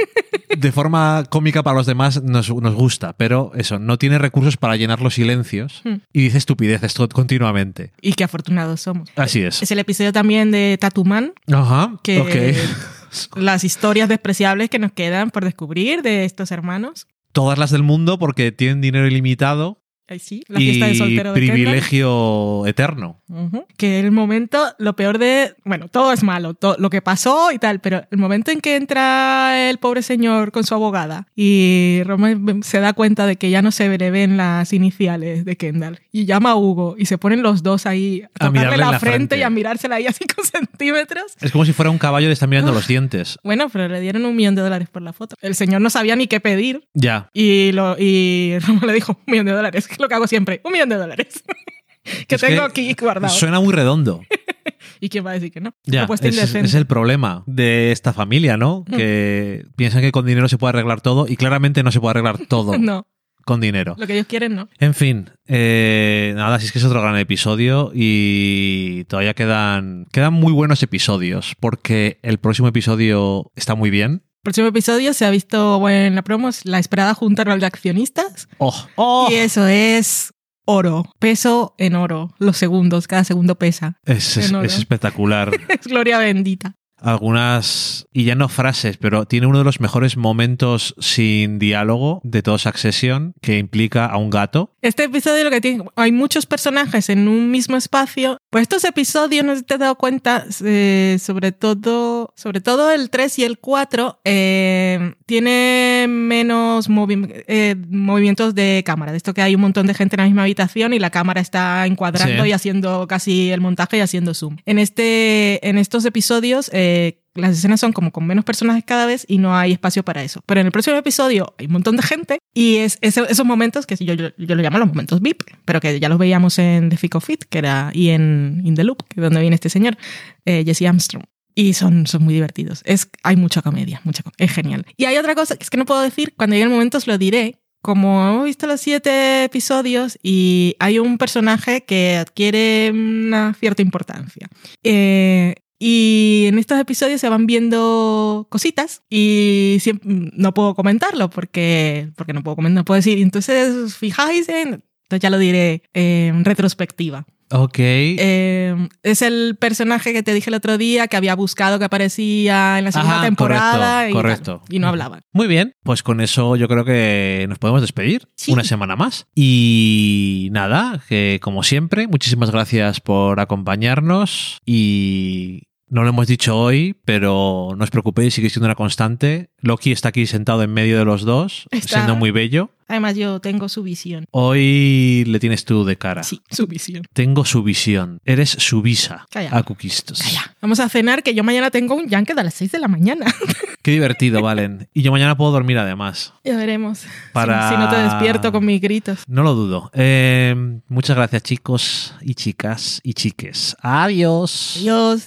de 0.56 0.72
forma 0.72 1.24
cómica 1.28 1.62
para 1.62 1.76
los 1.76 1.86
demás 1.86 2.22
nos, 2.22 2.48
nos 2.54 2.74
gusta, 2.74 3.12
pero 3.16 3.52
eso, 3.54 3.78
no 3.78 3.98
tiene 3.98 4.18
recursos 4.18 4.56
para 4.56 4.76
llenar 4.76 5.02
los 5.02 5.14
silencios 5.14 5.82
Hmm. 5.84 5.96
y 6.12 6.22
dice 6.22 6.38
estupideces 6.38 6.94
continuamente. 7.12 7.92
Y 8.00 8.14
qué 8.14 8.24
afortunados 8.24 8.80
somos. 8.80 9.10
Así 9.16 9.42
es. 9.42 9.62
Es 9.62 9.70
el 9.70 9.78
episodio 9.78 10.12
también 10.12 10.50
de 10.50 10.78
Tatuman, 10.80 11.32
Ajá, 11.52 11.98
que 12.02 12.56
las 13.36 13.64
historias 13.64 14.08
despreciables 14.08 14.70
que 14.70 14.78
nos 14.78 14.92
quedan 14.92 15.30
por 15.30 15.44
descubrir 15.44 16.02
de 16.02 16.24
estos 16.24 16.50
hermanos. 16.50 17.06
Todas 17.32 17.58
las 17.58 17.70
del 17.70 17.82
mundo 17.82 18.18
porque 18.18 18.52
tienen 18.52 18.80
dinero 18.80 19.06
ilimitado 19.06 19.82
Ay, 20.08 20.18
sí, 20.20 20.42
la 20.48 20.58
fiesta 20.60 20.86
de 20.86 20.92
y 20.92 20.96
soltero 20.96 21.32
de 21.32 21.40
Kendall. 21.40 21.54
privilegio 21.56 22.66
eterno. 22.66 23.20
Ujú. 23.28 23.64
Que 23.76 23.98
el 24.00 24.12
momento, 24.12 24.62
lo 24.78 24.94
peor 24.94 25.18
de. 25.18 25.54
Bueno, 25.64 25.88
todo 25.88 26.12
es 26.12 26.22
malo, 26.22 26.54
to- 26.54 26.76
lo 26.78 26.90
que 26.90 27.02
pasó 27.02 27.50
y 27.52 27.58
tal, 27.58 27.80
pero 27.80 28.02
el 28.10 28.18
momento 28.18 28.50
en 28.50 28.60
que 28.60 28.76
entra 28.76 29.68
el 29.68 29.78
pobre 29.78 30.02
señor 30.02 30.52
con 30.52 30.64
su 30.64 30.74
abogada 30.74 31.26
y 31.34 32.02
Roma 32.04 32.30
se 32.62 32.80
da 32.80 32.92
cuenta 32.92 33.26
de 33.26 33.36
que 33.36 33.50
ya 33.50 33.62
no 33.62 33.72
se 33.72 33.96
le 33.98 34.10
ven 34.10 34.36
las 34.36 34.72
iniciales 34.72 35.44
de 35.44 35.56
Kendall 35.56 36.00
y 36.12 36.24
llama 36.24 36.50
a 36.52 36.56
Hugo 36.56 36.94
y 36.98 37.06
se 37.06 37.18
ponen 37.18 37.42
los 37.42 37.62
dos 37.62 37.86
ahí 37.86 38.22
a, 38.22 38.46
A 38.46 38.48
tocarle 38.48 38.76
la, 38.76 38.92
la 38.92 38.98
frente, 39.00 39.16
frente. 39.16 39.38
y 39.38 39.42
a 39.42 39.50
mirársela 39.50 39.96
ahí 39.96 40.06
a 40.06 40.12
5 40.12 40.34
centímetros. 40.44 41.24
Es 41.40 41.50
como 41.52 41.64
si 41.64 41.72
fuera 41.72 41.90
un 41.90 41.98
caballo 41.98 42.26
y 42.26 42.28
le 42.28 42.32
están 42.34 42.50
mirando 42.50 42.72
los 42.72 42.86
dientes. 42.86 43.38
Bueno, 43.42 43.68
pero 43.70 43.88
le 43.88 44.00
dieron 44.00 44.24
un 44.24 44.36
millón 44.36 44.54
de 44.54 44.62
dólares 44.62 44.88
por 44.90 45.02
la 45.02 45.12
foto. 45.12 45.36
El 45.40 45.54
señor 45.54 45.80
no 45.80 45.90
sabía 45.90 46.14
ni 46.16 46.26
qué 46.26 46.40
pedir 46.40 46.82
Ya. 46.94 47.28
y, 47.32 47.72
lo, 47.72 47.96
y 47.98 48.56
Roma 48.66 48.82
le 48.86 48.92
dijo 48.92 49.18
un 49.26 49.32
millón 49.32 49.46
de 49.46 49.52
dólares, 49.52 49.88
lo 50.00 50.08
que 50.08 50.14
hago 50.14 50.26
siempre, 50.26 50.60
un 50.64 50.72
millón 50.72 50.88
de 50.88 50.96
dólares. 50.96 51.42
que 52.28 52.34
Es 52.36 52.40
tengo 52.40 52.68
que 52.72 52.82
aquí 52.90 52.96
guardado. 53.00 53.32
Suena 53.34 53.60
muy 53.60 53.72
redondo. 53.72 54.22
¿Y 55.00 55.08
quién 55.08 55.26
va 55.26 55.30
a 55.30 55.34
decir 55.34 55.50
que 55.52 55.60
no? 55.60 55.74
Ya, 55.84 56.08
es, 56.22 56.54
es 56.54 56.74
el 56.74 56.86
problema 56.86 57.42
de 57.46 57.92
esta 57.92 58.12
familia, 58.12 58.56
¿no? 58.56 58.84
Mm. 58.88 58.96
Que 58.96 59.66
piensan 59.76 60.00
que 60.02 60.12
con 60.12 60.24
dinero 60.24 60.48
se 60.48 60.58
puede 60.58 60.70
arreglar 60.70 61.00
todo 61.00 61.26
y 61.28 61.36
claramente 61.36 61.82
no 61.82 61.92
se 61.92 62.00
puede 62.00 62.12
arreglar 62.12 62.38
todo 62.46 62.78
No, 62.78 63.06
con 63.44 63.60
dinero. 63.60 63.94
lo 63.98 64.06
que 64.06 64.14
ellos 64.14 64.26
quieren 64.26 64.54
no. 64.54 64.68
En 64.78 64.94
fin, 64.94 65.30
eh, 65.46 66.32
nada, 66.36 66.58
si 66.58 66.66
es 66.66 66.72
que 66.72 66.78
es 66.78 66.84
otro 66.84 67.00
gran 67.02 67.16
episodio 67.18 67.90
y 67.94 69.04
todavía 69.04 69.34
quedan, 69.34 70.06
quedan 70.12 70.32
muy 70.32 70.52
buenos 70.52 70.82
episodios 70.82 71.54
porque 71.60 72.18
el 72.22 72.38
próximo 72.38 72.68
episodio 72.68 73.52
está 73.56 73.74
muy 73.74 73.90
bien. 73.90 74.22
Próximo 74.46 74.68
episodio 74.68 75.12
se 75.12 75.24
ha 75.26 75.30
visto 75.30 75.80
bueno, 75.80 75.98
en 76.06 76.14
la 76.14 76.22
promo 76.22 76.50
la 76.62 76.78
esperada 76.78 77.14
junta 77.14 77.42
anual 77.42 77.58
de 77.58 77.66
accionistas 77.66 78.48
¡Oh! 78.58 78.86
¡Oh! 78.94 79.28
y 79.28 79.34
eso 79.34 79.66
es 79.66 80.32
oro, 80.66 81.04
peso 81.18 81.74
en 81.78 81.96
oro, 81.96 82.32
los 82.38 82.56
segundos, 82.56 83.06
cada 83.08 83.24
segundo 83.24 83.56
pesa. 83.56 83.98
Es, 84.04 84.36
es- 84.36 84.52
espectacular. 84.52 85.50
Es 85.68 85.86
gloria 85.88 86.18
bendita. 86.18 86.74
Algunas, 86.98 88.06
y 88.12 88.24
ya 88.24 88.34
no 88.34 88.48
frases, 88.48 88.96
pero 88.96 89.26
tiene 89.26 89.46
uno 89.46 89.58
de 89.58 89.64
los 89.64 89.80
mejores 89.80 90.16
momentos 90.16 90.94
sin 90.98 91.58
diálogo 91.58 92.20
de 92.24 92.42
todo 92.42 92.56
Succession 92.56 93.34
que 93.42 93.58
implica 93.58 94.06
a 94.06 94.16
un 94.16 94.30
gato. 94.30 94.74
Este 94.80 95.04
episodio 95.04 95.44
lo 95.44 95.50
que 95.50 95.60
tiene, 95.60 95.84
hay 95.94 96.10
muchos 96.12 96.46
personajes 96.46 97.10
en 97.10 97.28
un 97.28 97.50
mismo 97.50 97.76
espacio. 97.76 98.38
Pues 98.56 98.62
estos 98.62 98.84
episodios, 98.84 99.44
no 99.44 99.52
sé 99.52 99.58
si 99.58 99.64
te 99.66 99.74
has 99.74 99.80
dado 99.80 99.96
cuenta, 99.96 100.46
eh, 100.64 101.18
sobre 101.20 101.52
todo, 101.52 102.32
sobre 102.36 102.62
todo 102.62 102.90
el 102.90 103.10
3 103.10 103.38
y 103.40 103.44
el 103.44 103.58
4, 103.58 104.18
eh, 104.24 105.12
tiene 105.26 106.06
menos 106.08 106.88
movi- 106.88 107.44
eh, 107.48 107.74
movimientos 107.90 108.54
de 108.54 108.82
cámara. 108.86 109.12
De 109.12 109.18
esto 109.18 109.34
que 109.34 109.42
hay 109.42 109.54
un 109.54 109.60
montón 109.60 109.86
de 109.86 109.92
gente 109.92 110.16
en 110.16 110.20
la 110.22 110.24
misma 110.24 110.44
habitación 110.44 110.94
y 110.94 110.98
la 110.98 111.10
cámara 111.10 111.42
está 111.42 111.84
encuadrando 111.84 112.44
Sí. 112.44 112.48
y 112.48 112.52
haciendo 112.52 113.06
casi 113.06 113.50
el 113.50 113.60
montaje 113.60 113.98
y 113.98 114.00
haciendo 114.00 114.32
zoom. 114.32 114.56
En 114.64 114.78
este, 114.78 115.68
en 115.68 115.76
estos 115.76 116.06
episodios, 116.06 116.70
eh, 116.72 117.20
las 117.36 117.56
escenas 117.58 117.80
son 117.80 117.92
como 117.92 118.10
con 118.12 118.26
menos 118.26 118.44
personajes 118.44 118.84
cada 118.84 119.06
vez 119.06 119.24
y 119.28 119.38
no 119.38 119.56
hay 119.56 119.72
espacio 119.72 120.02
para 120.04 120.22
eso. 120.22 120.40
Pero 120.46 120.60
en 120.60 120.66
el 120.66 120.72
próximo 120.72 120.96
episodio 120.96 121.54
hay 121.58 121.66
un 121.66 121.72
montón 121.72 121.96
de 121.96 122.02
gente 122.02 122.38
y 122.54 122.76
es, 122.76 122.98
es- 123.00 123.16
esos 123.16 123.46
momentos 123.46 123.86
que 123.86 123.96
yo, 123.96 124.14
yo, 124.14 124.28
yo 124.36 124.54
lo 124.54 124.62
llamo 124.62 124.78
los 124.78 124.88
momentos 124.88 125.20
VIP, 125.20 125.42
pero 125.64 125.80
que 125.80 125.98
ya 126.00 126.08
los 126.08 126.18
veíamos 126.18 126.58
en 126.58 126.88
The 126.90 126.96
Fico 126.96 127.20
Fit, 127.20 127.44
que 127.48 127.58
era, 127.58 127.90
y 127.92 128.10
en 128.10 128.60
In 128.64 128.74
the 128.74 128.84
Loop, 128.84 129.02
que 129.08 129.20
es 129.20 129.22
donde 129.22 129.40
viene 129.40 129.54
este 129.54 129.68
señor, 129.68 129.96
eh, 130.44 130.62
Jesse 130.64 130.82
Armstrong. 130.82 131.24
Y 131.58 131.72
son, 131.72 132.06
son 132.06 132.22
muy 132.22 132.34
divertidos. 132.34 132.82
Es, 132.84 133.08
hay 133.22 133.36
mucha 133.36 133.62
comedia, 133.62 134.00
mucha 134.04 134.22
es 134.36 134.52
genial. 134.52 134.84
Y 134.98 135.06
hay 135.06 135.16
otra 135.16 135.34
cosa 135.34 135.56
que 135.56 135.64
es 135.64 135.70
que 135.70 135.78
no 135.78 135.86
puedo 135.86 136.02
decir, 136.02 136.34
cuando 136.36 136.54
llegue 136.54 136.64
el 136.64 136.70
momento 136.70 136.98
lo 137.06 137.16
diré. 137.16 137.60
Como 137.82 138.28
hemos 138.28 138.44
visto 138.46 138.66
los 138.66 138.80
siete 138.80 139.44
episodios 139.44 140.18
y 140.20 140.74
hay 140.80 140.98
un 140.98 141.18
personaje 141.18 141.84
que 141.84 142.16
adquiere 142.16 142.90
una 142.92 143.54
cierta 143.54 143.80
importancia. 143.80 144.48
Eh, 144.82 145.54
y 145.78 146.44
en 146.46 146.58
estos 146.58 146.78
episodios 146.78 147.20
se 147.20 147.28
van 147.28 147.46
viendo 147.46 148.46
cositas 148.50 149.02
y 149.10 149.76
siempre, 149.80 150.08
no 150.34 150.54
puedo 150.54 150.74
comentarlo 150.74 151.30
porque, 151.30 152.10
porque 152.16 152.32
no 152.32 152.42
puedo 152.42 152.56
comentar, 152.56 152.76
no 152.80 152.84
puedo 152.84 152.96
decir. 152.96 153.18
Entonces, 153.18 153.96
fijáis 153.96 154.48
en. 154.48 154.84
Entonces 155.04 155.20
ya 155.22 155.30
lo 155.30 155.38
diré 155.38 155.82
en 155.94 156.44
retrospectiva. 156.44 157.26
Ok. 157.52 157.78
Eh, 157.78 158.88
es 159.04 159.22
el 159.22 159.56
personaje 159.60 160.12
que 160.12 160.24
te 160.24 160.34
dije 160.34 160.50
el 160.50 160.54
otro 160.54 160.78
día 160.78 161.06
que 161.06 161.16
había 161.16 161.36
buscado 161.36 161.78
que 161.78 161.84
aparecía 161.84 162.76
en 162.80 162.86
la 162.86 162.90
segunda 162.90 163.18
Ajá, 163.18 163.24
temporada 163.24 164.10
y, 164.10 164.12
correcto, 164.12 164.62
tal, 164.66 164.74
y 164.74 164.80
no 164.80 164.88
hablaba. 164.88 165.20
Muy 165.32 165.46
bien, 165.46 165.74
pues 165.84 166.02
con 166.02 166.20
eso 166.20 166.56
yo 166.56 166.66
creo 166.66 166.84
que 166.84 167.46
nos 167.48 167.60
podemos 167.60 167.82
despedir 167.82 168.26
Sí. 168.34 168.50
una 168.50 168.64
semana 168.64 168.96
más. 168.96 169.28
Y 169.36 170.48
nada, 170.50 171.00
que 171.08 171.38
como 171.40 171.62
siempre, 171.62 172.08
muchísimas 172.08 172.50
gracias 172.50 173.00
por 173.00 173.38
acompañarnos 173.38 174.58
y 174.66 175.65
no 175.88 176.02
lo 176.02 176.08
hemos 176.10 176.26
dicho 176.26 176.56
hoy, 176.58 176.96
pero 177.04 177.70
no 177.76 177.84
os 177.84 177.90
preocupéis, 177.90 178.34
sigue 178.34 178.50
siendo 178.50 178.66
una 178.66 178.74
constante. 178.74 179.50
Loki 179.60 179.92
está 179.92 180.08
aquí 180.10 180.26
sentado 180.26 180.62
en 180.62 180.72
medio 180.72 180.98
de 180.98 181.04
los 181.04 181.22
dos, 181.22 181.66
Está- 181.70 181.88
siendo 181.96 182.16
muy 182.16 182.30
bello. 182.30 182.70
Además, 182.88 183.16
yo 183.16 183.40
tengo 183.40 183.68
su 183.68 183.82
visión. 183.82 184.26
Hoy 184.30 185.24
le 185.26 185.40
tienes 185.40 185.64
tú 185.64 185.84
de 185.84 185.96
cara. 185.98 186.22
Sí, 186.22 186.40
su 186.52 186.68
visión. 186.68 187.02
Tengo 187.12 187.44
su 187.44 187.64
visión. 187.64 188.20
Eres 188.24 188.50
su 188.50 188.80
visa 188.80 189.26
Calla. 189.28 189.48
a. 189.56 189.64
Calla. 189.64 190.54
Vamos 190.62 190.78
a 190.78 190.88
cenar, 190.88 191.24
que 191.24 191.34
yo 191.34 191.42
mañana 191.42 191.72
tengo 191.72 191.96
un 191.96 192.08
yankee 192.08 192.34
a 192.38 192.44
las 192.44 192.54
6 192.54 192.70
de 192.70 192.78
la 192.78 192.86
mañana. 192.86 193.26
Qué 193.82 193.90
divertido, 193.90 194.40
Valen. 194.40 194.88
Y 194.94 195.02
yo 195.02 195.10
mañana 195.10 195.36
puedo 195.36 195.50
dormir 195.50 195.78
además. 195.78 196.32
ya 196.44 196.56
veremos. 196.56 196.98
Si- 196.98 197.08
Para- 197.32 197.70
Si, 197.70 197.76
no 197.76 197.88
te 197.88 197.96
despierto 197.96 198.52
con 198.52 198.64
mis 198.64 198.80
gritos. 198.80 199.24
No 199.26 199.42
lo 199.42 199.54
dudo. 199.54 199.90
Eh, 199.92 200.54
muchas 200.86 201.16
gracias, 201.16 201.42
chicos 201.42 202.14
y 202.20 202.34
chicas 202.34 203.00
y 203.02 203.14
chiques. 203.14 203.76
Adiós. 203.82 204.76
Adiós. 204.78 205.26